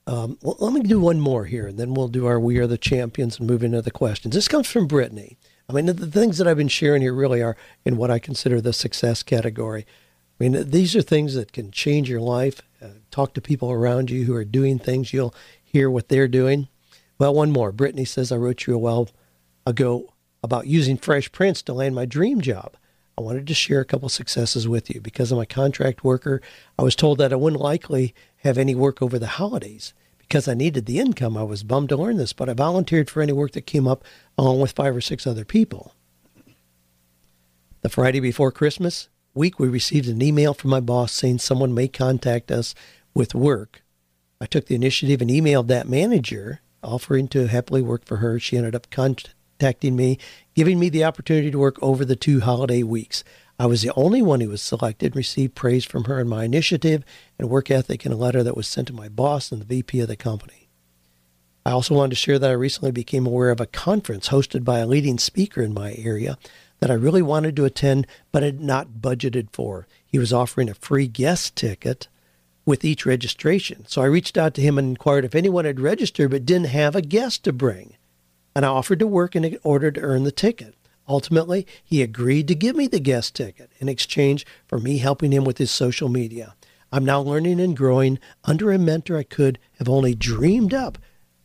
Um, 0.07 0.39
well, 0.41 0.57
let 0.61 0.73
me 0.73 0.83
do 0.83 1.01
one 1.01 1.19
more 1.19 1.47
here, 1.47 1.67
and 1.67 1.79
then 1.79 1.95
we'll 1.95 2.09
do 2.09 2.27
our 2.27 2.39
"We 2.39 2.59
Are 2.59 2.67
the 2.67 2.79
Champions" 2.79 3.39
and 3.39 3.49
move 3.49 3.65
into 3.65 3.83
the 3.83 3.91
questions. 3.91 4.35
This 4.35 4.49
comes 4.49 4.69
from 4.69 4.87
Brittany. 4.87 5.37
I 5.71 5.75
mean, 5.75 5.85
the 5.85 6.07
things 6.07 6.39
that 6.39 6.47
I've 6.47 6.57
been 6.57 6.69
sharing 6.69 7.03
here 7.03 7.13
really 7.13 7.43
are 7.43 7.55
in 7.85 7.99
what 7.99 8.11
I 8.11 8.19
consider 8.19 8.59
the 8.59 8.73
success 8.73 9.23
category. 9.23 9.85
I 10.41 10.45
mean, 10.45 10.71
these 10.71 10.97
are 10.97 11.03
things 11.03 11.35
that 11.35 11.53
can 11.53 11.71
change 11.71 12.09
your 12.09 12.23
life. 12.23 12.63
Uh, 12.81 12.89
talk 13.11 13.35
to 13.35 13.43
people 13.43 13.71
around 13.71 14.09
you 14.09 14.25
who 14.25 14.35
are 14.35 14.47
doing 14.47 14.79
things. 14.79 15.13
You'll 15.13 15.35
hear 15.63 15.91
what 15.91 16.09
they're 16.09 16.27
doing. 16.27 16.69
Well, 17.19 17.35
one 17.35 17.51
more. 17.51 17.71
Brittany 17.71 18.07
says, 18.07 18.33
I 18.33 18.37
wrote 18.37 18.67
you 18.67 18.75
a 18.75 18.79
while 18.79 19.11
ago 19.67 20.15
about 20.43 20.69
using 20.69 20.97
Fresh 20.97 21.33
Prince 21.33 21.61
to 21.63 21.75
land 21.75 21.95
my 21.95 22.07
dream 22.07 22.41
job. 22.41 22.75
I 23.19 23.21
wanted 23.21 23.47
to 23.49 23.55
share 23.55 23.81
a 23.81 23.85
couple 23.85 24.09
successes 24.09 24.67
with 24.67 24.89
you. 24.89 25.03
Because 25.03 25.31
I'm 25.31 25.39
a 25.39 25.45
contract 25.45 26.03
worker, 26.03 26.41
I 26.79 26.83
was 26.83 26.97
told 26.97 27.19
that 27.19 27.33
I 27.33 27.37
wouldn't 27.37 27.61
likely 27.61 28.15
have 28.39 28.57
any 28.57 28.75
work 28.75 29.03
over 29.03 29.19
the 29.19 29.27
holidays. 29.27 29.93
Because 30.29 30.47
I 30.47 30.55
needed 30.55 30.87
the 30.87 30.99
income, 30.99 31.37
I 31.37 31.43
was 31.43 31.63
bummed 31.63 31.89
to 31.89 31.97
learn 31.97 32.19
this, 32.19 32.35
but 32.35 32.49
I 32.49 32.53
volunteered 32.53 33.09
for 33.09 33.23
any 33.23 33.33
work 33.33 33.53
that 33.53 33.63
came 33.63 33.89
up 33.89 34.05
along 34.37 34.61
with 34.61 34.73
five 34.73 34.95
or 34.95 35.01
six 35.01 35.27
other 35.27 35.45
people. 35.45 35.95
The 37.81 37.89
Friday 37.89 38.21
before 38.21 38.53
Christmas 38.53 39.09
week, 39.35 39.59
we 39.59 39.69
received 39.69 40.09
an 40.09 40.21
email 40.21 40.53
from 40.53 40.71
my 40.71 40.81
boss 40.81 41.13
saying 41.13 41.39
someone 41.39 41.73
may 41.73 41.89
contact 41.89 42.51
us 42.51 42.75
with 43.15 43.35
work 43.35 43.83
I 44.41 44.47
took 44.47 44.67
the 44.67 44.75
initiative 44.75 45.21
and 45.21 45.31
emailed 45.31 45.67
that 45.67 45.89
manager 45.89 46.61
offering 46.83 47.27
to 47.29 47.49
happily 47.49 47.83
work 47.83 48.05
for 48.05 48.19
her. 48.19 48.39
She 48.39 48.57
ended 48.57 48.75
up 48.75 48.89
contacting 48.91 49.97
me, 49.97 50.19
giving 50.55 50.79
me 50.79 50.89
the 50.89 51.05
opportunity 51.05 51.51
to 51.51 51.59
work 51.59 51.77
over 51.83 52.05
the 52.05 52.15
two 52.15 52.41
holiday 52.41 52.85
weeks. 52.85 53.25
I 53.59 53.67
was 53.67 53.83
the 53.83 53.93
only 53.97 54.23
one 54.23 54.41
who 54.41 54.51
was 54.51 54.63
selected 54.63 55.07
and 55.07 55.17
received 55.17 55.57
praise 55.57 55.85
from 55.85 56.05
her 56.05 56.21
on 56.21 56.29
my 56.29 56.45
initiative 56.45 57.05
and 57.39 57.51
work 57.51 57.71
ethic 57.71 58.07
in 58.07 58.13
a 58.13 58.17
letter 58.17 58.45
that 58.45 58.57
was 58.57 58.69
sent 58.69 58.87
to 58.89 58.93
my 58.93 59.09
boss 59.09 59.51
and 59.51 59.61
the 59.61 59.67
VP 59.67 60.01
of 60.01 60.09
the 60.09 60.17
company. 60.17 60.69
I 61.67 61.73
also 61.73 61.97
wanted 61.97 62.11
to 62.11 62.17
share 62.17 62.39
that 62.39 62.51
I 62.51 62.55
recently 62.55 62.93
became 62.93 63.27
aware 63.27 63.51
of 63.51 63.61
a 63.61 63.67
conference 63.67 64.29
hosted 64.29 64.65
by 64.65 64.79
a 64.79 64.87
leading 64.87 65.19
speaker 65.19 65.61
in 65.61 65.75
my 65.75 65.93
area 65.95 66.39
that 66.79 66.91
I 66.91 66.95
really 66.95 67.21
wanted 67.21 67.57
to 67.57 67.65
attend 67.65 68.07
but 68.31 68.45
had 68.45 68.61
not 68.61 69.01
budgeted 69.01 69.49
for. 69.53 69.89
He 70.07 70.21
was 70.21 70.33
offering 70.33 70.69
a 70.69 70.75
free 70.75 71.09
guest 71.09 71.57
ticket 71.57 72.07
with 72.65 72.85
each 72.85 73.05
registration. 73.05 73.85
So 73.89 74.03
I 74.03 74.07
reached 74.07 74.39
out 74.39 74.55
to 74.55 74.63
him 74.63 74.79
and 74.79 74.91
inquired 74.91 75.25
if 75.25 75.35
anyone 75.35 75.65
had 75.65 75.81
registered 75.81 76.31
but 76.31 76.47
didn't 76.47 76.69
have 76.69 76.95
a 76.95 77.03
guest 77.03 77.43
to 77.45 77.53
bring. 77.53 77.97
And 78.55 78.65
I 78.65 78.69
offered 78.69 79.01
to 79.01 79.07
work 79.07 79.35
in 79.35 79.59
order 79.65 79.91
to 79.91 80.01
earn 80.01 80.23
the 80.23 80.33
ticket. 80.33 80.75
Ultimately, 81.09 81.67
he 81.83 82.03
agreed 82.03 82.47
to 82.49 82.55
give 82.55 82.77
me 82.77 82.87
the 82.87 83.01
guest 83.01 83.35
ticket 83.35 83.73
in 83.79 83.89
exchange 83.89 84.47
for 84.67 84.79
me 84.79 84.99
helping 84.99 85.33
him 85.33 85.45
with 85.45 85.59
his 85.59 85.71
social 85.71 86.09
media. 86.09 86.55
I'm 86.93 87.05
now 87.05 87.21
learning 87.21 87.61
and 87.61 87.77
growing 87.77 88.19
under 88.45 88.71
a 88.71 88.79
mentor 88.79 89.17
I 89.17 89.23
could 89.23 89.59
have 89.79 89.89
only 89.89 90.15
dreamed 90.15 90.75
up, 90.75 90.99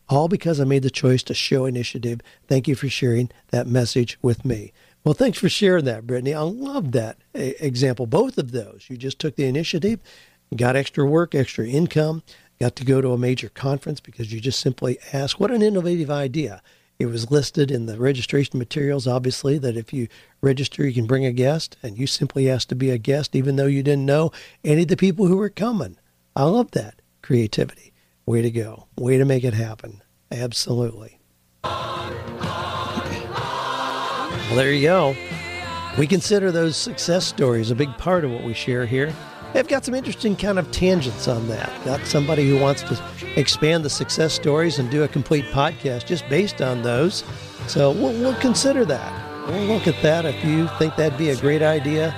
all 0.08 0.28
because 0.28 0.60
I 0.60 0.64
made 0.64 0.82
the 0.82 0.90
choice 0.90 1.22
to 1.24 1.34
show 1.34 1.64
initiative. 1.64 2.20
Thank 2.46 2.68
you 2.68 2.74
for 2.74 2.88
sharing 2.88 3.30
that 3.48 3.66
message 3.66 4.18
with 4.22 4.44
me. 4.44 4.72
Well, 5.02 5.14
thanks 5.14 5.38
for 5.38 5.48
sharing 5.48 5.84
that, 5.86 6.06
Brittany. 6.06 6.34
I 6.34 6.40
love 6.40 6.92
that 6.92 7.18
example, 7.34 8.06
both 8.06 8.38
of 8.38 8.52
those. 8.52 8.86
You 8.88 8.96
just 8.96 9.18
took 9.18 9.36
the 9.36 9.44
initiative 9.44 10.00
got 10.56 10.76
extra 10.76 11.04
work, 11.04 11.34
extra 11.34 11.66
income, 11.66 12.22
got 12.60 12.76
to 12.76 12.84
go 12.84 13.00
to 13.00 13.12
a 13.12 13.18
major 13.18 13.48
conference 13.48 14.00
because 14.00 14.32
you 14.32 14.40
just 14.40 14.60
simply 14.60 14.98
asked, 15.12 15.40
what 15.40 15.50
an 15.50 15.62
innovative 15.62 16.10
idea. 16.10 16.62
It 16.98 17.06
was 17.06 17.30
listed 17.30 17.70
in 17.70 17.86
the 17.86 17.98
registration 17.98 18.58
materials, 18.58 19.06
obviously, 19.06 19.58
that 19.58 19.76
if 19.76 19.92
you 19.92 20.08
register, 20.40 20.86
you 20.86 20.94
can 20.94 21.06
bring 21.06 21.26
a 21.26 21.32
guest, 21.32 21.76
and 21.82 21.98
you 21.98 22.06
simply 22.06 22.48
asked 22.48 22.68
to 22.68 22.76
be 22.76 22.90
a 22.90 22.98
guest, 22.98 23.34
even 23.34 23.56
though 23.56 23.66
you 23.66 23.82
didn't 23.82 24.06
know 24.06 24.30
any 24.62 24.82
of 24.82 24.88
the 24.88 24.96
people 24.96 25.26
who 25.26 25.36
were 25.36 25.50
coming. 25.50 25.98
I 26.36 26.44
love 26.44 26.70
that 26.72 27.02
creativity. 27.22 27.92
Way 28.26 28.42
to 28.42 28.50
go. 28.50 28.86
Way 28.96 29.18
to 29.18 29.24
make 29.24 29.44
it 29.44 29.54
happen. 29.54 30.02
Absolutely. 30.30 31.18
Well, 34.44 34.56
there 34.56 34.72
you 34.72 34.82
go. 34.82 35.16
We 35.98 36.06
consider 36.06 36.52
those 36.52 36.76
success 36.76 37.26
stories 37.26 37.70
a 37.70 37.74
big 37.74 37.96
part 37.98 38.24
of 38.24 38.30
what 38.30 38.44
we 38.44 38.54
share 38.54 38.86
here. 38.86 39.12
I've 39.54 39.68
got 39.68 39.84
some 39.84 39.94
interesting 39.94 40.34
kind 40.34 40.58
of 40.58 40.70
tangents 40.72 41.28
on 41.28 41.46
that. 41.46 41.70
Got 41.84 42.04
somebody 42.06 42.48
who 42.48 42.58
wants 42.58 42.82
to 42.82 43.00
expand 43.36 43.84
the 43.84 43.90
success 43.90 44.32
stories 44.32 44.80
and 44.80 44.90
do 44.90 45.04
a 45.04 45.08
complete 45.08 45.44
podcast 45.46 46.06
just 46.06 46.28
based 46.28 46.60
on 46.60 46.82
those. 46.82 47.22
So 47.68 47.92
we'll, 47.92 48.12
we'll 48.12 48.34
consider 48.40 48.84
that. 48.86 49.48
We'll 49.48 49.64
look 49.66 49.86
at 49.86 50.00
that. 50.02 50.24
If 50.24 50.44
you 50.44 50.68
think 50.78 50.96
that'd 50.96 51.16
be 51.16 51.30
a 51.30 51.36
great 51.36 51.62
idea, 51.62 52.10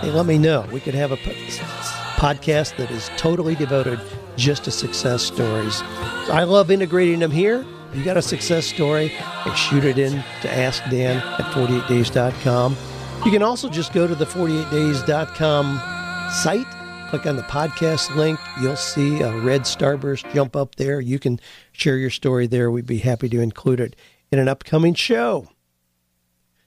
hey, 0.00 0.10
let 0.10 0.26
me 0.26 0.36
know. 0.36 0.66
We 0.72 0.80
could 0.80 0.94
have 0.94 1.12
a 1.12 1.16
podcast 1.16 2.76
that 2.76 2.90
is 2.90 3.08
totally 3.16 3.54
devoted 3.54 4.00
just 4.36 4.64
to 4.64 4.72
success 4.72 5.22
stories. 5.22 5.82
I 6.28 6.42
love 6.42 6.72
integrating 6.72 7.20
them 7.20 7.30
here. 7.30 7.64
You 7.94 8.04
got 8.04 8.16
a 8.16 8.22
success 8.22 8.66
story, 8.66 9.12
and 9.44 9.56
shoot 9.56 9.84
it 9.84 9.98
in 9.98 10.24
to 10.42 10.52
Ask 10.52 10.82
Dan 10.90 11.18
at 11.18 11.52
48days.com. 11.52 12.76
You 13.24 13.30
can 13.30 13.42
also 13.42 13.68
just 13.68 13.92
go 13.92 14.06
to 14.06 14.14
the 14.14 14.26
48days.com 14.26 15.80
site 16.30 16.66
click 17.10 17.26
on 17.26 17.34
the 17.34 17.42
podcast 17.42 18.14
link. 18.14 18.38
You'll 18.60 18.76
see 18.76 19.20
a 19.20 19.36
red 19.40 19.62
starburst 19.62 20.32
jump 20.32 20.54
up 20.54 20.76
there. 20.76 21.00
You 21.00 21.18
can 21.18 21.40
share 21.72 21.96
your 21.96 22.08
story 22.08 22.46
there. 22.46 22.70
We'd 22.70 22.86
be 22.86 22.98
happy 22.98 23.28
to 23.30 23.40
include 23.40 23.80
it 23.80 23.96
in 24.30 24.38
an 24.38 24.46
upcoming 24.46 24.94
show. 24.94 25.48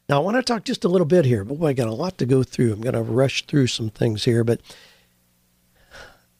Now, 0.09 0.17
I 0.17 0.19
want 0.19 0.35
to 0.35 0.43
talk 0.43 0.65
just 0.65 0.83
a 0.83 0.89
little 0.89 1.07
bit 1.07 1.23
here. 1.23 1.45
Boy, 1.45 1.67
I 1.67 1.71
got 1.73 1.87
a 1.87 1.93
lot 1.93 2.17
to 2.17 2.25
go 2.25 2.43
through. 2.43 2.73
I'm 2.73 2.81
going 2.81 2.93
to 2.93 3.01
rush 3.01 3.45
through 3.45 3.67
some 3.67 3.89
things 3.89 4.25
here, 4.25 4.43
but 4.43 4.59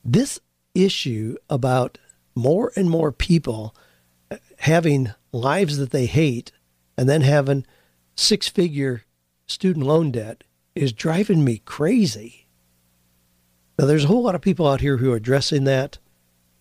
this 0.04 0.38
issue 0.76 1.38
about 1.50 1.98
more 2.36 2.74
and 2.76 2.90
more 2.90 3.14
people 3.14 3.74
having 4.58 5.14
lives 5.32 5.78
that 5.78 5.92
they 5.92 6.08
hate 6.08 6.52
and 6.98 7.08
then 7.08 7.22
having 7.22 7.66
six 8.18 8.50
figure 8.50 9.04
student 9.48 9.86
loan 9.86 10.12
debt 10.12 10.44
is 10.76 10.92
driving 10.92 11.46
me 11.46 11.60
crazy. 11.60 12.43
Now, 13.78 13.86
there's 13.86 14.04
a 14.04 14.08
whole 14.08 14.24
lot 14.24 14.36
of 14.36 14.42
people 14.42 14.68
out 14.68 14.82
here 14.82 14.98
who 14.98 15.12
are 15.12 15.18
addressing 15.18 15.64
that. 15.64 15.98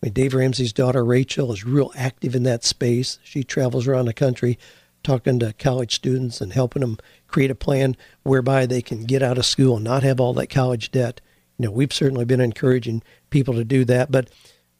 I 0.01 0.07
mean, 0.07 0.13
Dave 0.13 0.33
Ramsey's 0.33 0.73
daughter, 0.73 1.05
Rachel, 1.05 1.53
is 1.53 1.63
real 1.63 1.91
active 1.95 2.35
in 2.35 2.43
that 2.43 2.63
space. 2.63 3.19
She 3.23 3.43
travels 3.43 3.87
around 3.87 4.05
the 4.05 4.13
country 4.13 4.57
talking 5.03 5.37
to 5.39 5.53
college 5.53 5.93
students 5.95 6.41
and 6.41 6.53
helping 6.53 6.79
them 6.79 6.97
create 7.27 7.51
a 7.51 7.55
plan 7.55 7.95
whereby 8.23 8.65
they 8.65 8.81
can 8.81 9.03
get 9.03 9.21
out 9.21 9.37
of 9.37 9.45
school 9.45 9.75
and 9.75 9.83
not 9.83 10.03
have 10.03 10.19
all 10.19 10.33
that 10.33 10.49
college 10.49 10.91
debt. 10.91 11.21
You 11.57 11.65
know, 11.65 11.71
we've 11.71 11.93
certainly 11.93 12.25
been 12.25 12.41
encouraging 12.41 13.03
people 13.29 13.53
to 13.55 13.63
do 13.63 13.85
that. 13.85 14.11
But 14.11 14.29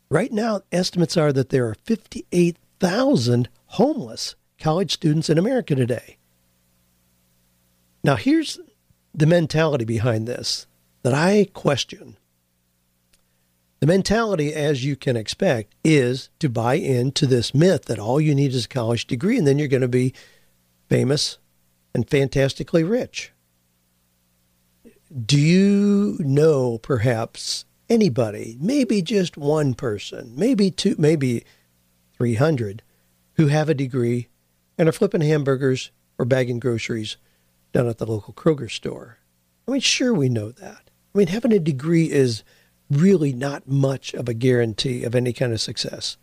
right 0.10 0.32
now, 0.32 0.62
estimates 0.72 1.18
are 1.18 1.32
that 1.34 1.50
there 1.50 1.68
are 1.68 1.76
58,000 1.84 3.50
homeless 3.66 4.36
college 4.60 4.94
students 4.94 5.30
in 5.30 5.38
America 5.38 5.76
today. 5.76 6.18
Now, 8.04 8.16
here's 8.16 8.60
the 9.14 9.26
mentality 9.26 9.86
behind 9.86 10.28
this 10.28 10.68
that 11.04 11.14
I 11.14 11.48
question. 11.54 12.18
The 13.84 13.88
mentality, 13.88 14.54
as 14.54 14.86
you 14.86 14.96
can 14.96 15.18
expect, 15.18 15.76
is 15.84 16.30
to 16.40 16.48
buy 16.48 16.76
into 16.76 17.28
this 17.28 17.54
myth 17.54 17.84
that 17.88 18.00
all 18.00 18.22
you 18.22 18.34
need 18.34 18.54
is 18.54 18.64
a 18.64 18.70
college 18.70 19.08
degree 19.08 19.38
and 19.38 19.46
then 19.46 19.60
you're 19.60 19.68
going 19.68 19.82
to 19.82 19.90
be 19.90 20.14
famous 20.88 21.38
and 21.94 22.10
fantastically 22.10 22.86
rich. 22.86 23.34
Do 25.26 25.38
you 25.38 26.16
know 26.20 26.78
perhaps 26.78 27.66
anybody, 27.90 28.56
maybe 28.58 29.02
just 29.02 29.36
one 29.36 29.74
person, 29.74 30.32
maybe 30.34 30.72
two, 30.72 30.96
maybe 30.98 31.44
300, 32.18 32.84
who 33.34 33.48
have 33.48 33.68
a 33.68 33.74
degree 33.74 34.30
and 34.78 34.88
are 34.88 34.94
flipping 34.94 35.20
hamburgers 35.20 35.92
or 36.18 36.24
bagging 36.24 36.60
groceries 36.60 37.18
down 37.74 37.90
at 37.90 37.98
the 37.98 38.06
local 38.06 38.34
Kroger 38.34 38.72
store? 38.72 39.18
I 39.68 39.72
mean, 39.72 39.82
sure, 39.82 40.14
we 40.14 40.30
know 40.30 40.52
that. 40.52 40.90
I 41.14 41.18
mean, 41.18 41.28
having 41.28 41.52
a 41.52 41.60
degree 41.60 42.10
is 42.10 42.46
really 42.90 43.34
not 43.34 43.68
much 43.68 44.14
of 44.14 44.28
a 44.30 44.34
guarantee 44.34 45.04
of 45.04 45.16
any 45.16 45.34
kind 45.34 45.54
of 45.54 45.62
success. 45.62 46.18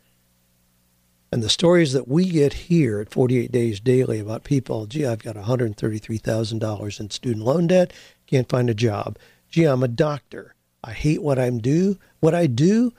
And 1.33 1.43
the 1.43 1.49
stories 1.49 1.93
that 1.93 2.09
we 2.09 2.29
get 2.29 2.53
here 2.55 3.01
at 3.01 3.13
48 3.13 3.53
Days 3.53 3.79
Daily 3.79 4.19
about 4.19 4.43
people, 4.43 4.87
gee, 4.87 5.07
I've 5.07 5.23
got 5.23 5.37
$133,000 5.37 7.01
in 7.01 7.11
student 7.11 7.45
loan 7.45 7.69
debt, 7.69 7.93
can't 8.27 8.49
find 8.49 8.69
a 8.69 8.75
job. 8.75 9.17
Gee, 9.49 9.65
I'm 9.65 9.83
a 9.83 9.89
doctor. 9.89 10.55
I 10.83 10.93
hate 10.93 11.23
what 11.23 11.39
I'm 11.39 11.59
do. 11.59 11.99
What 12.21 12.35
I 12.35 12.47
do, 12.47 12.93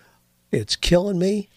it's 0.52 0.76
killing 0.76 1.20
me. 1.20 1.50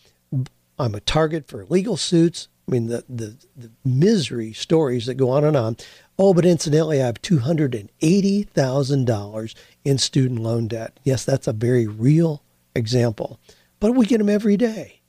I'm 0.79 0.95
a 0.95 1.01
target 1.01 1.47
for 1.47 1.65
legal 1.67 1.97
suits. 1.97 2.49
I 2.67 2.71
mean, 2.71 2.87
the, 2.87 3.05
the, 3.09 3.37
the 3.57 3.71
misery 3.85 4.53
stories 4.53 5.07
that 5.07 5.15
go 5.15 5.31
on 5.31 5.45
and 5.45 5.57
on. 5.57 5.77
Oh, 6.19 6.33
but 6.33 6.47
incidentally, 6.47 7.03
I 7.03 7.07
have 7.07 7.21
$280,000 7.21 9.55
in 9.85 9.99
student 9.99 10.41
loan 10.41 10.69
debt. 10.69 10.99
Yes, 11.05 11.25
that's 11.25 11.47
a 11.47 11.53
very 11.53 11.87
real 11.87 12.43
example, 12.75 13.39
but 13.81 13.95
we 13.95 14.07
get 14.07 14.19
them 14.19 14.31
every 14.31 14.57
day. 14.57 15.03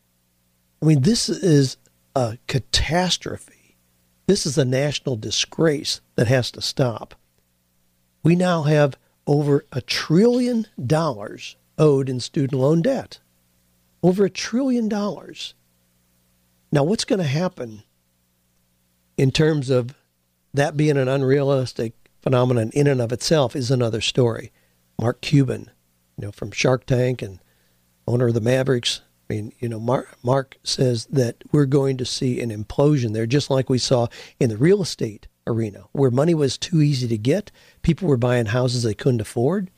I 0.81 0.85
mean, 0.85 1.01
this 1.01 1.29
is 1.29 1.77
a 2.15 2.37
catastrophe. 2.47 3.77
This 4.27 4.45
is 4.45 4.57
a 4.57 4.65
national 4.65 5.15
disgrace 5.15 6.01
that 6.15 6.27
has 6.27 6.51
to 6.51 6.61
stop. 6.61 7.15
We 8.23 8.35
now 8.35 8.63
have 8.63 8.97
over 9.27 9.65
a 9.71 9.81
trillion 9.81 10.67
dollars 10.83 11.55
owed 11.77 12.09
in 12.09 12.19
student 12.19 12.59
loan 12.59 12.81
debt. 12.81 13.19
Over 14.01 14.25
a 14.25 14.29
trillion 14.29 14.89
dollars. 14.89 15.53
Now, 16.75 16.83
what's 16.83 17.05
going 17.05 17.21
to 17.21 17.25
happen 17.25 17.83
in 19.15 19.31
terms 19.31 19.69
of 19.69 19.95
that 20.53 20.75
being 20.75 20.97
an 20.97 21.07
unrealistic 21.07 21.93
phenomenon 22.19 22.69
in 22.73 22.85
and 22.85 22.99
of 22.99 23.13
itself 23.13 23.55
is 23.55 23.71
another 23.71 24.01
story. 24.01 24.51
Mark 24.99 25.21
Cuban, 25.21 25.71
you 26.17 26.25
know, 26.25 26.33
from 26.33 26.51
Shark 26.51 26.85
Tank 26.85 27.21
and 27.21 27.39
owner 28.05 28.27
of 28.27 28.33
the 28.33 28.41
Mavericks. 28.41 28.99
I 29.29 29.33
mean, 29.33 29.53
you 29.57 29.69
know, 29.69 29.79
Mark, 29.79 30.17
Mark 30.21 30.57
says 30.63 31.05
that 31.05 31.45
we're 31.53 31.65
going 31.65 31.95
to 31.95 32.03
see 32.03 32.41
an 32.41 32.49
implosion 32.49 33.13
there, 33.13 33.25
just 33.25 33.49
like 33.49 33.69
we 33.69 33.77
saw 33.77 34.07
in 34.37 34.49
the 34.49 34.57
real 34.57 34.81
estate 34.81 35.29
arena, 35.47 35.85
where 35.93 36.11
money 36.11 36.33
was 36.33 36.57
too 36.57 36.81
easy 36.81 37.07
to 37.07 37.17
get. 37.17 37.51
People 37.83 38.09
were 38.09 38.17
buying 38.17 38.47
houses 38.47 38.83
they 38.83 38.93
couldn't 38.93 39.21
afford, 39.21 39.71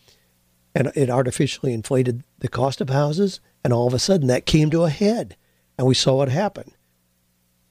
and 0.73 0.91
it 0.95 1.11
artificially 1.11 1.73
inflated 1.73 2.23
the 2.39 2.47
cost 2.47 2.81
of 2.81 2.89
houses. 2.89 3.39
And 3.63 3.71
all 3.71 3.85
of 3.85 3.93
a 3.93 3.99
sudden, 3.99 4.25
that 4.29 4.47
came 4.47 4.71
to 4.71 4.85
a 4.85 4.89
head, 4.89 5.37
and 5.77 5.85
we 5.85 5.93
saw 5.93 6.15
what 6.15 6.29
happened. 6.29 6.71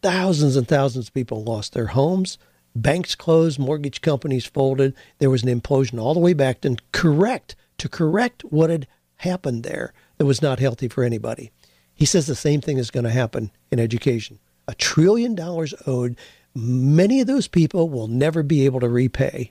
Thousands 0.07 0.55
and 0.55 0.69
thousands 0.69 1.09
of 1.09 1.15
people 1.15 1.43
lost 1.43 1.73
their 1.73 1.89
homes. 1.89 2.39
Banks 2.77 3.17
closed, 3.17 3.59
mortgage 3.59 4.03
companies 4.03 4.47
folded. 4.47 4.95
There 5.19 5.31
was 5.31 5.43
an 5.43 5.61
implosion 5.61 5.99
all 5.99 6.15
the 6.15 6.21
way 6.21 6.33
back 6.33 6.61
to 6.61 6.77
correct 6.93 7.57
to 7.79 7.89
correct 7.89 8.43
what 8.43 8.71
had 8.71 8.87
happened 9.17 9.65
there 9.65 9.93
that 10.19 10.25
was 10.25 10.41
not 10.41 10.61
healthy 10.61 10.87
for 10.87 11.03
anybody. 11.03 11.51
He 11.93 12.05
says 12.05 12.29
the 12.29 12.37
same 12.37 12.61
thing 12.61 12.79
is 12.79 12.93
going 12.93 13.03
to 13.03 13.11
happen 13.11 13.51
in 13.73 13.81
education. 13.81 14.39
A 14.69 14.77
trillion 14.77 15.35
dollars 15.35 15.75
owed. 15.89 16.17
Many 16.55 17.21
of 17.21 17.27
those 17.27 17.49
people 17.49 17.89
will 17.89 18.07
never 18.07 18.45
be 18.45 18.65
able 18.65 18.79
to 18.79 18.89
repay. 18.89 19.51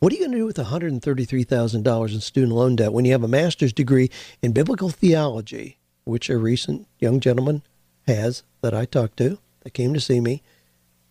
What 0.00 0.12
are 0.12 0.16
you 0.16 0.22
going 0.22 0.32
to 0.32 0.38
do 0.38 0.46
with 0.46 0.56
$133,000 0.56 2.12
in 2.12 2.20
student 2.20 2.52
loan 2.54 2.74
debt 2.74 2.92
when 2.92 3.04
you 3.04 3.12
have 3.12 3.22
a 3.22 3.28
master's 3.28 3.72
degree 3.72 4.10
in 4.42 4.50
biblical 4.50 4.90
theology, 4.90 5.78
which 6.02 6.28
a 6.28 6.36
recent 6.36 6.88
young 6.98 7.20
gentleman 7.20 7.62
has 8.06 8.42
that 8.60 8.74
I 8.74 8.84
talked 8.84 9.16
to 9.18 9.38
that 9.60 9.74
came 9.74 9.94
to 9.94 10.00
see 10.00 10.20
me? 10.20 10.42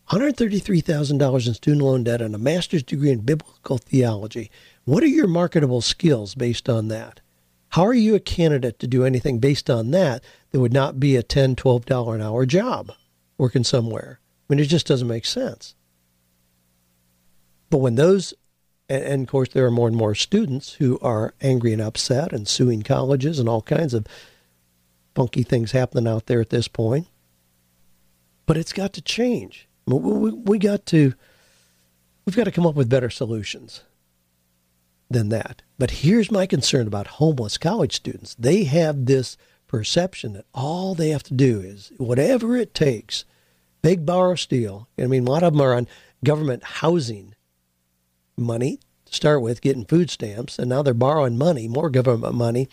$133,000 0.09 1.47
in 1.47 1.53
student 1.53 1.83
loan 1.83 2.03
debt 2.03 2.21
and 2.21 2.35
a 2.35 2.37
master's 2.37 2.83
degree 2.83 3.11
in 3.11 3.19
biblical 3.19 3.77
theology. 3.77 4.51
What 4.83 5.03
are 5.03 5.07
your 5.07 5.27
marketable 5.27 5.81
skills 5.81 6.35
based 6.35 6.67
on 6.67 6.89
that? 6.89 7.21
How 7.69 7.85
are 7.85 7.93
you 7.93 8.15
a 8.15 8.19
candidate 8.19 8.79
to 8.79 8.87
do 8.87 9.05
anything 9.05 9.39
based 9.39 9.69
on 9.69 9.91
that 9.91 10.21
that 10.51 10.59
would 10.59 10.73
not 10.73 10.99
be 10.99 11.15
a 11.15 11.23
$10, 11.23 11.55
$12 11.55 12.15
an 12.15 12.21
hour 12.21 12.45
job 12.45 12.91
working 13.37 13.63
somewhere? 13.63 14.19
I 14.21 14.53
mean, 14.53 14.59
it 14.59 14.65
just 14.65 14.87
doesn't 14.87 15.07
make 15.07 15.25
sense. 15.25 15.75
But 17.69 17.77
when 17.77 17.95
those, 17.95 18.33
and, 18.89 19.23
of 19.23 19.29
course, 19.29 19.47
there 19.49 19.65
are 19.65 19.71
more 19.71 19.87
and 19.87 19.95
more 19.95 20.13
students 20.13 20.73
who 20.73 20.99
are 20.99 21.33
angry 21.39 21.71
and 21.71 21.81
upset 21.81 22.33
and 22.33 22.45
suing 22.45 22.81
colleges 22.81 23.39
and 23.39 23.47
all 23.47 23.61
kinds 23.61 23.93
of 23.93 24.05
funky 25.15 25.43
things 25.43 25.71
happening 25.71 26.07
out 26.07 26.27
there 26.27 26.41
at 26.41 26.49
this 26.49 26.67
point. 26.67 27.07
But 28.45 28.57
it's 28.57 28.73
got 28.73 28.93
to 28.93 29.01
change. 29.01 29.67
We, 29.85 30.31
we, 30.31 30.59
got 30.59 30.85
to, 30.87 31.13
we've 32.25 32.35
got 32.35 32.45
to 32.45 32.51
come 32.51 32.65
up 32.65 32.75
with 32.75 32.89
better 32.89 33.09
solutions 33.09 33.81
than 35.09 35.29
that. 35.29 35.61
But 35.77 35.91
here's 35.91 36.31
my 36.31 36.45
concern 36.45 36.87
about 36.87 37.07
homeless 37.07 37.57
college 37.57 37.95
students. 37.95 38.35
They 38.35 38.63
have 38.65 39.05
this 39.05 39.37
perception 39.67 40.33
that 40.33 40.45
all 40.53 40.95
they 40.95 41.09
have 41.09 41.23
to 41.23 41.33
do 41.33 41.59
is 41.61 41.91
whatever 41.97 42.57
it 42.57 42.73
takes, 42.73 43.25
big 43.81 44.05
borrow 44.05 44.35
steal. 44.35 44.87
I 44.97 45.07
mean, 45.07 45.25
a 45.25 45.31
lot 45.31 45.43
of 45.43 45.53
them 45.53 45.61
are 45.61 45.73
on 45.73 45.87
government 46.23 46.63
housing 46.63 47.35
money 48.37 48.79
to 49.05 49.13
start 49.13 49.41
with, 49.41 49.61
getting 49.61 49.85
food 49.85 50.09
stamps, 50.09 50.59
and 50.59 50.69
now 50.69 50.81
they're 50.81 50.93
borrowing 50.93 51.37
money, 51.37 51.67
more 51.67 51.89
government 51.89 52.35
money, 52.35 52.67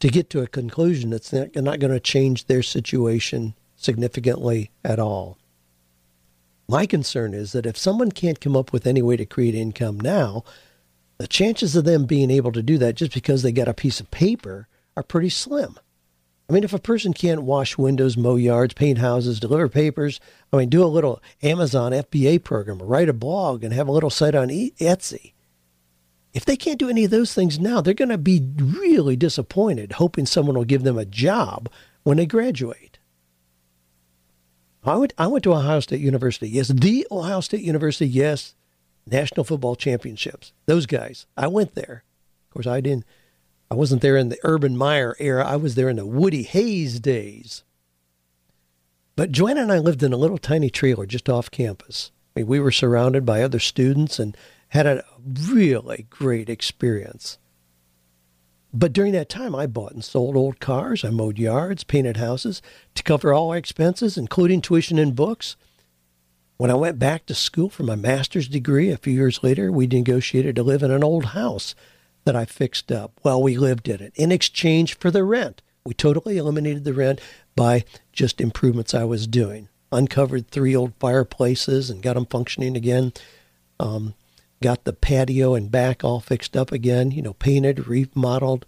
to 0.00 0.08
get 0.08 0.30
to 0.30 0.42
a 0.42 0.46
conclusion 0.46 1.10
that's 1.10 1.32
not, 1.32 1.54
not 1.56 1.80
going 1.80 1.92
to 1.92 2.00
change 2.00 2.46
their 2.46 2.62
situation 2.62 3.54
significantly 3.76 4.70
at 4.84 4.98
all. 4.98 5.38
My 6.68 6.86
concern 6.86 7.32
is 7.32 7.52
that 7.52 7.66
if 7.66 7.76
someone 7.76 8.10
can't 8.10 8.40
come 8.40 8.56
up 8.56 8.72
with 8.72 8.86
any 8.86 9.02
way 9.02 9.16
to 9.16 9.24
create 9.24 9.54
income 9.54 10.00
now, 10.00 10.42
the 11.18 11.28
chances 11.28 11.76
of 11.76 11.84
them 11.84 12.04
being 12.04 12.30
able 12.30 12.52
to 12.52 12.62
do 12.62 12.76
that 12.78 12.96
just 12.96 13.14
because 13.14 13.42
they 13.42 13.52
got 13.52 13.68
a 13.68 13.74
piece 13.74 14.00
of 14.00 14.10
paper 14.10 14.68
are 14.96 15.02
pretty 15.02 15.28
slim. 15.28 15.78
I 16.48 16.52
mean, 16.52 16.64
if 16.64 16.72
a 16.72 16.78
person 16.78 17.12
can't 17.12 17.42
wash 17.42 17.78
windows, 17.78 18.16
mow 18.16 18.36
yards, 18.36 18.74
paint 18.74 18.98
houses, 18.98 19.40
deliver 19.40 19.68
papers, 19.68 20.20
I 20.52 20.58
mean, 20.58 20.68
do 20.68 20.84
a 20.84 20.86
little 20.86 21.20
Amazon 21.42 21.92
FBA 21.92 22.44
program, 22.44 22.78
write 22.78 23.08
a 23.08 23.12
blog, 23.12 23.64
and 23.64 23.72
have 23.72 23.88
a 23.88 23.92
little 23.92 24.10
site 24.10 24.34
on 24.34 24.48
Etsy. 24.48 25.32
If 26.36 26.44
they 26.44 26.58
can't 26.58 26.78
do 26.78 26.90
any 26.90 27.06
of 27.06 27.10
those 27.10 27.32
things 27.32 27.58
now, 27.58 27.80
they're 27.80 27.94
going 27.94 28.10
to 28.10 28.18
be 28.18 28.46
really 28.58 29.16
disappointed, 29.16 29.92
hoping 29.92 30.26
someone 30.26 30.54
will 30.54 30.66
give 30.66 30.82
them 30.82 30.98
a 30.98 31.06
job 31.06 31.70
when 32.02 32.18
they 32.18 32.26
graduate. 32.26 32.98
I 34.84 34.96
went, 34.96 35.14
I 35.16 35.28
went 35.28 35.44
to 35.44 35.54
Ohio 35.54 35.80
State 35.80 36.02
University. 36.02 36.50
Yes, 36.50 36.68
the 36.68 37.06
Ohio 37.10 37.40
State 37.40 37.62
University. 37.62 38.06
Yes, 38.06 38.54
National 39.06 39.44
Football 39.44 39.76
Championships. 39.76 40.52
Those 40.66 40.84
guys. 40.84 41.24
I 41.38 41.46
went 41.46 41.74
there. 41.74 42.04
Of 42.50 42.52
course, 42.52 42.66
I 42.66 42.82
didn't. 42.82 43.06
I 43.70 43.74
wasn't 43.74 44.02
there 44.02 44.18
in 44.18 44.28
the 44.28 44.38
Urban 44.44 44.76
Meyer 44.76 45.16
era. 45.18 45.42
I 45.42 45.56
was 45.56 45.74
there 45.74 45.88
in 45.88 45.96
the 45.96 46.04
Woody 46.04 46.42
Hayes 46.42 47.00
days. 47.00 47.64
But 49.16 49.32
Joanne 49.32 49.56
and 49.56 49.72
I 49.72 49.78
lived 49.78 50.02
in 50.02 50.12
a 50.12 50.18
little 50.18 50.36
tiny 50.36 50.68
trailer 50.68 51.06
just 51.06 51.30
off 51.30 51.50
campus. 51.50 52.10
I 52.36 52.40
mean, 52.40 52.46
we 52.46 52.60
were 52.60 52.70
surrounded 52.70 53.24
by 53.24 53.40
other 53.40 53.58
students 53.58 54.18
and 54.18 54.36
had 54.76 54.86
a 54.86 55.04
really 55.24 56.06
great 56.10 56.50
experience. 56.50 57.38
But 58.74 58.92
during 58.92 59.12
that 59.12 59.30
time, 59.30 59.54
I 59.54 59.66
bought 59.66 59.92
and 59.92 60.04
sold 60.04 60.36
old 60.36 60.60
cars. 60.60 61.02
I 61.02 61.08
mowed 61.08 61.38
yards, 61.38 61.82
painted 61.82 62.18
houses 62.18 62.60
to 62.94 63.02
cover 63.02 63.32
all 63.32 63.50
our 63.50 63.56
expenses, 63.56 64.18
including 64.18 64.60
tuition 64.60 64.98
and 64.98 65.16
books. 65.16 65.56
When 66.58 66.70
I 66.70 66.74
went 66.74 66.98
back 66.98 67.24
to 67.26 67.34
school 67.34 67.70
for 67.70 67.84
my 67.84 67.96
master's 67.96 68.48
degree 68.48 68.90
a 68.90 68.98
few 68.98 69.14
years 69.14 69.42
later, 69.42 69.72
we 69.72 69.86
negotiated 69.86 70.54
to 70.56 70.62
live 70.62 70.82
in 70.82 70.90
an 70.90 71.02
old 71.02 71.26
house 71.26 71.74
that 72.26 72.36
I 72.36 72.44
fixed 72.44 72.92
up 72.92 73.18
while 73.22 73.42
we 73.42 73.56
lived 73.56 73.88
in 73.88 74.02
it 74.02 74.12
in 74.14 74.30
exchange 74.30 74.98
for 74.98 75.10
the 75.10 75.24
rent. 75.24 75.62
We 75.86 75.94
totally 75.94 76.36
eliminated 76.36 76.84
the 76.84 76.92
rent 76.92 77.20
by 77.54 77.84
just 78.12 78.42
improvements 78.42 78.92
I 78.92 79.04
was 79.04 79.26
doing. 79.26 79.70
Uncovered 79.90 80.50
three 80.50 80.76
old 80.76 80.92
fireplaces 81.00 81.88
and 81.88 82.02
got 82.02 82.14
them 82.14 82.26
functioning 82.26 82.76
again. 82.76 83.14
Um, 83.80 84.12
got 84.62 84.84
the 84.84 84.92
patio 84.92 85.54
and 85.54 85.70
back 85.70 86.02
all 86.02 86.20
fixed 86.20 86.56
up 86.56 86.72
again, 86.72 87.10
you 87.10 87.22
know, 87.22 87.34
painted, 87.34 87.86
remodeled, 87.86 88.64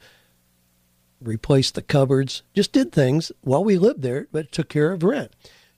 replaced 1.20 1.74
the 1.74 1.82
cupboards, 1.82 2.42
just 2.54 2.72
did 2.72 2.92
things 2.92 3.32
while 3.40 3.64
we 3.64 3.78
lived 3.78 4.02
there, 4.02 4.28
but 4.30 4.52
took 4.52 4.68
care 4.68 4.92
of 4.92 5.02
rent. 5.02 5.32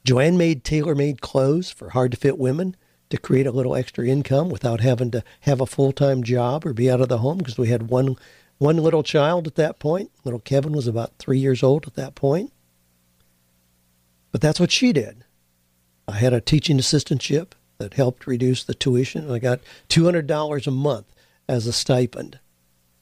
Joanne 0.05 0.37
made 0.37 0.65
tailor 0.65 0.95
made 0.95 1.21
clothes 1.21 1.71
for 1.71 1.91
hard 1.91 2.13
to 2.13 2.17
fit 2.17 2.39
women 2.39 2.77
to 3.11 3.19
create 3.19 3.47
a 3.47 3.53
little 3.53 3.75
extra 3.75 4.07
income 4.07 4.49
without 4.49 4.81
having 4.81 5.11
to 5.11 5.23
have 5.41 5.61
a 5.61 5.67
full 5.67 5.93
time 5.93 6.23
job 6.23 6.65
or 6.65 6.73
be 6.73 6.91
out 6.91 7.01
of 7.01 7.09
the 7.09 7.19
home 7.19 7.39
because 7.39 7.59
we 7.59 7.69
had 7.69 7.89
one 7.89 8.17
one 8.59 8.77
little 8.77 9.03
child 9.03 9.47
at 9.47 9.55
that 9.57 9.79
point. 9.79 10.11
Little 10.25 10.41
Kevin 10.41 10.73
was 10.73 10.87
about 10.87 11.17
three 11.19 11.39
years 11.39 11.63
old 11.63 11.87
at 11.87 11.95
that 11.95 12.15
point. 12.15 12.53
But 14.33 14.41
that's 14.41 14.61
what 14.61 14.71
she 14.71 14.93
did. 14.93 15.25
I 16.07 16.19
had 16.19 16.33
a 16.33 16.41
teaching 16.41 16.79
assistantship 16.79 17.53
that 17.81 17.95
helped 17.95 18.27
reduce 18.27 18.63
the 18.63 18.75
tuition. 18.75 19.31
I 19.31 19.41
got 19.41 19.61
two 19.89 20.05
hundred 20.05 20.29
dollars 20.29 20.69
a 20.69 20.71
month 20.71 21.07
as 21.49 21.67
a 21.67 21.73
stipend 21.73 22.39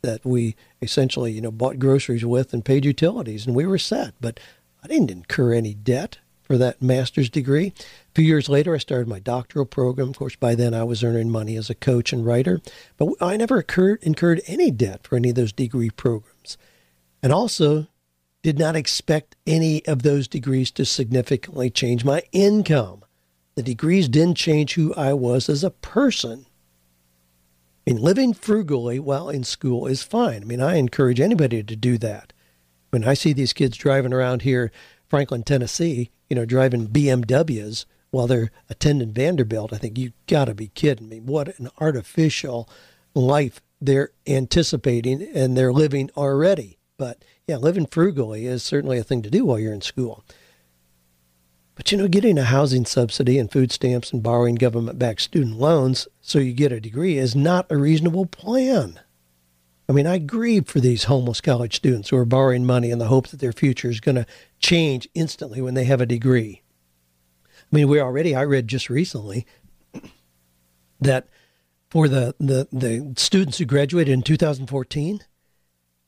that 0.01 0.25
we 0.25 0.55
essentially, 0.81 1.33
you 1.33 1.41
know, 1.41 1.51
bought 1.51 1.79
groceries 1.79 2.25
with 2.25 2.55
and 2.55 2.65
paid 2.65 2.85
utilities, 2.85 3.47
and 3.47 3.55
we 3.55 3.67
were 3.67 3.79
set. 3.79 4.15
But 4.21 4.41
I 4.83 4.87
didn't 4.87 5.11
incur 5.11 5.53
any 5.53 5.75
debt 5.75 6.19
for 6.43 6.57
that 6.57 6.81
master's 6.81 7.29
degree. 7.29 7.75
A 7.77 8.15
few 8.15 8.25
years 8.25 8.49
later, 8.49 8.75
I 8.75 8.79
started 8.79 9.09
my 9.09 9.19
doctoral 9.19 9.67
program. 9.67 10.11
Of 10.11 10.19
course, 10.19 10.37
by 10.37 10.55
then 10.55 10.73
I 10.73 10.85
was 10.85 11.05
earning 11.05 11.29
money 11.29 11.57
as 11.57 11.69
a 11.69 11.75
coach 11.75 12.13
and 12.13 12.25
writer, 12.25 12.61
but 12.97 13.13
I 13.21 13.37
never 13.37 13.59
incurred, 13.59 14.03
incurred 14.03 14.41
any 14.47 14.71
debt 14.71 15.07
for 15.07 15.17
any 15.17 15.31
of 15.31 15.35
those 15.35 15.53
degree 15.53 15.91
programs. 15.91 16.57
And 17.23 17.33
also, 17.33 17.89
did 18.45 18.59
not 18.59 18.77
expect 18.77 19.35
any 19.47 19.85
of 19.87 20.03
those 20.03 20.29
degrees 20.29 20.71
to 20.71 20.85
significantly 20.85 21.69
change 21.69 22.05
my 22.05 22.23
income. 22.31 23.03
The 23.59 23.65
degrees 23.65 24.09
didn't 24.09 24.37
change 24.37 24.75
who 24.75 24.95
I 24.95 25.15
was 25.15 25.49
as 25.49 25.65
a 25.65 25.71
person. 25.73 26.47
I 27.85 27.91
mean, 27.91 28.01
living 28.01 28.33
frugally 28.33 29.01
while 29.01 29.29
in 29.29 29.43
school 29.43 29.89
is 29.89 30.05
fine. 30.05 30.43
I 30.43 30.45
mean, 30.45 30.61
I 30.61 30.77
encourage 30.77 31.19
anybody 31.19 31.65
to 31.65 31.75
do 31.75 31.99
that. 31.99 32.33
When 32.91 33.03
I 33.03 33.15
see 33.15 33.33
these 33.33 33.53
kids 33.53 33.77
driving 33.77 34.13
around 34.13 34.43
here, 34.43 34.71
Franklin, 35.09 35.43
Tennessee, 35.43 36.13
you 36.31 36.37
know, 36.37 36.45
driving 36.45 36.87
BMWs 36.87 37.85
while 38.13 38.29
they're 38.29 38.53
attending 38.71 39.11
Vanderbilt. 39.11 39.73
I 39.73 39.79
think 39.79 39.99
you 39.99 40.13
got 40.29 40.45
to 40.45 40.55
be 40.55 40.69
kidding 40.69 41.09
me. 41.09 41.19
What 41.19 41.59
an 41.59 41.69
artificial 41.81 42.71
life 43.13 43.61
they're 43.81 44.13
anticipating 44.25 45.21
and 45.35 45.57
they're 45.57 45.73
living 45.73 46.11
already. 46.17 46.79
But 46.97 47.25
yeah, 47.49 47.57
living 47.57 47.87
frugally 47.87 48.47
is 48.47 48.63
certainly 48.63 48.99
a 48.99 49.03
thing 49.03 49.23
to 49.23 49.31
do 49.31 49.45
while 49.45 49.59
you're 49.59 49.73
in 49.73 49.81
school. 49.81 50.25
But 51.79 51.93
you 51.93 51.97
know, 51.97 52.09
getting 52.09 52.39
a 52.39 52.45
housing 52.45 52.85
subsidy 52.85 53.39
and 53.39 53.51
food 53.51 53.71
stamps 53.71 54.13
and 54.13 54.21
borrowing 54.21 54.57
government 54.57 54.99
backed 54.99 55.23
student 55.23 55.59
loans 55.59 56.09
so 56.21 56.41
you 56.41 56.53
get 56.53 56.73
a 56.73 56.81
degree 56.81 57.17
is 57.17 57.37
not 57.37 57.71
a 57.71 57.77
reasonable 57.77 58.27
plan. 58.27 58.99
I 59.89 59.93
mean, 59.93 60.05
I 60.05 60.19
grieve 60.19 60.67
for 60.67 60.81
these 60.81 61.05
homeless 61.05 61.41
college 61.41 61.77
students 61.77 62.09
who 62.09 62.17
are 62.17 62.25
borrowing 62.25 62.67
money 62.67 62.91
in 62.91 62.99
the 62.99 63.07
hope 63.07 63.29
that 63.29 63.39
their 63.39 63.53
future 63.53 63.89
is 63.89 64.01
going 64.01 64.17
to 64.17 64.27
change 64.59 65.09
instantly 65.15 65.63
when 65.63 65.75
they 65.75 65.85
have 65.85 66.01
a 66.01 66.07
degree. 66.07 66.63
I 67.55 67.77
mean, 67.77 67.87
we 67.87 68.01
already, 68.01 68.35
I 68.35 68.43
read 68.43 68.67
just 68.67 68.91
recently 68.91 69.47
that 71.01 71.29
for 71.91 72.09
the, 72.09 72.35
the, 72.41 72.67
the 72.73 73.15
students 73.17 73.59
who 73.59 73.65
graduated 73.65 74.13
in 74.13 74.23
2014, 74.23 75.21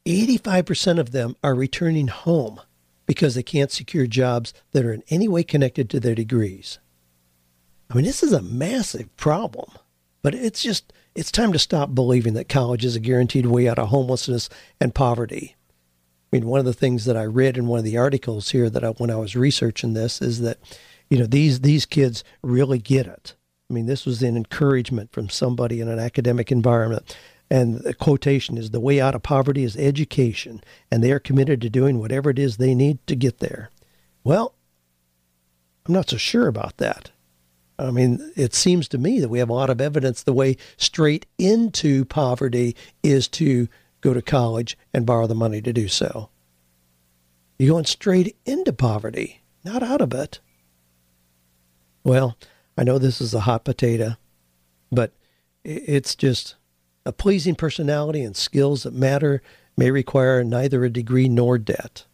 85% 0.05 0.99
of 0.99 1.13
them 1.13 1.37
are 1.45 1.55
returning 1.55 2.09
home 2.09 2.61
because 3.11 3.35
they 3.35 3.43
can't 3.43 3.73
secure 3.73 4.07
jobs 4.07 4.55
that 4.71 4.85
are 4.85 4.93
in 4.93 5.03
any 5.09 5.27
way 5.27 5.43
connected 5.43 5.91
to 5.91 5.99
their 5.99 6.15
degrees. 6.15 6.79
I 7.91 7.97
mean, 7.97 8.05
this 8.05 8.23
is 8.23 8.33
a 8.33 8.41
massive 8.41 9.17
problem, 9.17 9.69
but 10.23 10.33
it's 10.33 10.63
just 10.63 10.93
it's 11.17 11.33
time 11.33 11.53
to 11.53 11.59
stop 11.59 11.93
believing 11.93 12.35
that 12.35 12.49
college 12.49 12.85
is 12.85 12.95
a 12.95 13.01
guaranteed 13.01 13.47
way 13.47 13.69
out 13.69 13.81
of 13.81 13.89
homelessness 13.89 14.49
and 14.81 14.95
poverty. 14.95 15.57
I 16.33 16.37
mean, 16.37 16.47
one 16.47 16.61
of 16.61 16.67
the 16.67 16.73
things 16.73 17.05
that 17.07 17.17
I 17.17 17.25
read 17.25 17.59
in 17.59 17.67
one 17.67 17.81
of 17.81 17.85
the 17.85 17.99
articles 17.99 18.51
here 18.51 18.71
that 18.71 18.85
I, 18.85 18.91
when 18.91 19.11
I 19.11 19.17
was 19.17 19.35
researching 19.35 19.95
this 19.95 20.23
is 20.23 20.41
that, 20.43 20.59
you 21.09 21.19
know, 21.19 21.27
these 21.27 21.63
these 21.63 21.87
kids 21.87 22.23
really 22.45 22.79
get 22.79 23.09
it. 23.09 23.35
I 23.69 23.75
mean, 23.75 23.87
this 23.87 24.07
was 24.07 24.23
an 24.23 24.37
encouragement 24.37 25.11
from 25.11 25.29
somebody 25.29 25.81
in 25.81 25.89
an 25.89 25.99
academic 25.99 26.53
environment. 26.53 27.17
And 27.51 27.81
the 27.81 27.95
quotation 27.95 28.57
is 28.57 28.71
the 28.71 28.79
way 28.79 29.01
out 29.01 29.17
of 29.17 29.25
poverty 29.25 29.65
is 29.65 29.77
education, 29.77 30.63
and 30.91 31.03
they 31.03 31.11
are 31.11 31.19
committed 31.19 31.61
to 31.63 31.71
doing 31.71 31.99
whatever 31.99 32.31
it 32.31 32.39
is 32.39 32.57
they 32.57 32.75
need 32.75 33.05
to 33.09 33.17
get 33.17 33.41
there. 33.41 33.71
Well, 34.23 34.55
I'm 35.87 35.95
not 35.95 36.11
so 36.11 36.17
sure 36.17 36.47
about 36.47 36.77
that. 36.77 37.11
I 37.79 37.91
mean, 37.91 38.33
it 38.37 38.55
seems 38.55 38.87
to 38.89 38.99
me 38.99 39.21
that 39.21 39.31
we 39.31 39.39
have 39.39 39.49
a 39.49 39.55
lot 39.55 39.71
of 39.71 39.81
evidence 39.81 40.23
the 40.23 40.35
way 40.35 40.59
straight 40.77 41.27
into 41.39 42.05
poverty 42.05 42.77
is 43.03 43.27
to 43.29 43.69
go 44.01 44.15
to 44.15 44.23
college 44.23 44.79
and 44.93 45.07
borrow 45.07 45.27
the 45.27 45.35
money 45.35 45.61
to 45.63 45.73
do 45.73 45.89
so. 45.89 46.29
You're 47.59 47.73
going 47.73 47.87
straight 47.87 48.37
into 48.45 48.73
poverty, 48.73 49.41
not 49.65 49.83
out 49.83 50.01
of 50.01 50.15
it. 50.15 50.41
Well, 52.05 52.37
I 52.77 52.85
know 52.85 52.99
this 52.99 53.21
is 53.21 53.35
a 53.35 53.41
hot 53.41 53.65
potato, 53.65 54.17
but 54.93 55.13
it's 55.65 56.15
just 56.15 56.55
a 57.05 57.13
pleasing 57.13 57.55
personality 57.55 58.23
and 58.23 58.37
skills 58.37 58.83
that 58.83 58.95
matter 58.95 59.43
may 59.77 59.91
require 59.91 60.45
neither 60.45 60.85
a 60.85 60.91
degree 60.91 61.29
nor 61.29 61.59
debt. 61.59 62.05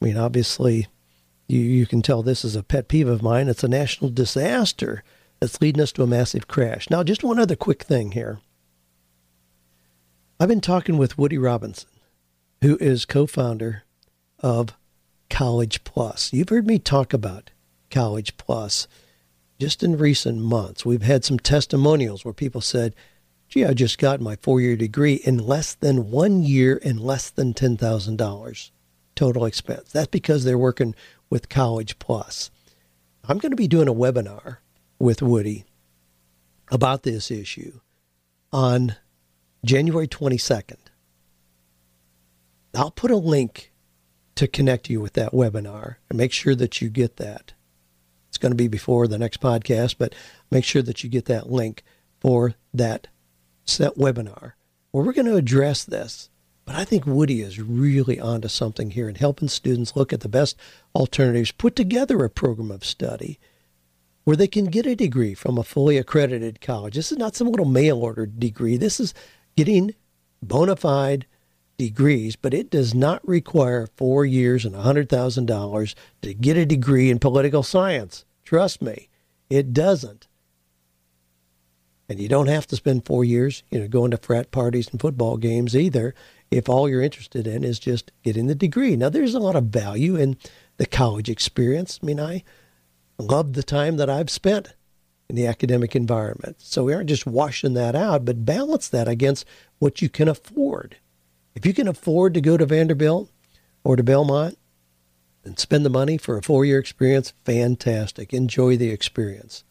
I 0.00 0.06
mean, 0.06 0.16
obviously, 0.16 0.88
you, 1.48 1.60
you 1.60 1.86
can 1.86 2.02
tell 2.02 2.22
this 2.22 2.44
is 2.44 2.56
a 2.56 2.62
pet 2.62 2.88
peeve 2.88 3.08
of 3.08 3.22
mine. 3.22 3.48
It's 3.48 3.64
a 3.64 3.68
national 3.68 4.10
disaster 4.10 5.04
that's 5.38 5.60
leading 5.60 5.82
us 5.82 5.92
to 5.92 6.02
a 6.02 6.06
massive 6.06 6.48
crash. 6.48 6.90
Now, 6.90 7.02
just 7.02 7.22
one 7.22 7.38
other 7.38 7.56
quick 7.56 7.82
thing 7.82 8.12
here. 8.12 8.40
I've 10.40 10.48
been 10.48 10.60
talking 10.60 10.98
with 10.98 11.18
Woody 11.18 11.38
Robinson, 11.38 11.88
who 12.62 12.76
is 12.78 13.04
co 13.04 13.26
founder 13.26 13.84
of 14.40 14.74
College 15.30 15.84
Plus. 15.84 16.32
You've 16.32 16.48
heard 16.48 16.66
me 16.66 16.78
talk 16.78 17.12
about 17.12 17.50
College 17.90 18.36
Plus 18.36 18.88
just 19.60 19.84
in 19.84 19.96
recent 19.96 20.38
months. 20.38 20.84
We've 20.84 21.02
had 21.02 21.24
some 21.24 21.38
testimonials 21.38 22.24
where 22.24 22.34
people 22.34 22.60
said, 22.60 22.96
gee, 23.52 23.66
I 23.66 23.74
just 23.74 23.98
got 23.98 24.18
my 24.18 24.36
four 24.36 24.62
year 24.62 24.76
degree 24.76 25.16
in 25.16 25.36
less 25.36 25.74
than 25.74 26.10
one 26.10 26.42
year 26.42 26.80
and 26.82 26.98
less 26.98 27.28
than 27.28 27.52
$10,000 27.52 28.70
total 29.14 29.44
expense. 29.44 29.92
That's 29.92 30.06
because 30.06 30.44
they're 30.44 30.56
working 30.56 30.94
with 31.28 31.50
College 31.50 31.98
Plus. 31.98 32.50
I'm 33.28 33.36
going 33.36 33.50
to 33.50 33.56
be 33.56 33.68
doing 33.68 33.88
a 33.88 33.94
webinar 33.94 34.56
with 34.98 35.20
Woody 35.20 35.66
about 36.70 37.02
this 37.02 37.30
issue 37.30 37.80
on 38.54 38.96
January 39.66 40.08
22nd. 40.08 40.78
I'll 42.74 42.90
put 42.90 43.10
a 43.10 43.16
link 43.16 43.70
to 44.36 44.48
connect 44.48 44.88
you 44.88 44.98
with 44.98 45.12
that 45.12 45.32
webinar 45.32 45.96
and 46.08 46.16
make 46.16 46.32
sure 46.32 46.54
that 46.54 46.80
you 46.80 46.88
get 46.88 47.18
that. 47.18 47.52
It's 48.30 48.38
going 48.38 48.52
to 48.52 48.56
be 48.56 48.68
before 48.68 49.06
the 49.06 49.18
next 49.18 49.42
podcast, 49.42 49.96
but 49.98 50.14
make 50.50 50.64
sure 50.64 50.80
that 50.80 51.04
you 51.04 51.10
get 51.10 51.26
that 51.26 51.50
link 51.50 51.82
for 52.18 52.54
that 52.72 53.08
set 53.64 53.96
webinar 53.96 54.52
where 54.92 55.04
we're 55.04 55.12
going 55.12 55.26
to 55.26 55.36
address 55.36 55.84
this. 55.84 56.28
But 56.64 56.76
I 56.76 56.84
think 56.84 57.06
Woody 57.06 57.42
is 57.42 57.60
really 57.60 58.20
onto 58.20 58.48
something 58.48 58.92
here 58.92 59.08
in 59.08 59.16
helping 59.16 59.48
students 59.48 59.96
look 59.96 60.12
at 60.12 60.20
the 60.20 60.28
best 60.28 60.56
alternatives, 60.94 61.50
put 61.50 61.74
together 61.74 62.24
a 62.24 62.30
program 62.30 62.70
of 62.70 62.84
study 62.84 63.40
where 64.24 64.36
they 64.36 64.46
can 64.46 64.66
get 64.66 64.86
a 64.86 64.94
degree 64.94 65.34
from 65.34 65.58
a 65.58 65.64
fully 65.64 65.98
accredited 65.98 66.60
college. 66.60 66.94
This 66.94 67.10
is 67.10 67.18
not 67.18 67.34
some 67.34 67.48
little 67.48 67.66
mail 67.66 67.98
order 67.98 68.26
degree. 68.26 68.76
This 68.76 69.00
is 69.00 69.12
getting 69.56 69.94
bona 70.40 70.76
fide 70.76 71.26
degrees, 71.76 72.36
but 72.36 72.54
it 72.54 72.70
does 72.70 72.94
not 72.94 73.26
require 73.26 73.88
four 73.96 74.24
years 74.24 74.64
and 74.64 74.76
$100,000 74.76 75.94
to 76.22 76.34
get 76.34 76.56
a 76.56 76.64
degree 76.64 77.10
in 77.10 77.18
political 77.18 77.64
science. 77.64 78.24
Trust 78.44 78.80
me, 78.80 79.08
it 79.50 79.72
doesn't. 79.72 80.28
And 82.12 82.20
you 82.20 82.28
don't 82.28 82.48
have 82.48 82.66
to 82.66 82.76
spend 82.76 83.06
four 83.06 83.24
years, 83.24 83.62
you 83.70 83.80
know, 83.80 83.88
going 83.88 84.10
to 84.10 84.18
frat 84.18 84.50
parties 84.50 84.86
and 84.88 85.00
football 85.00 85.38
games 85.38 85.74
either 85.74 86.14
if 86.50 86.68
all 86.68 86.86
you're 86.86 87.00
interested 87.00 87.46
in 87.46 87.64
is 87.64 87.78
just 87.78 88.12
getting 88.22 88.48
the 88.48 88.54
degree. 88.54 88.96
Now, 88.96 89.08
there's 89.08 89.34
a 89.34 89.40
lot 89.40 89.56
of 89.56 89.68
value 89.68 90.14
in 90.14 90.36
the 90.76 90.84
college 90.84 91.30
experience. 91.30 91.98
I 92.02 92.04
mean, 92.04 92.20
I 92.20 92.44
love 93.18 93.54
the 93.54 93.62
time 93.62 93.96
that 93.96 94.10
I've 94.10 94.28
spent 94.28 94.74
in 95.30 95.36
the 95.36 95.46
academic 95.46 95.96
environment. 95.96 96.56
So 96.58 96.84
we 96.84 96.92
aren't 96.92 97.08
just 97.08 97.24
washing 97.24 97.72
that 97.72 97.96
out, 97.96 98.26
but 98.26 98.44
balance 98.44 98.88
that 98.88 99.08
against 99.08 99.46
what 99.78 100.02
you 100.02 100.10
can 100.10 100.28
afford. 100.28 100.96
If 101.54 101.64
you 101.64 101.72
can 101.72 101.88
afford 101.88 102.34
to 102.34 102.42
go 102.42 102.58
to 102.58 102.66
Vanderbilt 102.66 103.30
or 103.84 103.96
to 103.96 104.02
Belmont 104.02 104.58
and 105.46 105.58
spend 105.58 105.86
the 105.86 105.88
money 105.88 106.18
for 106.18 106.36
a 106.36 106.42
four 106.42 106.66
year 106.66 106.78
experience, 106.78 107.32
fantastic. 107.46 108.34
Enjoy 108.34 108.76
the 108.76 108.90
experience. 108.90 109.64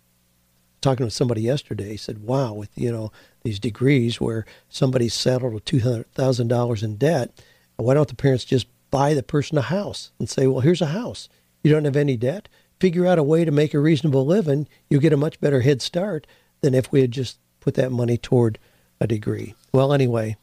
Talking 0.82 1.06
with 1.06 1.14
somebody 1.14 1.42
yesterday, 1.42 1.96
said, 1.96 2.24
Wow, 2.24 2.54
with 2.54 2.70
you 2.76 2.92
know, 2.92 3.12
these 3.44 3.60
degrees 3.60 4.20
where 4.20 4.46
somebody's 4.70 5.14
settled 5.14 5.54
with 5.54 5.66
two 5.66 5.80
hundred 5.80 6.12
thousand 6.14 6.48
dollars 6.48 6.84
in 6.84 6.98
debt, 6.98 7.32
why 7.78 7.94
don't 7.94 8.08
the 8.08 8.16
parents 8.16 8.46
just 8.46 8.68
buy 8.90 9.14
the 9.14 9.24
person 9.24 9.58
a 9.58 9.62
house 9.62 10.12
and 10.20 10.30
say, 10.30 10.48
Well, 10.48 10.62
here's 10.62 10.82
a 10.82 10.88
house. 10.88 11.30
You 11.64 11.72
don't 11.72 11.86
have 11.86 11.96
any 11.96 12.18
debt 12.18 12.50
figure 12.82 13.06
out 13.06 13.20
a 13.20 13.24
way 13.24 13.46
to 13.46 13.52
make 13.52 13.76
a 13.76 13.80
reasonable 13.80 14.26
living, 14.26 14.68
you'll 14.90 15.00
get 15.00 15.14
a 15.14 15.18
much 15.18 15.40
better 15.40 15.62
head 15.62 15.84
start 15.84 16.26
than 16.62 16.74
if 16.74 16.92
we 16.92 17.02
had 17.02 17.12
just 17.12 17.38
put 17.60 17.76
that 17.76 17.92
money 17.92 18.18
toward 18.18 18.58
a 19.00 19.06
degree. 19.06 19.54
Well, 19.72 19.94
anyway, 19.94 20.36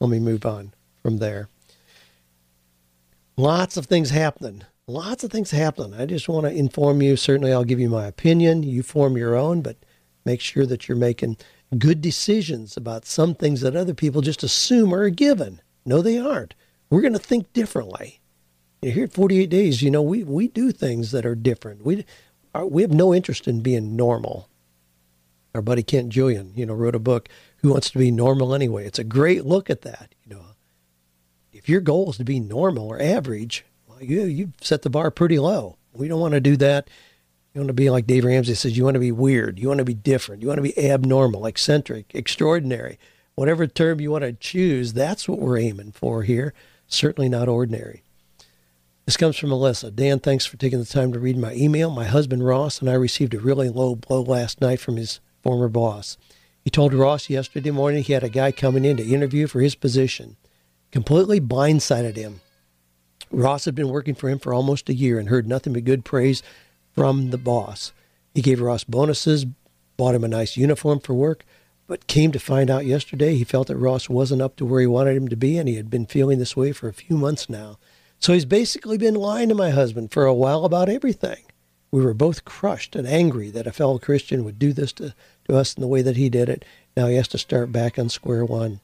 let 0.00 0.08
me 0.08 0.18
move 0.18 0.46
on 0.46 0.72
from 1.02 1.18
there. 1.18 1.50
Lots 3.36 3.76
of 3.76 3.86
things 3.86 4.08
happening. 4.08 4.62
Lots 4.86 5.22
of 5.22 5.30
things 5.30 5.50
happening. 5.50 5.94
I 5.98 6.06
just 6.06 6.28
want 6.28 6.44
to 6.46 6.52
inform 6.52 7.02
you. 7.02 7.16
Certainly, 7.16 7.52
I'll 7.52 7.64
give 7.64 7.80
you 7.80 7.88
my 7.88 8.06
opinion. 8.06 8.62
You 8.62 8.82
form 8.82 9.16
your 9.16 9.36
own, 9.36 9.62
but 9.62 9.76
make 10.24 10.40
sure 10.40 10.66
that 10.66 10.88
you're 10.88 10.96
making 10.96 11.36
good 11.78 12.00
decisions 12.00 12.76
about 12.76 13.06
some 13.06 13.34
things 13.34 13.60
that 13.60 13.76
other 13.76 13.94
people 13.94 14.20
just 14.20 14.42
assume 14.42 14.92
are 14.92 15.04
a 15.04 15.10
given. 15.10 15.60
No, 15.86 16.02
they 16.02 16.18
aren't. 16.18 16.54
We're 16.90 17.00
going 17.00 17.12
to 17.14 17.18
think 17.18 17.52
differently 17.52 18.20
here 18.82 19.04
at 19.04 19.12
48 19.12 19.48
days, 19.48 19.80
you 19.80 19.90
know, 19.90 20.02
we, 20.02 20.24
we 20.24 20.48
do 20.48 20.72
things 20.72 21.12
that 21.12 21.24
are 21.24 21.36
different. 21.36 21.84
We, 21.84 22.04
are, 22.54 22.66
we 22.66 22.82
have 22.82 22.90
no 22.90 23.14
interest 23.14 23.46
in 23.46 23.60
being 23.60 23.96
normal. 23.96 24.48
Our 25.54 25.62
buddy 25.62 25.82
Kent 25.82 26.08
Julian, 26.08 26.52
you 26.56 26.66
know, 26.66 26.74
wrote 26.74 26.94
a 26.94 27.00
book, 27.00 27.28
Who 27.58 27.70
Wants 27.70 27.90
to 27.90 27.98
Be 27.98 28.10
Normal 28.10 28.54
Anyway? 28.54 28.86
It's 28.86 28.98
a 28.98 29.04
great 29.04 29.44
look 29.44 29.70
at 29.70 29.82
that. 29.82 30.14
You 30.24 30.34
know, 30.34 30.44
if 31.52 31.68
your 31.68 31.80
goal 31.80 32.10
is 32.10 32.16
to 32.16 32.24
be 32.24 32.40
normal 32.40 32.88
or 32.88 33.00
average, 33.00 33.64
you, 34.02 34.24
you've 34.24 34.52
set 34.60 34.82
the 34.82 34.90
bar 34.90 35.10
pretty 35.10 35.38
low. 35.38 35.76
We 35.92 36.08
don't 36.08 36.20
want 36.20 36.34
to 36.34 36.40
do 36.40 36.56
that. 36.58 36.88
You 37.54 37.60
want 37.60 37.68
to 37.68 37.74
be 37.74 37.90
like 37.90 38.06
Dave 38.06 38.24
Ramsey 38.24 38.54
says, 38.54 38.76
you 38.76 38.84
want 38.84 38.94
to 38.94 39.00
be 39.00 39.12
weird. 39.12 39.58
You 39.58 39.68
want 39.68 39.78
to 39.78 39.84
be 39.84 39.94
different. 39.94 40.40
You 40.40 40.48
want 40.48 40.58
to 40.58 40.62
be 40.62 40.78
abnormal, 40.78 41.44
eccentric, 41.44 42.10
extraordinary. 42.14 42.98
Whatever 43.34 43.66
term 43.66 44.00
you 44.00 44.10
want 44.10 44.22
to 44.22 44.32
choose, 44.32 44.94
that's 44.94 45.28
what 45.28 45.38
we're 45.38 45.58
aiming 45.58 45.92
for 45.92 46.22
here. 46.22 46.54
Certainly 46.86 47.28
not 47.28 47.48
ordinary. 47.48 48.02
This 49.04 49.16
comes 49.16 49.36
from 49.36 49.50
Melissa. 49.50 49.90
Dan, 49.90 50.20
thanks 50.20 50.46
for 50.46 50.56
taking 50.56 50.78
the 50.78 50.84
time 50.84 51.12
to 51.12 51.18
read 51.18 51.36
my 51.36 51.52
email. 51.54 51.90
My 51.90 52.04
husband 52.04 52.44
Ross 52.46 52.80
and 52.80 52.88
I 52.88 52.94
received 52.94 53.34
a 53.34 53.40
really 53.40 53.68
low 53.68 53.96
blow 53.96 54.22
last 54.22 54.60
night 54.60 54.80
from 54.80 54.96
his 54.96 55.20
former 55.42 55.68
boss. 55.68 56.16
He 56.64 56.70
told 56.70 56.94
Ross 56.94 57.28
yesterday 57.28 57.72
morning 57.72 58.04
he 58.04 58.12
had 58.12 58.22
a 58.22 58.28
guy 58.28 58.52
coming 58.52 58.84
in 58.84 58.96
to 58.98 59.04
interview 59.04 59.46
for 59.46 59.60
his 59.60 59.74
position. 59.74 60.36
Completely 60.92 61.40
blindsided 61.40 62.16
him. 62.16 62.40
Ross 63.32 63.64
had 63.64 63.74
been 63.74 63.88
working 63.88 64.14
for 64.14 64.28
him 64.28 64.38
for 64.38 64.52
almost 64.52 64.88
a 64.88 64.94
year 64.94 65.18
and 65.18 65.28
heard 65.28 65.48
nothing 65.48 65.72
but 65.72 65.84
good 65.84 66.04
praise 66.04 66.42
from 66.94 67.30
the 67.30 67.38
boss. 67.38 67.92
He 68.34 68.42
gave 68.42 68.60
Ross 68.60 68.84
bonuses, 68.84 69.46
bought 69.96 70.14
him 70.14 70.24
a 70.24 70.28
nice 70.28 70.56
uniform 70.56 71.00
for 71.00 71.14
work, 71.14 71.44
but 71.86 72.06
came 72.06 72.30
to 72.32 72.38
find 72.38 72.70
out 72.70 72.86
yesterday 72.86 73.34
he 73.34 73.44
felt 73.44 73.68
that 73.68 73.76
Ross 73.76 74.08
wasn't 74.08 74.42
up 74.42 74.56
to 74.56 74.66
where 74.66 74.80
he 74.80 74.86
wanted 74.86 75.16
him 75.16 75.28
to 75.28 75.36
be, 75.36 75.58
and 75.58 75.68
he 75.68 75.76
had 75.76 75.90
been 75.90 76.06
feeling 76.06 76.38
this 76.38 76.56
way 76.56 76.72
for 76.72 76.88
a 76.88 76.94
few 76.94 77.16
months 77.16 77.48
now. 77.48 77.78
So 78.18 78.32
he's 78.32 78.44
basically 78.44 78.98
been 78.98 79.14
lying 79.14 79.48
to 79.48 79.54
my 79.54 79.70
husband 79.70 80.12
for 80.12 80.26
a 80.26 80.34
while 80.34 80.64
about 80.64 80.88
everything. 80.88 81.44
We 81.90 82.04
were 82.04 82.14
both 82.14 82.44
crushed 82.44 82.94
and 82.94 83.06
angry 83.06 83.50
that 83.50 83.66
a 83.66 83.72
fellow 83.72 83.98
Christian 83.98 84.44
would 84.44 84.58
do 84.58 84.72
this 84.72 84.92
to, 84.94 85.14
to 85.48 85.56
us 85.56 85.74
in 85.74 85.80
the 85.80 85.88
way 85.88 86.02
that 86.02 86.16
he 86.16 86.28
did 86.28 86.48
it. 86.48 86.64
Now 86.96 87.08
he 87.08 87.16
has 87.16 87.28
to 87.28 87.38
start 87.38 87.72
back 87.72 87.98
on 87.98 88.08
square 88.08 88.44
one. 88.44 88.80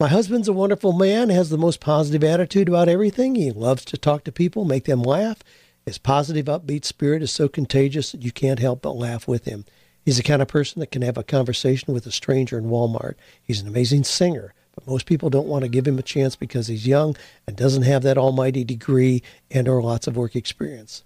My 0.00 0.08
husband's 0.08 0.48
a 0.48 0.54
wonderful 0.54 0.94
man, 0.94 1.28
has 1.28 1.50
the 1.50 1.58
most 1.58 1.78
positive 1.78 2.24
attitude 2.24 2.70
about 2.70 2.88
everything. 2.88 3.34
He 3.34 3.50
loves 3.50 3.84
to 3.84 3.98
talk 3.98 4.24
to 4.24 4.32
people, 4.32 4.64
make 4.64 4.86
them 4.86 5.02
laugh. 5.02 5.40
His 5.84 5.98
positive, 5.98 6.46
upbeat 6.46 6.86
spirit 6.86 7.22
is 7.22 7.30
so 7.30 7.48
contagious 7.48 8.12
that 8.12 8.22
you 8.22 8.32
can't 8.32 8.60
help 8.60 8.80
but 8.80 8.96
laugh 8.96 9.28
with 9.28 9.44
him. 9.44 9.66
He's 10.02 10.16
the 10.16 10.22
kind 10.22 10.40
of 10.40 10.48
person 10.48 10.80
that 10.80 10.90
can 10.90 11.02
have 11.02 11.18
a 11.18 11.22
conversation 11.22 11.92
with 11.92 12.06
a 12.06 12.12
stranger 12.12 12.56
in 12.56 12.70
Walmart. 12.70 13.16
He's 13.42 13.60
an 13.60 13.68
amazing 13.68 14.04
singer. 14.04 14.54
But 14.74 14.86
most 14.86 15.04
people 15.04 15.28
don't 15.28 15.48
want 15.48 15.64
to 15.64 15.68
give 15.68 15.86
him 15.86 15.98
a 15.98 16.02
chance 16.02 16.34
because 16.34 16.68
he's 16.68 16.86
young 16.86 17.14
and 17.46 17.54
doesn't 17.54 17.82
have 17.82 18.02
that 18.04 18.16
almighty 18.16 18.64
degree 18.64 19.22
and 19.50 19.68
or 19.68 19.82
lots 19.82 20.06
of 20.06 20.16
work 20.16 20.34
experience. 20.34 21.04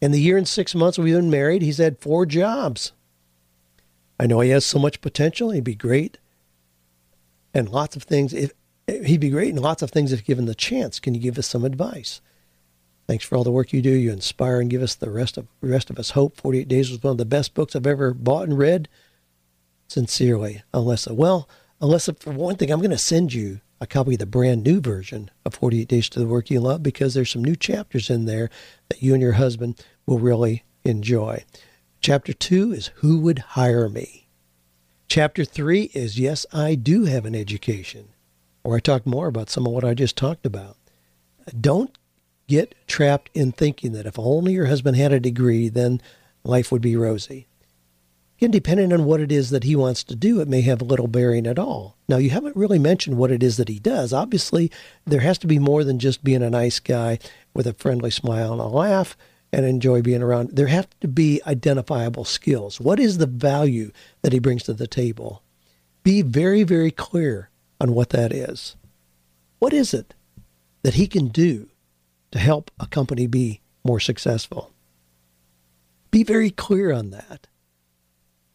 In 0.00 0.12
the 0.12 0.20
year 0.20 0.38
and 0.38 0.48
six 0.48 0.74
months 0.74 0.98
we've 0.98 1.14
been 1.14 1.28
married, 1.28 1.60
he's 1.60 1.76
had 1.76 2.00
four 2.00 2.24
jobs. 2.24 2.92
I 4.18 4.26
know 4.26 4.40
he 4.40 4.48
has 4.48 4.64
so 4.64 4.78
much 4.78 5.02
potential. 5.02 5.50
He'd 5.50 5.64
be 5.64 5.74
great. 5.74 6.16
And 7.54 7.68
lots 7.68 7.96
of 7.96 8.02
things. 8.02 8.34
If 8.34 8.52
he'd 8.86 9.20
be 9.20 9.30
great 9.30 9.50
in 9.50 9.56
lots 9.56 9.82
of 9.82 9.90
things 9.90 10.12
if 10.12 10.24
given 10.24 10.46
the 10.46 10.54
chance. 10.54 11.00
Can 11.00 11.14
you 11.14 11.20
give 11.20 11.38
us 11.38 11.46
some 11.46 11.64
advice? 11.64 12.20
Thanks 13.06 13.24
for 13.24 13.36
all 13.36 13.44
the 13.44 13.50
work 13.50 13.72
you 13.72 13.82
do. 13.82 13.90
You 13.90 14.12
inspire 14.12 14.60
and 14.60 14.70
give 14.70 14.82
us 14.82 14.94
the 14.94 15.10
rest 15.10 15.36
of 15.36 15.46
the 15.60 15.68
rest 15.68 15.90
of 15.90 15.98
us 15.98 16.10
hope. 16.10 16.36
Forty 16.36 16.60
Eight 16.60 16.68
Days 16.68 16.90
was 16.90 17.02
one 17.02 17.12
of 17.12 17.18
the 17.18 17.24
best 17.24 17.54
books 17.54 17.76
I've 17.76 17.86
ever 17.86 18.14
bought 18.14 18.48
and 18.48 18.58
read. 18.58 18.88
Sincerely, 19.88 20.62
Alyssa. 20.72 21.14
Well, 21.14 21.48
Alyssa, 21.80 22.18
for 22.18 22.32
one 22.32 22.56
thing, 22.56 22.70
I'm 22.70 22.80
going 22.80 22.90
to 22.90 22.98
send 22.98 23.34
you 23.34 23.60
a 23.80 23.86
copy 23.86 24.14
of 24.14 24.20
the 24.20 24.26
brand 24.26 24.64
new 24.64 24.80
version 24.80 25.30
of 25.44 25.54
48 25.54 25.86
Days 25.86 26.08
to 26.10 26.18
the 26.18 26.26
Work 26.26 26.48
You 26.48 26.60
Love 26.60 26.82
because 26.82 27.12
there's 27.12 27.30
some 27.30 27.44
new 27.44 27.56
chapters 27.56 28.08
in 28.08 28.24
there 28.24 28.48
that 28.88 29.02
you 29.02 29.12
and 29.12 29.22
your 29.22 29.32
husband 29.32 29.84
will 30.06 30.18
really 30.18 30.64
enjoy. 30.84 31.44
Chapter 32.00 32.32
two 32.32 32.72
is 32.72 32.86
Who 32.96 33.18
Would 33.20 33.40
Hire 33.40 33.90
Me? 33.90 34.23
Chapter 35.08 35.44
three 35.44 35.90
is 35.94 36.18
Yes, 36.18 36.44
I 36.52 36.74
Do 36.74 37.04
Have 37.04 37.24
an 37.24 37.34
Education, 37.34 38.08
where 38.62 38.76
I 38.76 38.80
talk 38.80 39.06
more 39.06 39.28
about 39.28 39.50
some 39.50 39.66
of 39.66 39.72
what 39.72 39.84
I 39.84 39.94
just 39.94 40.16
talked 40.16 40.44
about. 40.46 40.76
Don't 41.60 41.96
get 42.48 42.74
trapped 42.86 43.30
in 43.34 43.52
thinking 43.52 43.92
that 43.92 44.06
if 44.06 44.18
only 44.18 44.52
your 44.52 44.66
husband 44.66 44.96
had 44.96 45.12
a 45.12 45.20
degree, 45.20 45.68
then 45.68 46.00
life 46.44 46.72
would 46.72 46.82
be 46.82 46.96
rosy 46.96 47.46
Again, 48.38 48.50
depending 48.50 48.92
on 48.92 49.04
what 49.04 49.20
it 49.20 49.30
is 49.30 49.50
that 49.50 49.64
he 49.64 49.76
wants 49.76 50.02
to 50.04 50.16
do, 50.16 50.40
it 50.40 50.48
may 50.48 50.60
have 50.62 50.82
little 50.82 51.06
bearing 51.06 51.46
at 51.46 51.58
all. 51.58 51.96
Now, 52.08 52.16
you 52.16 52.30
haven't 52.30 52.56
really 52.56 52.80
mentioned 52.80 53.16
what 53.16 53.30
it 53.30 53.42
is 53.42 53.56
that 53.58 53.68
he 53.68 53.78
does. 53.78 54.12
Obviously, 54.12 54.72
there 55.06 55.20
has 55.20 55.38
to 55.38 55.46
be 55.46 55.60
more 55.60 55.84
than 55.84 56.00
just 56.00 56.24
being 56.24 56.42
a 56.42 56.50
nice 56.50 56.80
guy 56.80 57.20
with 57.54 57.66
a 57.66 57.72
friendly 57.74 58.10
smile 58.10 58.52
and 58.52 58.60
a 58.60 58.66
laugh 58.66 59.16
and 59.54 59.64
enjoy 59.64 60.02
being 60.02 60.22
around. 60.22 60.50
There 60.50 60.66
have 60.66 60.88
to 61.00 61.06
be 61.06 61.40
identifiable 61.46 62.24
skills. 62.24 62.80
What 62.80 62.98
is 62.98 63.18
the 63.18 63.26
value 63.26 63.92
that 64.22 64.32
he 64.32 64.40
brings 64.40 64.64
to 64.64 64.74
the 64.74 64.88
table? 64.88 65.42
Be 66.02 66.22
very, 66.22 66.64
very 66.64 66.90
clear 66.90 67.50
on 67.80 67.94
what 67.94 68.10
that 68.10 68.32
is. 68.32 68.74
What 69.60 69.72
is 69.72 69.94
it 69.94 70.14
that 70.82 70.94
he 70.94 71.06
can 71.06 71.28
do 71.28 71.68
to 72.32 72.38
help 72.40 72.72
a 72.80 72.88
company 72.88 73.28
be 73.28 73.60
more 73.84 74.00
successful? 74.00 74.72
Be 76.10 76.24
very 76.24 76.50
clear 76.50 76.92
on 76.92 77.10
that. 77.10 77.46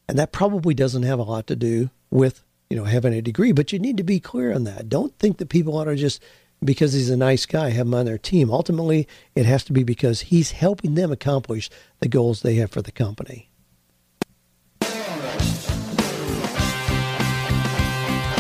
And 0.10 0.20
that 0.20 0.34
probably 0.34 0.74
doesn't 0.74 1.04
have 1.04 1.20
a 1.20 1.24
lot 1.24 1.47
to 1.47 1.56
do 1.56 1.91
with, 2.12 2.43
you 2.70 2.76
know, 2.76 2.84
having 2.84 3.14
a 3.14 3.22
degree, 3.22 3.54
but 3.54 3.72
you 3.72 3.80
need 3.80 3.95
to 3.97 4.04
be 4.04 4.20
clear 4.20 4.54
on 4.54 4.66
that. 4.66 4.89
Don't 4.89 5.18
think 5.18 5.38
that 5.38 5.50
people 5.50 5.78
ought 5.78 5.86
to 5.86 5.95
just 5.95 6.22
because 6.64 6.93
he's 6.93 7.10
a 7.10 7.18
nice 7.18 7.45
guy, 7.45 7.70
have 7.70 7.88
him 7.88 7.93
on 7.93 8.05
their 8.05 8.18
team. 8.18 8.51
Ultimately, 8.51 9.07
it 9.36 9.45
has 9.45 9.64
to 9.66 9.74
be 9.74 9.84
because 9.84 10.22
he's 10.22 10.51
helping 10.51 10.95
them 10.95 11.12
accomplish 11.12 11.70
the 11.99 12.07
goals 12.07 12.41
they 12.41 12.55
have 12.55 12.72
for 12.72 12.82
the 12.82 12.91
company. 12.91 13.49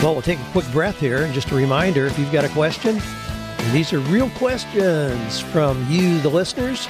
Well, 0.01 0.13
we'll 0.13 0.21
take 0.21 0.39
a 0.39 0.51
quick 0.51 0.69
breath 0.71 0.97
here. 0.97 1.23
And 1.23 1.33
just 1.33 1.51
a 1.51 1.55
reminder 1.55 2.05
if 2.05 2.17
you've 2.17 2.31
got 2.31 2.45
a 2.45 2.49
question, 2.49 3.01
these 3.73 3.91
are 3.91 3.99
real 3.99 4.29
questions 4.31 5.41
from 5.41 5.85
you, 5.89 6.19
the 6.21 6.29
listeners. 6.29 6.87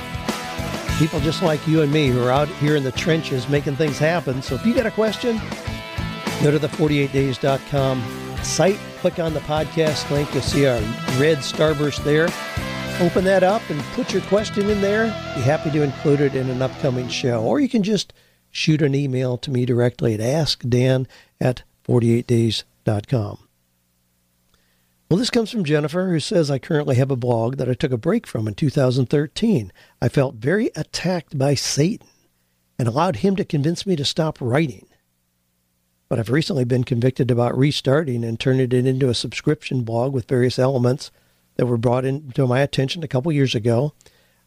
People 0.99 1.19
just 1.19 1.41
like 1.41 1.65
you 1.67 1.81
and 1.81 1.91
me 1.91 2.09
who 2.09 2.23
are 2.23 2.29
out 2.29 2.47
here 2.47 2.75
in 2.75 2.83
the 2.83 2.91
trenches 2.91 3.49
making 3.49 3.77
things 3.77 3.97
happen. 3.97 4.43
So 4.43 4.53
if 4.55 4.65
you 4.65 4.75
got 4.75 4.85
a 4.85 4.91
question, 4.91 5.41
go 6.43 6.51
to 6.51 6.59
the 6.59 6.67
48days.com 6.67 8.03
site, 8.43 8.79
click 8.99 9.19
on 9.19 9.33
the 9.33 9.39
podcast 9.41 10.09
link. 10.11 10.31
You'll 10.33 10.43
see 10.43 10.65
our 10.65 10.79
red 11.19 11.37
starburst 11.39 12.03
there. 12.03 12.27
Open 13.01 13.23
that 13.23 13.43
up 13.43 13.61
and 13.69 13.79
put 13.93 14.11
your 14.11 14.21
question 14.23 14.69
in 14.69 14.81
there. 14.81 15.05
Be 15.35 15.41
happy 15.41 15.71
to 15.71 15.81
include 15.81 16.19
it 16.19 16.35
in 16.35 16.49
an 16.49 16.61
upcoming 16.61 17.07
show. 17.07 17.41
Or 17.41 17.61
you 17.61 17.69
can 17.69 17.81
just 17.81 18.11
shoot 18.51 18.81
an 18.81 18.93
email 18.93 19.37
to 19.37 19.51
me 19.51 19.65
directly 19.65 20.13
at 20.13 20.19
askdan 20.19 21.07
at 21.39 21.63
48days.com. 21.85 23.39
Well, 25.09 25.17
this 25.17 25.29
comes 25.29 25.49
from 25.49 25.63
Jennifer, 25.63 26.09
who 26.09 26.19
says, 26.19 26.51
I 26.51 26.59
currently 26.59 26.97
have 26.97 27.09
a 27.09 27.15
blog 27.15 27.55
that 27.55 27.69
I 27.69 27.73
took 27.73 27.93
a 27.93 27.97
break 27.97 28.27
from 28.27 28.47
in 28.47 28.53
2013. 28.53 29.71
I 30.01 30.09
felt 30.09 30.35
very 30.35 30.71
attacked 30.75 31.37
by 31.37 31.55
Satan 31.55 32.07
and 32.77 32.87
allowed 32.87 33.17
him 33.17 33.37
to 33.37 33.45
convince 33.45 33.85
me 33.85 33.95
to 33.95 34.05
stop 34.05 34.37
writing 34.41 34.88
but 36.09 36.17
I've 36.19 36.31
recently 36.31 36.65
been 36.65 36.83
convicted 36.83 37.29
about 37.29 37.57
restarting 37.57 38.23
and 38.23 38.39
turning 38.39 38.61
it 38.61 38.73
into 38.73 39.09
a 39.09 39.13
subscription 39.13 39.83
blog 39.83 40.11
with 40.11 40.27
various 40.27 40.57
elements 40.57 41.11
that 41.55 41.67
were 41.67 41.77
brought 41.77 42.03
into 42.03 42.47
my 42.47 42.61
attention 42.61 43.03
a 43.03 43.07
couple 43.07 43.31
years 43.31 43.53
ago. 43.53 43.93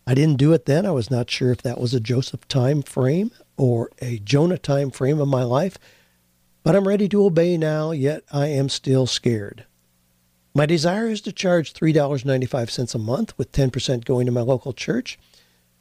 I 0.05 0.15
didn't 0.15 0.39
do 0.39 0.53
it 0.53 0.67
then. 0.67 0.85
I 0.85 0.91
was 0.91 1.11
not 1.11 1.31
sure 1.31 1.53
if 1.53 1.63
that 1.63 1.81
was 1.81 1.95
a 1.95 2.01
Joseph 2.01 2.49
time 2.49 2.83
frame 2.83 3.31
or 3.57 3.91
a 4.01 4.19
Jonah 4.19 4.59
time 4.59 4.91
frame 4.91 5.21
of 5.21 5.29
my 5.29 5.45
life, 5.45 5.79
but 6.65 6.75
I'm 6.75 6.89
ready 6.89 7.09
to 7.11 7.25
obey 7.25 7.57
now, 7.57 7.93
yet 7.93 8.25
I 8.33 8.49
am 8.49 8.69
still 8.69 9.07
scared. 9.07 9.65
My 10.55 10.67
desire 10.67 11.07
is 11.07 11.21
to 11.23 11.33
charge 11.33 11.73
$3.95 11.73 12.95
a 12.95 12.99
month, 12.99 13.39
with 13.39 13.53
10% 13.53 14.05
going 14.05 14.27
to 14.27 14.33
my 14.33 14.41
local 14.41 14.73
church 14.73 15.19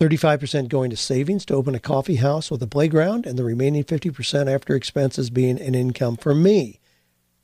35% 0.02 0.68
going 0.68 0.90
to 0.90 0.98
savings 0.98 1.46
to 1.46 1.54
open 1.54 1.76
a 1.76 1.80
coffee 1.80 2.16
house 2.16 2.50
with 2.50 2.64
a 2.64 2.68
playground, 2.68 3.28
and 3.28 3.38
the 3.38 3.44
remaining 3.44 3.84
50% 3.84 4.52
after 4.52 4.74
expenses 4.76 5.30
being 5.30 5.62
an 5.62 5.76
income 5.76 6.18
for 6.18 6.34
me. 6.34 6.80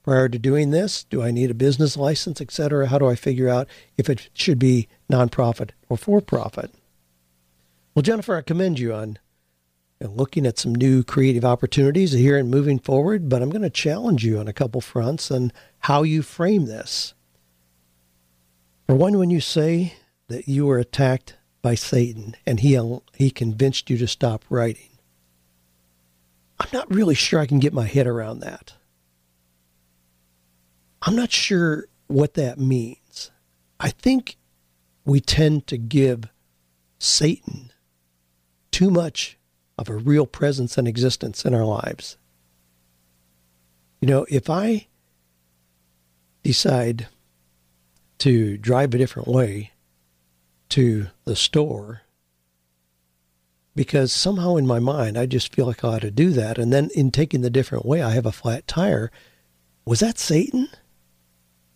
Prior 0.02 0.28
to 0.28 0.40
doing 0.40 0.72
this, 0.72 1.04
do 1.04 1.22
I 1.22 1.30
need 1.30 1.52
a 1.52 1.54
business 1.54 1.96
license, 1.96 2.42
etc.? 2.42 2.88
How 2.88 2.98
do 2.98 3.06
I 3.06 3.14
figure 3.14 3.48
out 3.48 3.68
if 3.96 4.10
it 4.10 4.30
should 4.34 4.58
be 4.58 4.88
nonprofit 5.08 5.70
or 5.88 5.98
for 5.98 6.20
profit? 6.20 6.74
Well, 7.94 8.02
Jennifer, 8.02 8.36
I 8.36 8.42
commend 8.42 8.80
you 8.80 8.92
on 8.92 9.20
looking 10.02 10.48
at 10.48 10.58
some 10.58 10.74
new 10.74 11.04
creative 11.04 11.46
opportunities 11.46 12.14
here 12.14 12.38
and 12.38 12.50
moving 12.50 12.80
forward, 12.80 13.30
but 13.30 13.44
I'm 13.44 13.52
going 13.52 13.62
to 13.62 13.70
challenge 13.70 14.26
you 14.26 14.40
on 14.40 14.48
a 14.48 14.54
couple 14.54 14.82
fronts 14.82 15.30
on 15.30 15.52
how 15.82 16.02
you 16.02 16.24
frame 16.24 16.66
this. 16.66 17.14
For 18.88 18.96
one, 18.96 19.20
when 19.20 19.30
you 19.30 19.42
say 19.42 19.94
that 20.28 20.48
you 20.48 20.66
were 20.66 20.80
attacked 20.80 21.37
by 21.68 21.76
Satan 21.76 22.34
and 22.46 22.62
he, 22.62 22.80
he 23.14 23.30
convinced 23.30 23.90
you 23.90 23.98
to 23.98 24.08
stop 24.08 24.46
writing. 24.50 25.00
I'm 26.62 26.70
not 26.72 26.90
really 26.90 27.14
sure 27.14 27.42
I 27.42 27.46
can 27.46 27.60
get 27.60 27.74
my 27.74 27.86
head 27.86 28.08
around 28.08 28.40
that. 28.40 28.76
I'm 31.02 31.18
not 31.18 31.34
sure 31.34 31.90
what 32.08 32.36
that 32.36 32.58
means. 32.58 33.32
I 33.82 33.90
think 33.90 34.38
we 35.04 35.20
tend 35.20 35.68
to 35.68 35.78
give 35.78 36.30
Satan 37.00 37.74
too 38.72 38.90
much 38.90 39.38
of 39.78 39.90
a 39.90 39.98
real 39.98 40.26
presence 40.26 40.78
and 40.78 40.88
existence 40.88 41.44
in 41.44 41.54
our 41.54 41.66
lives. 41.66 42.18
You 44.00 44.08
know, 44.08 44.26
if 44.30 44.50
I 44.50 44.88
decide 46.44 47.08
to 48.20 48.58
drive 48.58 48.94
a 48.94 48.98
different 48.98 49.28
way 49.28 49.74
to 50.70 51.08
the 51.26 51.36
store 51.36 52.02
because 53.78 54.12
somehow 54.12 54.56
in 54.56 54.66
my 54.66 54.80
mind 54.80 55.18
I 55.18 55.28
just 55.28 55.54
feel 55.54 55.68
like 55.68 55.84
I 55.84 55.90
ought 55.90 56.02
to 56.02 56.12
do 56.12 56.32
that. 56.32 56.58
And 56.58 56.74
then 56.74 56.90
in 56.96 57.12
taking 57.12 57.42
the 57.42 57.50
different 57.50 57.86
way, 57.86 58.02
I 58.02 58.12
have 58.12 58.26
a 58.26 58.32
flat 58.32 58.68
tire. 58.68 59.12
Was 59.86 60.00
that 60.00 60.18
Satan? 60.18 60.68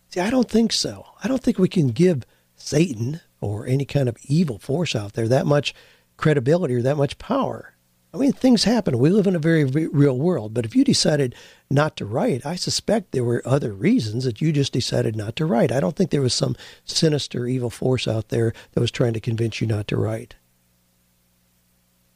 See, 0.08 0.20
I 0.20 0.28
don't 0.28 0.50
think 0.50 0.72
so. 0.72 1.06
I 1.22 1.28
don't 1.28 1.42
think 1.42 1.58
we 1.58 1.68
can 1.68 1.88
give 1.88 2.26
Satan 2.56 3.20
or 3.40 3.66
any 3.66 3.84
kind 3.84 4.08
of 4.08 4.16
evil 4.24 4.58
force 4.58 4.94
out 4.94 5.14
there 5.14 5.28
that 5.28 5.46
much 5.46 5.74
credibility 6.16 6.74
or 6.74 6.82
that 6.82 6.96
much 6.96 7.18
power. 7.18 7.71
I 8.14 8.18
mean, 8.18 8.32
things 8.32 8.64
happen. 8.64 8.98
We 8.98 9.08
live 9.08 9.26
in 9.26 9.34
a 9.34 9.40
very 9.40 9.64
real 9.64 10.18
world. 10.18 10.52
But 10.52 10.66
if 10.66 10.76
you 10.76 10.84
decided 10.84 11.34
not 11.70 11.96
to 11.96 12.04
write, 12.04 12.44
I 12.44 12.56
suspect 12.56 13.12
there 13.12 13.24
were 13.24 13.42
other 13.46 13.72
reasons 13.72 14.24
that 14.24 14.42
you 14.42 14.52
just 14.52 14.72
decided 14.72 15.16
not 15.16 15.34
to 15.36 15.46
write. 15.46 15.72
I 15.72 15.80
don't 15.80 15.96
think 15.96 16.10
there 16.10 16.20
was 16.20 16.34
some 16.34 16.54
sinister 16.84 17.46
evil 17.46 17.70
force 17.70 18.06
out 18.06 18.28
there 18.28 18.52
that 18.72 18.80
was 18.80 18.90
trying 18.90 19.14
to 19.14 19.20
convince 19.20 19.62
you 19.62 19.66
not 19.66 19.88
to 19.88 19.96
write. 19.96 20.36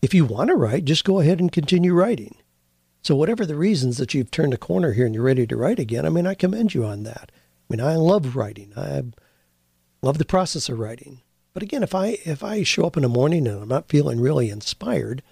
If 0.02 0.12
you 0.12 0.26
want 0.26 0.48
to 0.48 0.54
write, 0.54 0.84
just 0.84 1.04
go 1.04 1.20
ahead 1.20 1.40
and 1.40 1.50
continue 1.50 1.94
writing. 1.94 2.36
So, 3.02 3.16
whatever 3.16 3.46
the 3.46 3.56
reasons 3.56 3.96
that 3.96 4.12
you've 4.12 4.30
turned 4.30 4.52
a 4.52 4.58
corner 4.58 4.92
here 4.92 5.06
and 5.06 5.14
you're 5.14 5.24
ready 5.24 5.46
to 5.46 5.56
write 5.56 5.78
again, 5.78 6.04
I 6.04 6.10
mean, 6.10 6.26
I 6.26 6.34
commend 6.34 6.74
you 6.74 6.84
on 6.84 7.04
that. 7.04 7.32
I 7.32 7.74
mean, 7.74 7.80
I 7.80 7.96
love 7.96 8.36
writing. 8.36 8.72
I 8.76 9.04
love 10.02 10.18
the 10.18 10.24
process 10.24 10.68
of 10.68 10.78
writing. 10.78 11.22
But 11.54 11.62
again, 11.62 11.82
if 11.82 11.94
I 11.94 12.18
if 12.24 12.44
I 12.44 12.62
show 12.64 12.84
up 12.84 12.96
in 12.96 13.02
the 13.02 13.08
morning 13.08 13.46
and 13.46 13.62
I'm 13.62 13.68
not 13.68 13.88
feeling 13.88 14.20
really 14.20 14.50
inspired, 14.50 15.22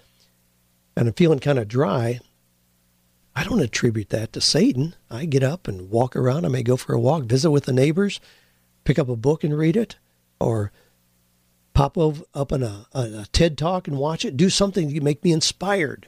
and 0.95 1.07
I'm 1.07 1.13
feeling 1.13 1.39
kind 1.39 1.59
of 1.59 1.67
dry, 1.67 2.19
I 3.35 3.43
don't 3.43 3.61
attribute 3.61 4.09
that 4.09 4.31
to 4.33 4.41
Satan. 4.41 4.95
I 5.09 5.25
get 5.25 5.43
up 5.43 5.67
and 5.67 5.89
walk 5.89 6.15
around. 6.15 6.45
I 6.45 6.49
may 6.49 6.63
go 6.63 6.77
for 6.77 6.93
a 6.93 6.99
walk, 6.99 7.23
visit 7.23 7.51
with 7.51 7.65
the 7.65 7.73
neighbors, 7.73 8.21
pick 8.85 8.97
up 8.97 9.09
a 9.09 9.15
book 9.15 9.43
and 9.43 9.57
read 9.57 9.75
it, 9.75 9.97
or 10.39 10.71
pop 11.73 11.97
up 11.97 12.53
on 12.53 12.63
a, 12.63 12.87
a 12.93 13.27
TED 13.33 13.57
talk 13.57 13.87
and 13.87 13.97
watch 13.97 14.23
it. 14.23 14.37
Do 14.37 14.49
something 14.49 14.89
to 14.93 15.01
make 15.01 15.23
me 15.23 15.33
inspired. 15.33 16.07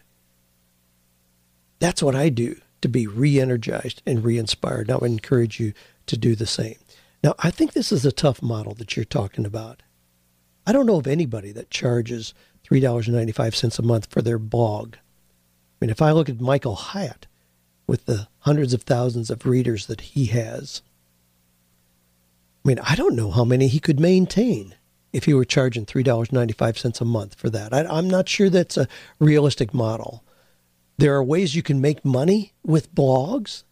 That's 1.80 2.02
what 2.02 2.16
I 2.16 2.30
do 2.30 2.60
to 2.82 2.88
be 2.88 3.08
re 3.08 3.40
energized 3.40 4.02
and 4.06 4.24
re 4.24 4.38
inspired. 4.38 4.90
I 4.90 4.96
would 4.96 5.12
encourage 5.12 5.60
you 5.60 5.74
to 6.06 6.18
do 6.18 6.36
the 6.36 6.48
same. 6.48 6.78
Now, 7.24 7.36
I 7.40 7.50
think 7.50 7.74
this 7.74 7.92
is 7.92 8.06
a 8.06 8.12
tough 8.12 8.42
model 8.42 8.74
that 8.76 8.96
you're 8.96 9.06
talking 9.06 9.46
about. 9.46 9.84
I 10.66 10.72
don't 10.72 10.86
know 10.86 10.98
of 10.98 11.08
anybody 11.08 11.52
that 11.52 11.70
charges 11.70 12.34
$3.95 12.70 13.80
a 13.80 13.82
month 13.82 14.08
for 14.10 14.22
their 14.22 14.40
blog. 14.40 14.96
I 14.96 15.00
mean, 15.82 15.90
if 15.90 16.02
I 16.02 16.12
look 16.12 16.30
at 16.30 16.42
Michael 16.42 16.76
Hyatt 16.76 17.28
with 17.86 18.06
the 18.06 18.28
hundreds 18.40 18.74
of 18.74 18.84
thousands 18.84 19.30
of 19.30 19.46
readers 19.46 19.88
that 19.88 20.02
he 20.02 20.26
has, 20.28 20.82
I 22.66 22.68
mean, 22.68 22.80
I 22.80 22.96
don't 22.96 23.16
know 23.16 23.32
how 23.32 23.46
many 23.46 23.68
he 23.68 23.80
could 23.80 24.00
maintain 24.00 24.76
if 25.14 25.26
he 25.26 25.34
were 25.34 25.46
charging 25.46 25.86
$3.95 25.86 27.00
a 27.00 27.06
month 27.06 27.36
for 27.36 27.50
that. 27.50 27.74
I, 27.74 27.98
am 27.98 28.10
not 28.10 28.28
sure 28.28 28.50
that's 28.50 28.78
a 28.78 28.88
realistic 29.20 29.74
model. 29.74 30.24
There 30.98 31.16
are 31.16 31.24
ways 31.24 31.56
you 31.56 31.64
can 31.64 31.80
make 31.80 32.04
money 32.04 32.54
with 32.64 32.94
blogs. 32.94 33.64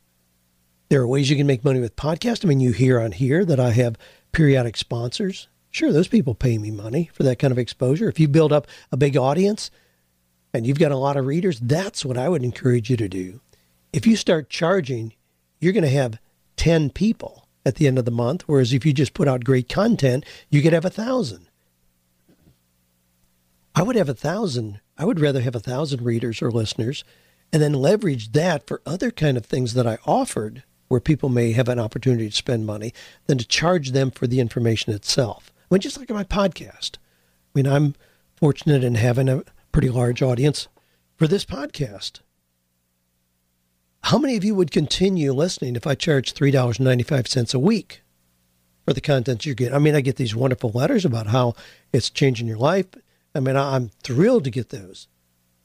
There 0.90 1.02
are 1.02 1.08
ways 1.08 1.30
you 1.30 1.36
can 1.36 1.48
make 1.48 1.66
money 1.66 1.80
with 1.80 1.96
podcasts. 1.96 2.46
I 2.46 2.48
mean, 2.48 2.60
you 2.60 2.72
hear 2.72 3.02
on 3.02 3.12
here 3.12 3.44
that 3.44 3.60
I 3.60 3.72
have 3.72 3.98
periodic 4.32 4.78
sponsors. 4.78 5.48
Sure, 5.76 5.92
those 5.92 6.08
people 6.08 6.36
pay 6.36 6.58
me 6.58 6.72
money 6.72 7.10
for 7.12 7.24
that 7.24 7.38
kind 7.38 7.52
of 7.52 7.58
exposure. 7.58 8.08
If 8.08 8.18
you 8.18 8.30
build 8.30 8.54
up 8.54 8.66
a 8.94 8.96
big 8.96 9.18
audience 9.18 9.70
and 10.54 10.66
you've 10.66 10.80
got 10.80 10.94
a 10.94 10.96
lot 10.96 11.18
of 11.18 11.26
readers, 11.26 11.60
that's 11.60 12.06
what 12.06 12.18
I 12.18 12.30
would 12.30 12.46
encourage 12.46 12.90
you 12.90 12.96
to 12.96 13.10
do. 13.10 13.42
If 13.92 14.08
you 14.08 14.16
start 14.16 14.50
charging, 14.50 15.12
you're 15.60 15.74
going 15.74 15.84
to 15.84 15.90
have 15.90 16.18
10 16.56 16.92
people 16.92 17.50
at 17.66 17.76
the 17.76 17.88
end 17.88 18.00
of 18.00 18.06
the 18.06 18.10
month, 18.10 18.44
whereas 18.44 18.72
if 18.72 18.86
you 18.86 18.94
just 18.94 19.14
put 19.14 19.28
out 19.28 19.44
great 19.44 19.68
content, 19.68 20.24
you 20.50 20.62
could 20.62 20.72
have 20.72 20.86
a 20.86 20.90
thousand. 20.90 21.50
I 23.76 23.84
would 23.84 23.98
have 23.98 24.08
a 24.08 24.14
thousand. 24.14 24.80
I 24.98 25.04
would 25.04 25.20
rather 25.20 25.42
have 25.42 25.56
a 25.56 25.60
thousand 25.60 26.04
readers 26.04 26.42
or 26.42 26.52
listeners 26.52 27.04
and 27.52 27.62
then 27.62 27.74
leverage 27.74 28.32
that 28.32 28.66
for 28.66 28.82
other 28.86 29.12
kind 29.12 29.36
of 29.36 29.46
things 29.46 29.74
that 29.74 29.86
I 29.86 29.98
offered 30.06 30.64
where 30.88 31.02
people 31.02 31.28
may 31.28 31.52
have 31.52 31.68
an 31.68 31.80
opportunity 31.80 32.30
to 32.30 32.36
spend 32.38 32.66
money 32.66 32.94
than 33.28 33.38
to 33.40 33.46
charge 33.46 33.92
them 33.92 34.10
for 34.10 34.26
the 34.26 34.40
information 34.40 34.94
itself. 34.94 35.52
I 35.70 35.74
mean, 35.74 35.82
just 35.82 35.98
like 35.98 36.10
my 36.10 36.24
podcast. 36.24 36.98
I 36.98 37.00
mean, 37.56 37.68
I'm 37.68 37.96
fortunate 38.36 38.84
in 38.84 38.96
having 38.96 39.30
a 39.30 39.44
pretty 39.72 39.90
large 39.90 40.22
audience 40.22 40.68
for 41.16 41.28
this 41.28 41.46
podcast. 41.46 42.20
How 44.04 44.20
many 44.20 44.38
of 44.38 44.44
you 44.44 44.54
would 44.54 44.70
continue 44.70 45.34
listening 45.34 45.76
if 45.76 45.88
I 45.88 45.96
charged 45.96 46.38
$3.95 46.38 47.56
a 47.56 47.60
week 47.60 48.04
for 48.86 48.94
the 48.94 49.02
content 49.02 49.48
you 49.48 49.56
get? 49.56 49.74
I 49.74 49.80
mean, 49.80 49.96
I 49.96 50.02
get 50.02 50.18
these 50.18 50.36
wonderful 50.36 50.70
letters 50.70 51.06
about 51.06 51.28
how 51.28 51.56
it's 51.92 52.12
changing 52.12 52.48
your 52.48 52.58
life. 52.58 52.86
I 53.34 53.40
mean, 53.40 53.56
I'm 53.56 53.90
thrilled 54.04 54.44
to 54.44 54.52
get 54.52 54.70
those. 54.70 55.08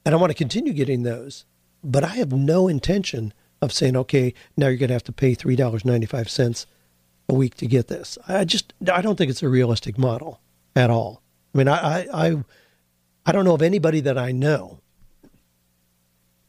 And 0.07 0.15
I 0.15 0.19
want 0.19 0.31
to 0.31 0.35
continue 0.35 0.73
getting 0.73 1.03
those. 1.03 1.45
But 1.85 2.05
I 2.05 2.15
have 2.17 2.33
no 2.33 2.67
intention 2.67 3.35
of 3.61 3.73
saying, 3.73 3.97
okay, 3.97 4.33
now 4.57 4.69
you're 4.69 4.79
going 4.79 4.89
to 4.89 4.95
have 4.95 5.05
to 5.05 5.13
pay 5.13 5.35
$3.95 5.35 6.67
a 7.31 7.35
week 7.35 7.55
to 7.57 7.66
get 7.66 7.89
this. 7.89 8.18
I 8.28 8.45
just, 8.45 8.74
I 8.93 9.01
don't 9.01 9.16
think 9.16 9.31
it's 9.31 9.43
a 9.43 9.49
realistic 9.49 9.97
model 9.97 10.41
at 10.74 10.91
all. 10.91 11.22
I 11.55 11.59
mean, 11.59 11.68
I, 11.68 12.07
I, 12.12 12.45
I 13.24 13.33
don't 13.33 13.45
know 13.45 13.55
of 13.55 13.62
anybody 13.62 14.01
that 14.01 14.18
I 14.18 14.33
know, 14.33 14.81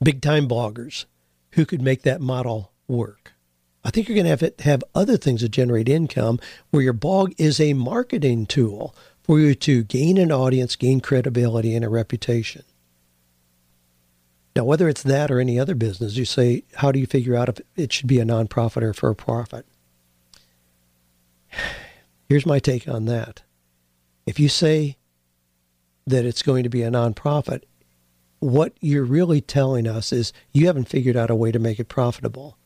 big 0.04 0.22
time 0.22 0.48
bloggers, 0.48 1.06
who 1.52 1.66
could 1.66 1.82
make 1.82 2.02
that 2.04 2.22
model 2.22 2.72
work. 2.88 3.34
I 3.84 3.90
think 3.90 4.08
you're 4.08 4.16
going 4.16 4.26
to 4.26 4.30
have 4.30 4.58
to 4.58 4.64
have 4.64 4.84
other 4.94 5.18
things 5.18 5.42
that 5.42 5.50
generate 5.50 5.90
income 5.90 6.40
where 6.70 6.84
your 6.84 6.94
blog 6.94 7.34
is 7.38 7.60
a 7.60 7.74
marketing 7.74 8.46
tool 8.46 8.96
for 9.24 9.40
you 9.40 9.56
to 9.56 9.84
gain 9.84 10.18
an 10.18 10.32
audience, 10.32 10.76
gain 10.76 11.00
credibility, 11.00 11.76
and 11.76 11.86
a 11.86 11.90
reputation. 11.90 12.64
Now, 14.56 14.66
whether 14.66 14.90
it's 14.90 15.04
that 15.04 15.32
or 15.32 15.40
any 15.40 15.60
other 15.60 15.76
business, 15.76 16.16
you 16.16 16.26
say, 16.26 16.64
how 16.76 16.92
do 16.92 17.00
you 17.00 17.08
figure 17.08 17.36
out 17.36 17.50
if 17.50 17.60
it 17.76 17.94
should 17.94 18.08
be 18.08 18.20
a 18.20 18.26
nonprofit 18.26 18.84
or 18.84 18.94
for 18.94 19.10
a 19.10 19.16
profit? 19.16 19.66
Here's 22.30 22.46
my 22.46 22.60
take 22.60 22.88
on 22.88 23.06
that. 23.06 23.44
If 24.26 24.40
you 24.40 24.50
say 24.50 24.98
that 26.08 26.26
it's 26.26 26.42
going 26.42 26.64
to 26.64 26.70
be 26.70 26.84
a 26.84 26.92
nonprofit, 26.92 27.64
what 28.40 28.74
you're 28.82 29.04
really 29.04 29.42
telling 29.42 29.88
us 29.88 30.12
is 30.12 30.34
you 30.52 30.68
haven't 30.68 30.90
figured 30.90 31.16
out 31.16 31.30
a 31.30 31.36
way 31.36 31.52
to 31.52 31.60
make 31.60 31.80
it 31.80 31.90
profitable. 31.90 32.58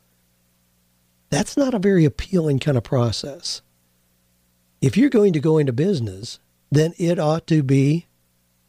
That's 1.30 1.56
not 1.56 1.74
a 1.74 1.78
very 1.78 2.04
appealing 2.04 2.60
kind 2.60 2.76
of 2.76 2.84
process. 2.84 3.62
If 4.80 4.96
you're 4.96 5.10
going 5.10 5.32
to 5.32 5.40
go 5.40 5.58
into 5.58 5.72
business, 5.72 6.38
then 6.70 6.94
it 6.98 7.18
ought 7.18 7.46
to 7.48 7.62
be 7.62 8.06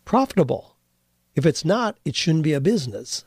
profitable. 0.06 0.76
If 1.36 1.46
it's 1.46 1.64
not, 1.64 1.98
it 2.04 2.16
shouldn't 2.16 2.44
be 2.44 2.54
a 2.54 2.62
business. 2.62 3.26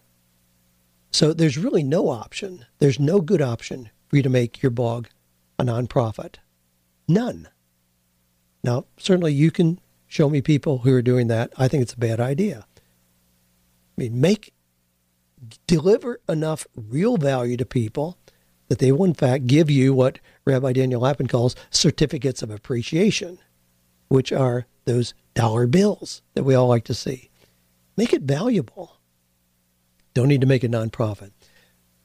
So 1.13 1.33
there's 1.33 1.59
really 1.59 1.83
no 1.83 2.09
option. 2.09 2.67
There's 2.79 2.99
no 2.99 3.21
good 3.21 3.43
option 3.43 3.91
for 4.09 4.17
you 4.17 4.23
to 4.23 4.29
make 4.29 4.63
your 4.63 4.71
blog 4.71 5.07
a 5.59 5.65
nonprofit. 5.65 6.37
None. 7.11 7.49
Now, 8.63 8.85
certainly 8.97 9.33
you 9.33 9.51
can 9.51 9.81
show 10.07 10.31
me 10.31 10.41
people 10.41 10.79
who 10.79 10.95
are 10.95 11.03
doing 11.03 11.27
that. 11.27 11.53
I 11.59 11.67
think 11.67 11.83
it's 11.83 11.95
a 11.95 11.99
bad 11.99 12.21
idea. 12.21 12.67
I 12.79 12.83
mean, 13.97 14.21
make 14.21 14.53
deliver 15.67 16.21
enough 16.29 16.69
real 16.77 17.17
value 17.17 17.57
to 17.57 17.67
people 17.67 18.17
that 18.69 18.79
they 18.79 18.93
will 18.93 19.07
in 19.07 19.15
fact 19.15 19.49
give 19.49 19.69
you 19.69 19.93
what 19.93 20.21
Rabbi 20.45 20.73
Daniel 20.73 21.01
Lapin 21.01 21.27
calls 21.27 21.57
certificates 21.71 22.43
of 22.43 22.51
appreciation, 22.51 23.39
which 24.07 24.33
are 24.33 24.67
those 24.85 25.13
dollar 25.35 25.67
bills 25.67 26.23
that 26.35 26.45
we 26.45 26.55
all 26.55 26.69
like 26.69 26.85
to 26.85 26.95
see. 26.95 27.31
Make 27.97 28.13
it 28.13 28.23
valuable. 28.23 28.99
Don't 30.15 30.29
need 30.29 30.43
to 30.43 30.47
make 30.47 30.63
it 30.63 30.71
nonprofit. 30.71 31.33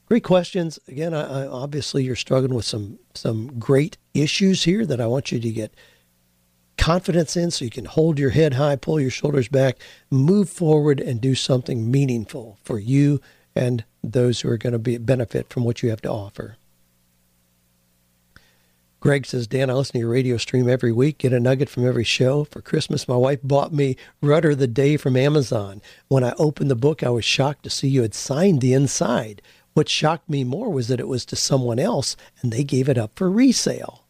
Great 0.06 0.22
questions. 0.22 0.78
Again, 0.86 1.12
I, 1.12 1.42
I, 1.42 1.46
obviously 1.46 2.04
you're 2.04 2.16
struggling 2.16 2.54
with 2.54 2.64
some 2.64 2.98
some 3.14 3.58
great 3.58 3.98
issues 4.14 4.62
here 4.62 4.86
that 4.86 5.00
I 5.00 5.06
want 5.06 5.32
you 5.32 5.40
to 5.40 5.50
get 5.50 5.74
confidence 6.78 7.36
in 7.36 7.50
so 7.50 7.64
you 7.64 7.70
can 7.70 7.86
hold 7.86 8.18
your 8.18 8.30
head 8.30 8.54
high, 8.54 8.76
pull 8.76 9.00
your 9.00 9.10
shoulders 9.10 9.48
back, 9.48 9.78
move 10.10 10.48
forward 10.48 11.00
and 11.00 11.20
do 11.20 11.34
something 11.34 11.90
meaningful 11.90 12.58
for 12.62 12.78
you 12.78 13.20
and 13.56 13.84
those 14.04 14.40
who 14.40 14.48
are 14.48 14.58
going 14.58 14.74
to 14.74 14.78
be 14.78 14.98
benefit 14.98 15.48
from 15.52 15.64
what 15.64 15.82
you 15.82 15.90
have 15.90 16.02
to 16.02 16.10
offer. 16.10 16.56
Greg 19.00 19.26
says, 19.26 19.46
Dan, 19.46 19.70
I 19.70 19.74
listen 19.74 19.92
to 19.94 19.98
your 20.00 20.10
radio 20.10 20.36
stream 20.36 20.68
every 20.68 20.90
week, 20.90 21.18
get 21.18 21.32
a 21.32 21.40
nugget 21.40 21.68
from 21.68 21.86
every 21.86 22.04
show. 22.04 22.44
For 22.44 22.60
Christmas, 22.60 23.06
my 23.06 23.16
wife 23.16 23.40
bought 23.42 23.72
me 23.72 23.96
Rudder 24.20 24.54
the 24.54 24.66
Day 24.66 24.96
from 24.96 25.16
Amazon. 25.16 25.80
When 26.08 26.24
I 26.24 26.32
opened 26.38 26.70
the 26.70 26.76
book, 26.76 27.02
I 27.02 27.10
was 27.10 27.24
shocked 27.24 27.62
to 27.64 27.70
see 27.70 27.88
you 27.88 28.02
had 28.02 28.14
signed 28.14 28.60
the 28.60 28.72
inside. 28.72 29.42
What 29.76 29.90
shocked 29.90 30.30
me 30.30 30.42
more 30.42 30.70
was 30.70 30.88
that 30.88 31.00
it 31.00 31.06
was 31.06 31.26
to 31.26 31.36
someone 31.36 31.78
else 31.78 32.16
and 32.40 32.50
they 32.50 32.64
gave 32.64 32.88
it 32.88 32.96
up 32.96 33.12
for 33.14 33.30
resale. 33.30 34.06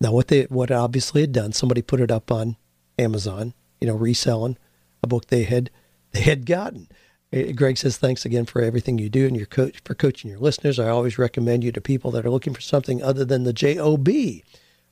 Now, 0.00 0.12
what 0.12 0.28
they 0.28 0.44
what 0.44 0.70
obviously 0.70 1.22
had 1.22 1.32
done, 1.32 1.52
somebody 1.52 1.82
put 1.82 2.00
it 2.00 2.12
up 2.12 2.30
on 2.30 2.56
Amazon, 2.96 3.52
you 3.80 3.88
know, 3.88 3.96
reselling 3.96 4.56
a 5.02 5.08
book 5.08 5.26
they 5.26 5.42
had 5.42 5.72
they 6.12 6.20
had 6.20 6.46
gotten. 6.46 6.86
Uh, 7.34 7.50
Greg 7.56 7.76
says, 7.76 7.96
thanks 7.96 8.24
again 8.24 8.44
for 8.44 8.62
everything 8.62 8.98
you 8.98 9.08
do 9.08 9.26
and 9.26 9.36
your 9.36 9.46
coach 9.46 9.80
for 9.84 9.96
coaching 9.96 10.30
your 10.30 10.38
listeners. 10.38 10.78
I 10.78 10.88
always 10.88 11.18
recommend 11.18 11.64
you 11.64 11.72
to 11.72 11.80
people 11.80 12.12
that 12.12 12.24
are 12.24 12.30
looking 12.30 12.54
for 12.54 12.60
something 12.60 13.02
other 13.02 13.24
than 13.24 13.42
the 13.42 13.52
JOB 13.52 14.10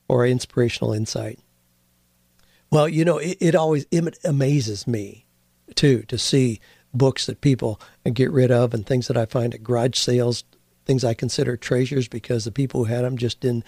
or 0.08 0.26
inspirational 0.26 0.92
insight. 0.92 1.38
Well, 2.72 2.88
you 2.88 3.04
know, 3.04 3.18
it, 3.18 3.36
it 3.38 3.54
always 3.54 3.86
it 3.92 4.18
amazes 4.24 4.88
me 4.88 5.26
too 5.76 6.02
to 6.08 6.18
see 6.18 6.58
books 6.94 7.26
that 7.26 7.40
people 7.40 7.80
get 8.12 8.30
rid 8.30 8.50
of 8.50 8.74
and 8.74 8.86
things 8.86 9.08
that 9.08 9.16
I 9.16 9.26
find 9.26 9.54
at 9.54 9.62
garage 9.62 9.98
sales, 9.98 10.44
things 10.84 11.04
I 11.04 11.14
consider 11.14 11.56
treasures 11.56 12.08
because 12.08 12.44
the 12.44 12.52
people 12.52 12.84
who 12.84 12.92
had 12.92 13.04
them 13.04 13.16
just 13.16 13.40
didn't 13.40 13.64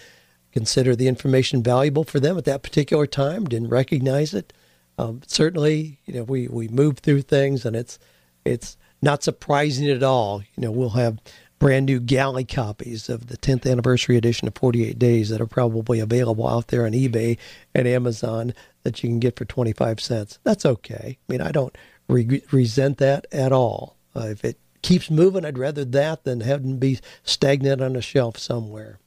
consider 0.52 0.94
the 0.94 1.08
information 1.08 1.62
valuable 1.62 2.04
for 2.04 2.20
them 2.20 2.38
at 2.38 2.44
that 2.44 2.62
particular 2.62 3.06
time, 3.06 3.44
didn't 3.44 3.70
recognize 3.70 4.34
it. 4.34 4.52
Um, 4.98 5.22
certainly, 5.26 5.98
you 6.04 6.14
know, 6.14 6.22
we, 6.22 6.46
we 6.46 6.68
move 6.68 6.98
through 6.98 7.22
things 7.22 7.64
and 7.64 7.74
it's, 7.74 7.98
it's 8.44 8.76
not 9.02 9.24
surprising 9.24 9.88
at 9.88 10.02
all. 10.02 10.42
You 10.42 10.62
know, 10.62 10.70
we'll 10.70 10.90
have 10.90 11.18
brand 11.58 11.86
new 11.86 11.98
galley 11.98 12.44
copies 12.44 13.08
of 13.08 13.28
the 13.28 13.36
10th 13.36 13.70
anniversary 13.70 14.16
edition 14.16 14.46
of 14.46 14.54
48 14.54 14.98
Days 14.98 15.30
that 15.30 15.40
are 15.40 15.46
probably 15.46 15.98
available 15.98 16.46
out 16.46 16.68
there 16.68 16.84
on 16.86 16.92
eBay 16.92 17.38
and 17.74 17.88
Amazon 17.88 18.54
that 18.82 19.02
you 19.02 19.08
can 19.08 19.18
get 19.18 19.36
for 19.36 19.44
25 19.44 19.98
cents. 20.00 20.38
That's 20.44 20.66
okay. 20.66 21.18
I 21.18 21.32
mean, 21.32 21.40
I 21.40 21.52
don't 21.52 21.76
re- 22.09 22.42
resent 22.50 22.98
that 22.98 23.26
at 23.32 23.52
all. 23.52 23.96
Uh, 24.14 24.28
if 24.28 24.44
it 24.44 24.59
keeps 24.82 25.11
moving, 25.11 25.44
I'd 25.44 25.59
rather 25.59 25.84
that 25.84 26.24
than 26.24 26.40
having 26.40 26.78
be 26.78 27.00
stagnant 27.22 27.80
on 27.80 27.96
a 27.96 28.02
shelf 28.02 28.38
somewhere. 28.38 28.98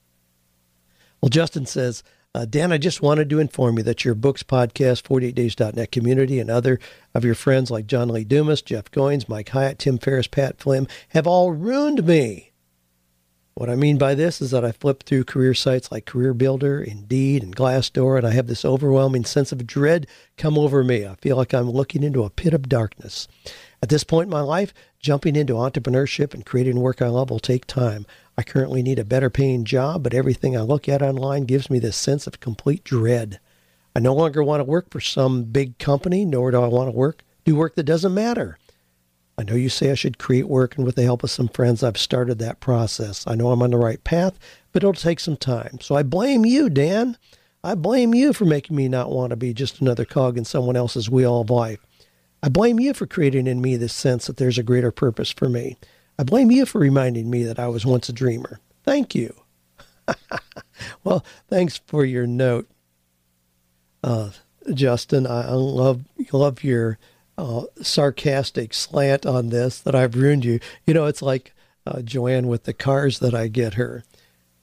Well, 1.22 1.30
Justin 1.30 1.66
says, 1.66 2.04
uh, 2.36 2.46
Dan, 2.46 2.72
I 2.72 2.78
just 2.78 3.02
wanted 3.02 3.30
to 3.30 3.40
inform 3.40 3.78
you 3.78 3.84
that 3.84 4.06
your 4.06 4.14
books 4.14 4.44
podcast, 4.44 5.02
48days.net 5.04 5.92
community, 5.92 6.40
and 6.40 6.52
other 6.52 6.80
of 7.16 7.26
your 7.26 7.36
friends 7.36 7.72
like 7.72 7.88
John 7.88 8.10
Lee 8.10 8.24
Dumas, 8.24 8.62
Jeff 8.62 8.92
Goins, 8.92 9.28
Mike 9.28 9.50
Hyatt, 9.50 9.80
Tim 9.80 9.98
Ferriss, 9.98 10.28
Pat 10.28 10.60
Flynn 10.60 10.88
have 11.10 11.26
all 11.26 11.52
ruined 11.52 12.06
me. 12.06 12.47
What 13.58 13.72
I 13.72 13.76
mean 13.76 13.98
by 13.98 14.14
this 14.14 14.40
is 14.40 14.52
that 14.52 14.64
I 14.64 14.72
flip 14.72 15.02
through 15.02 15.24
career 15.24 15.56
sites 15.56 15.92
like 15.92 16.06
Career 16.06 16.36
Builder, 16.36 16.80
Indeed, 16.80 17.42
and 17.42 17.56
Glassdoor, 17.56 18.20
and 18.20 18.28
I 18.28 18.30
have 18.30 18.46
this 18.46 18.64
overwhelming 18.64 19.26
sense 19.26 19.52
of 19.52 19.66
dread 19.66 20.06
come 20.38 20.60
over 20.60 20.84
me. 20.84 21.08
I 21.08 21.16
feel 21.16 21.38
like 21.38 21.56
I'm 21.56 21.72
looking 21.72 22.04
into 22.04 22.24
a 22.24 22.30
pit 22.30 22.54
of 22.54 22.70
darkness. 22.70 23.28
At 23.82 23.90
this 23.90 24.04
point 24.04 24.28
in 24.28 24.32
my 24.32 24.42
life, 24.42 24.76
jumping 25.00 25.36
into 25.36 25.56
entrepreneurship 25.56 26.36
and 26.36 26.46
creating 26.46 26.80
work 26.80 27.02
I 27.02 27.08
love 27.08 27.32
will 27.32 27.40
take 27.40 27.66
time. 27.66 28.06
I 28.38 28.44
currently 28.44 28.84
need 28.84 29.00
a 29.00 29.04
better 29.04 29.32
paying 29.32 29.66
job, 29.66 30.04
but 30.04 30.14
everything 30.14 30.56
I 30.56 30.62
look 30.62 30.88
at 30.88 31.02
online 31.02 31.46
gives 31.46 31.68
me 31.68 31.80
this 31.80 31.98
sense 31.98 32.28
of 32.28 32.40
complete 32.40 32.84
dread. 32.84 33.40
I 33.96 34.02
no 34.02 34.14
longer 34.14 34.44
want 34.44 34.60
to 34.60 34.66
work 34.66 34.92
for 34.92 35.00
some 35.00 35.46
big 35.46 35.80
company, 35.80 36.26
nor 36.26 36.52
do 36.52 36.62
I 36.62 36.68
want 36.68 36.90
to 36.90 36.96
work 36.96 37.24
do 37.44 37.56
work 37.56 37.74
that 37.74 37.84
doesn't 37.84 38.14
matter. 38.14 38.60
I 39.38 39.44
know 39.44 39.56
you 39.56 39.70
say 39.70 39.92
I 39.92 39.96
should 39.96 40.18
create 40.18 40.48
work, 40.48 40.76
and 40.76 40.86
with 40.86 40.96
the 40.96 41.04
help 41.04 41.24
of 41.24 41.30
some 41.30 41.48
friends, 41.48 41.84
I've 41.84 41.98
started 41.98 42.40
that 42.40 42.60
process. 42.60 43.24
I 43.28 43.36
know 43.36 43.52
I'm 43.52 43.62
on 43.62 43.70
the 43.70 43.78
right 43.78 44.04
path, 44.04 44.40
but 44.72 44.84
it'll 44.84 44.94
take 44.94 45.20
some 45.20 45.38
time. 45.38 45.80
So 45.80 45.96
I 45.96 46.02
blame 46.02 46.44
you, 46.44 46.70
Dan. 46.70 47.18
I 47.64 47.76
blame 47.76 48.16
you 48.16 48.34
for 48.34 48.46
making 48.46 48.76
me 48.76 48.88
not 48.88 49.12
want 49.12 49.30
to 49.30 49.36
be 49.36 49.54
just 49.54 49.80
another 49.80 50.06
cog 50.06 50.38
in 50.38 50.46
someone 50.46 50.76
else's 50.76 51.10
wheel 51.10 51.42
of 51.42 51.52
life. 51.52 51.86
I 52.42 52.50
blame 52.50 52.80
you 52.80 52.94
for 52.94 53.06
creating 53.06 53.46
in 53.46 53.62
me 53.62 53.76
this 53.76 53.94
sense 53.94 54.28
that 54.28 54.38
there's 54.38 54.58
a 54.58 54.64
greater 54.64 54.92
purpose 54.92 55.32
for 55.32 55.50
me. 55.50 55.78
I 56.18 56.24
blame 56.24 56.50
you 56.50 56.66
for 56.66 56.80
reminding 56.80 57.30
me 57.30 57.44
that 57.44 57.60
I 57.60 57.68
was 57.68 57.86
once 57.86 58.10
a 58.10 58.14
dreamer. 58.14 58.60
Thank 58.84 59.14
you. 59.14 59.36
well, 61.04 61.24
thanks 61.48 61.80
for 61.86 62.06
your 62.06 62.26
note, 62.26 62.68
uh, 64.04 64.32
Justin. 64.74 65.28
I 65.28 65.52
love 65.52 66.04
love 66.32 66.64
your 66.64 66.98
uh, 67.38 67.64
sarcastic 67.82 68.74
slant 68.74 69.26
on 69.26 69.50
this. 69.50 69.80
That 69.80 69.96
I've 69.96 70.16
ruined 70.16 70.46
you. 70.46 70.60
You 70.86 70.94
know, 70.94 71.06
it's 71.06 71.22
like 71.22 71.54
uh, 71.86 72.02
Joanne 72.02 72.48
with 72.48 72.64
the 72.64 72.74
cars 72.74 73.20
that 73.20 73.34
I 73.34 73.48
get 73.48 73.76
her. 73.76 74.04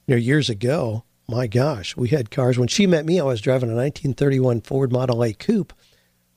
You 0.07 0.15
know, 0.15 0.19
years 0.19 0.49
ago, 0.49 1.03
my 1.27 1.47
gosh, 1.47 1.97
we 1.97 2.09
had 2.09 2.29
cars. 2.29 2.59
When 2.59 2.67
she 2.67 2.85
met 2.85 3.05
me, 3.05 3.19
I 3.19 3.23
was 3.23 3.41
driving 3.41 3.69
a 3.69 3.75
1931 3.75 4.61
Ford 4.61 4.91
Model 4.91 5.23
A 5.23 5.33
coupe. 5.33 5.73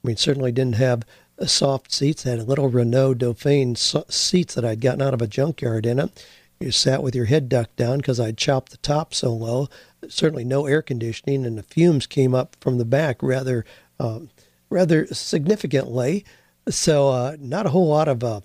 I 0.02 0.06
mean, 0.06 0.16
certainly 0.16 0.52
didn't 0.52 0.76
have 0.76 1.04
soft 1.46 1.92
seats. 1.92 2.22
Had 2.22 2.46
little 2.48 2.68
Renault 2.68 3.14
Dauphine 3.14 3.76
seats 3.76 4.54
that 4.54 4.64
I'd 4.64 4.80
gotten 4.80 5.02
out 5.02 5.14
of 5.14 5.22
a 5.22 5.26
junkyard 5.26 5.86
in 5.86 5.98
it. 5.98 6.26
You 6.60 6.72
sat 6.72 7.02
with 7.02 7.14
your 7.14 7.26
head 7.26 7.48
ducked 7.48 7.76
down 7.76 7.98
because 7.98 8.18
I'd 8.18 8.36
chopped 8.36 8.72
the 8.72 8.78
top 8.78 9.14
so 9.14 9.32
low. 9.32 9.68
Certainly 10.08 10.44
no 10.44 10.66
air 10.66 10.82
conditioning, 10.82 11.46
and 11.46 11.56
the 11.56 11.62
fumes 11.62 12.06
came 12.06 12.34
up 12.34 12.56
from 12.60 12.78
the 12.78 12.84
back 12.84 13.22
rather, 13.22 13.64
um, 14.00 14.30
rather 14.70 15.06
significantly. 15.06 16.24
So 16.68 17.08
uh, 17.08 17.36
not 17.40 17.66
a 17.66 17.70
whole 17.70 17.88
lot 17.88 18.08
of 18.08 18.22
uh, 18.22 18.40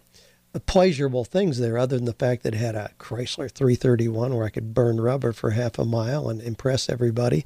pleasurable 0.66 1.26
things 1.26 1.60
there, 1.60 1.78
other 1.78 1.98
than 1.98 2.06
the 2.06 2.14
fact 2.14 2.44
that 2.44 2.54
it 2.54 2.58
had 2.58 2.76
a 2.76 2.92
Chrysler 3.00 3.52
331 3.52 4.36
where 4.36 4.46
I 4.46 4.50
could 4.50 4.74
burn 4.74 5.02
rubber 5.02 5.34
for 5.34 5.52
half 5.52 5.80
a 5.80 5.86
mile 5.86 6.30
and 6.30 6.42
impress 6.42 6.90
everybody, 6.90 7.46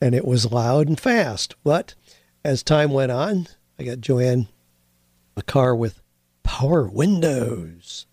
and 0.00 0.14
it 0.14 0.24
was 0.24 0.50
loud 0.50 0.88
and 0.88 0.98
fast. 0.98 1.54
But 1.62 1.94
as 2.44 2.62
time 2.62 2.92
went 2.92 3.12
on, 3.12 3.46
I 3.78 3.84
got 3.84 4.00
Joanne 4.00 4.48
a 5.36 5.42
car 5.42 5.74
with 5.74 6.02
power 6.42 6.88
windows. 6.88 8.06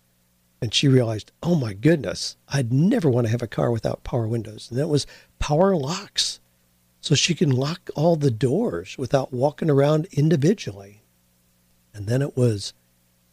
And 0.60 0.74
she 0.74 0.88
realized, 0.88 1.30
oh 1.42 1.54
my 1.54 1.72
goodness, 1.72 2.36
I'd 2.48 2.72
never 2.72 3.08
want 3.08 3.26
to 3.26 3.30
have 3.30 3.42
a 3.42 3.46
car 3.46 3.70
without 3.70 4.02
power 4.02 4.26
windows. 4.26 4.68
And 4.70 4.78
that 4.78 4.88
was 4.88 5.06
power 5.38 5.76
locks. 5.76 6.40
So 7.00 7.14
she 7.14 7.34
can 7.34 7.50
lock 7.50 7.90
all 7.94 8.16
the 8.16 8.30
doors 8.30 8.96
without 8.98 9.32
walking 9.32 9.70
around 9.70 10.06
individually. 10.12 11.02
And 11.94 12.06
then 12.06 12.22
it 12.22 12.36
was 12.36 12.74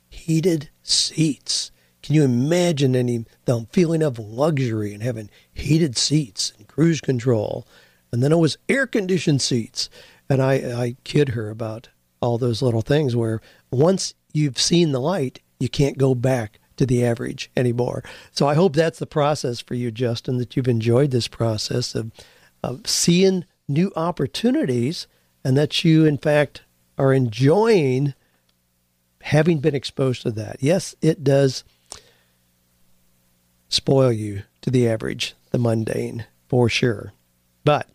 heated 0.09 0.69
seats. 0.83 1.71
Can 2.01 2.15
you 2.15 2.23
imagine 2.23 2.95
any 2.95 3.25
the 3.45 3.65
feeling 3.71 4.03
of 4.03 4.19
luxury 4.19 4.93
and 4.93 5.01
having 5.01 5.29
heated 5.53 5.97
seats 5.97 6.53
and 6.57 6.67
cruise 6.67 7.01
control? 7.01 7.67
And 8.11 8.21
then 8.21 8.31
it 8.31 8.37
was 8.37 8.57
air 8.69 8.87
conditioned 8.87 9.41
seats. 9.41 9.89
And 10.29 10.41
I, 10.41 10.53
I 10.53 10.95
kid 11.03 11.29
her 11.29 11.49
about 11.49 11.89
all 12.21 12.37
those 12.37 12.61
little 12.61 12.81
things 12.81 13.15
where 13.15 13.41
once 13.71 14.13
you've 14.33 14.59
seen 14.59 14.91
the 14.91 15.01
light, 15.01 15.39
you 15.59 15.69
can't 15.69 15.97
go 15.97 16.15
back 16.15 16.59
to 16.77 16.85
the 16.85 17.05
average 17.05 17.49
anymore. 17.55 18.03
So 18.31 18.47
I 18.47 18.55
hope 18.55 18.75
that's 18.75 18.99
the 18.99 19.05
process 19.05 19.59
for 19.59 19.75
you, 19.75 19.91
Justin, 19.91 20.37
that 20.37 20.55
you've 20.55 20.67
enjoyed 20.67 21.11
this 21.11 21.27
process 21.27 21.95
of, 21.95 22.11
of 22.63 22.87
seeing 22.87 23.45
new 23.67 23.91
opportunities 23.95 25.07
and 25.43 25.57
that 25.57 25.83
you, 25.83 26.05
in 26.05 26.17
fact, 26.17 26.63
are 26.97 27.13
enjoying 27.13 28.13
having 29.21 29.59
been 29.59 29.75
exposed 29.75 30.21
to 30.21 30.31
that. 30.31 30.57
Yes, 30.59 30.95
it 31.01 31.23
does 31.23 31.63
spoil 33.69 34.11
you 34.11 34.43
to 34.61 34.69
the 34.69 34.87
average, 34.87 35.35
the 35.51 35.57
mundane, 35.57 36.25
for 36.47 36.69
sure. 36.69 37.13
But 37.63 37.89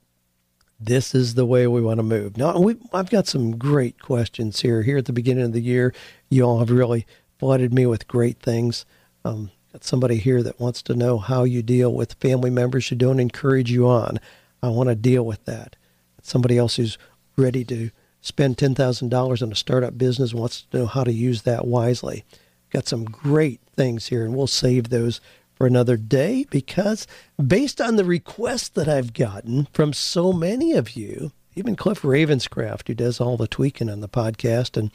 this 0.79 1.15
is 1.15 1.35
the 1.35 1.47
way 1.47 1.67
we 1.67 1.83
want 1.83 1.99
to 1.99 2.03
move. 2.03 2.37
Now, 2.37 2.59
we, 2.59 2.77
I've 2.93 3.11
got 3.11 3.27
some 3.27 3.57
great 3.57 4.01
questions 4.01 4.61
here. 4.61 4.83
Here 4.83 4.99
at 4.99 5.05
the 5.05 5.13
beginning 5.13 5.45
of 5.45 5.53
the 5.53 5.61
year, 5.61 5.95
you 6.29 6.43
all 6.43 6.59
have 6.59 6.71
really 6.71 7.07
flooded 7.39 7.73
me 7.73 7.87
with 7.87 8.09
great 8.09 8.39
things. 8.41 8.85
Um, 9.25 9.51
got 9.73 9.85
somebody 9.85 10.17
here 10.17 10.43
that 10.43 10.59
wants 10.59 10.83
to 10.83 10.95
know 10.95 11.19
how 11.19 11.45
you 11.45 11.63
deal 11.63 11.93
with 11.93 12.15
family 12.15 12.51
members 12.51 12.89
who 12.89 12.97
don't 12.97 13.21
encourage 13.21 13.71
you 13.71 13.87
on. 13.87 14.19
I 14.63 14.69
want 14.69 14.89
to 14.89 14.95
deal 14.95 15.25
with 15.25 15.45
that. 15.47 15.77
Somebody 16.23 16.59
else 16.59 16.77
who's 16.77 16.99
ready 17.37 17.65
to 17.65 17.91
spend 18.21 18.57
$10,000 18.57 19.43
on 19.43 19.53
a 19.53 19.55
startup 19.55 19.97
business 19.97 20.35
wants 20.35 20.63
to 20.63 20.79
know 20.79 20.87
how 20.87 21.05
to 21.05 21.13
use 21.13 21.43
that 21.43 21.67
wisely. 21.67 22.25
Got 22.71 22.87
some 22.87 23.05
great 23.05 23.61
things 23.75 24.09
here, 24.09 24.25
and 24.25 24.35
we'll 24.35 24.47
save 24.47 24.89
those 24.91 25.21
for 25.55 25.67
another 25.67 25.97
day 25.97 26.47
because 26.51 27.07
based 27.45 27.81
on 27.81 27.97
the 27.97 28.05
requests 28.05 28.69
that 28.71 28.89
I've 28.89 29.13
gotten 29.13 29.69
from 29.73 29.93
so 29.93 30.33
many 30.33 30.73
of 30.73 30.97
you, 30.97 31.33
even 31.55 31.77
Cliff 31.77 32.03
Ravenscraft, 32.03 32.89
who 32.89 32.95
does 32.95 33.21
all 33.21 33.37
the 33.37 33.49
tweaking 33.49 33.91
on 33.91 34.01
the 34.01 34.09
podcast 34.09 34.77
and 34.77 34.91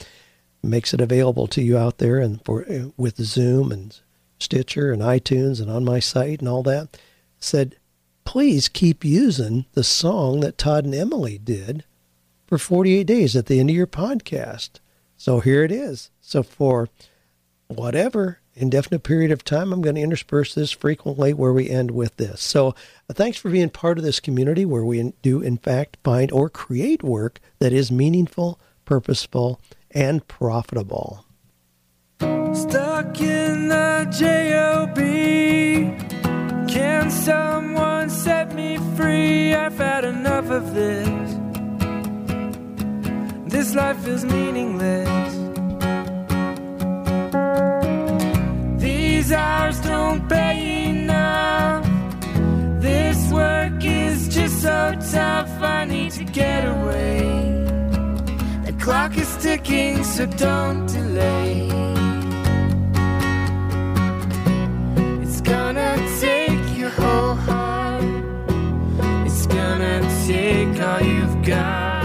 makes 0.63 0.93
it 0.93 1.01
available 1.01 1.47
to 1.47 1.61
you 1.61 1.77
out 1.77 1.99
there 1.99 2.17
and 2.17 2.43
for 2.43 2.65
uh, 2.67 2.89
with 2.97 3.17
Zoom 3.17 3.71
and 3.71 3.99
Stitcher 4.39 4.91
and 4.91 5.01
iTunes 5.01 5.61
and 5.61 5.69
on 5.69 5.85
my 5.85 5.99
site 5.99 6.39
and 6.39 6.49
all 6.49 6.63
that, 6.63 6.97
said, 7.39 7.75
please 8.25 8.67
keep 8.67 9.05
using 9.05 9.65
the 9.73 9.83
song 9.83 10.41
that 10.41 10.57
Todd 10.57 10.83
and 10.85 10.93
Emily 10.93 11.37
did 11.37 11.85
for 12.45 12.57
48 12.57 13.05
days 13.05 13.35
at 13.35 13.45
the 13.45 13.59
end 13.59 13.69
of 13.69 13.75
your 13.75 13.87
podcast. 13.87 14.79
So 15.15 15.39
here 15.39 15.63
it 15.63 15.71
is. 15.71 16.11
So 16.19 16.43
for 16.43 16.89
whatever 17.67 18.39
indefinite 18.55 19.03
period 19.03 19.31
of 19.31 19.43
time. 19.43 19.73
I'm 19.73 19.81
going 19.81 19.95
to 19.95 20.01
intersperse 20.01 20.55
this 20.55 20.71
frequently 20.71 21.33
where 21.33 21.53
we 21.53 21.69
end 21.69 21.91
with 21.91 22.15
this. 22.17 22.41
So, 22.41 22.69
uh, 23.09 23.13
thanks 23.13 23.37
for 23.37 23.49
being 23.49 23.69
part 23.69 23.97
of 23.97 24.03
this 24.03 24.19
community 24.19 24.65
where 24.65 24.85
we 24.85 25.13
do, 25.21 25.41
in 25.41 25.57
fact, 25.57 25.97
find 26.03 26.31
or 26.31 26.49
create 26.49 27.03
work 27.03 27.39
that 27.59 27.73
is 27.73 27.91
meaningful, 27.91 28.59
purposeful, 28.85 29.59
and 29.91 30.27
profitable. 30.27 31.25
Stuck 32.19 33.19
in 33.19 33.67
the 33.67 34.07
JOB. 34.17 36.14
Can 36.75 37.09
someone 37.09 38.09
set 38.09 38.53
me 38.53 38.77
free? 38.97 39.53
I've 39.53 39.77
had 39.77 40.03
enough 40.03 40.49
of 40.49 40.73
this. 40.73 41.07
This 43.47 43.73
life 43.75 44.05
is 44.05 44.25
meaningless. 44.25 45.31
These 48.81 49.31
hours 49.31 49.79
don't 49.79 50.27
pay 50.27 50.89
enough. 50.89 51.85
This 52.81 53.31
work 53.31 53.81
is 53.81 54.27
just 54.27 54.61
so 54.61 54.99
tough. 55.13 55.49
I 55.61 55.85
need 55.85 56.11
to 56.19 56.25
get 56.25 56.65
away. 56.65 57.19
The 58.65 58.75
clock 58.81 59.17
is 59.17 59.33
ticking, 59.37 60.03
so 60.03 60.25
don't 60.25 60.85
delay. 60.87 61.69
It's 65.23 65.39
gonna 65.39 65.95
take 66.19 66.54
whole 66.97 67.35
heart. 67.35 68.03
It's 69.25 69.45
gonna 69.47 70.01
take 70.25 70.81
all 70.81 71.01
you've 71.01 71.41
got 71.43 72.03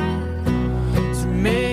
to 1.21 1.27
make 1.27 1.70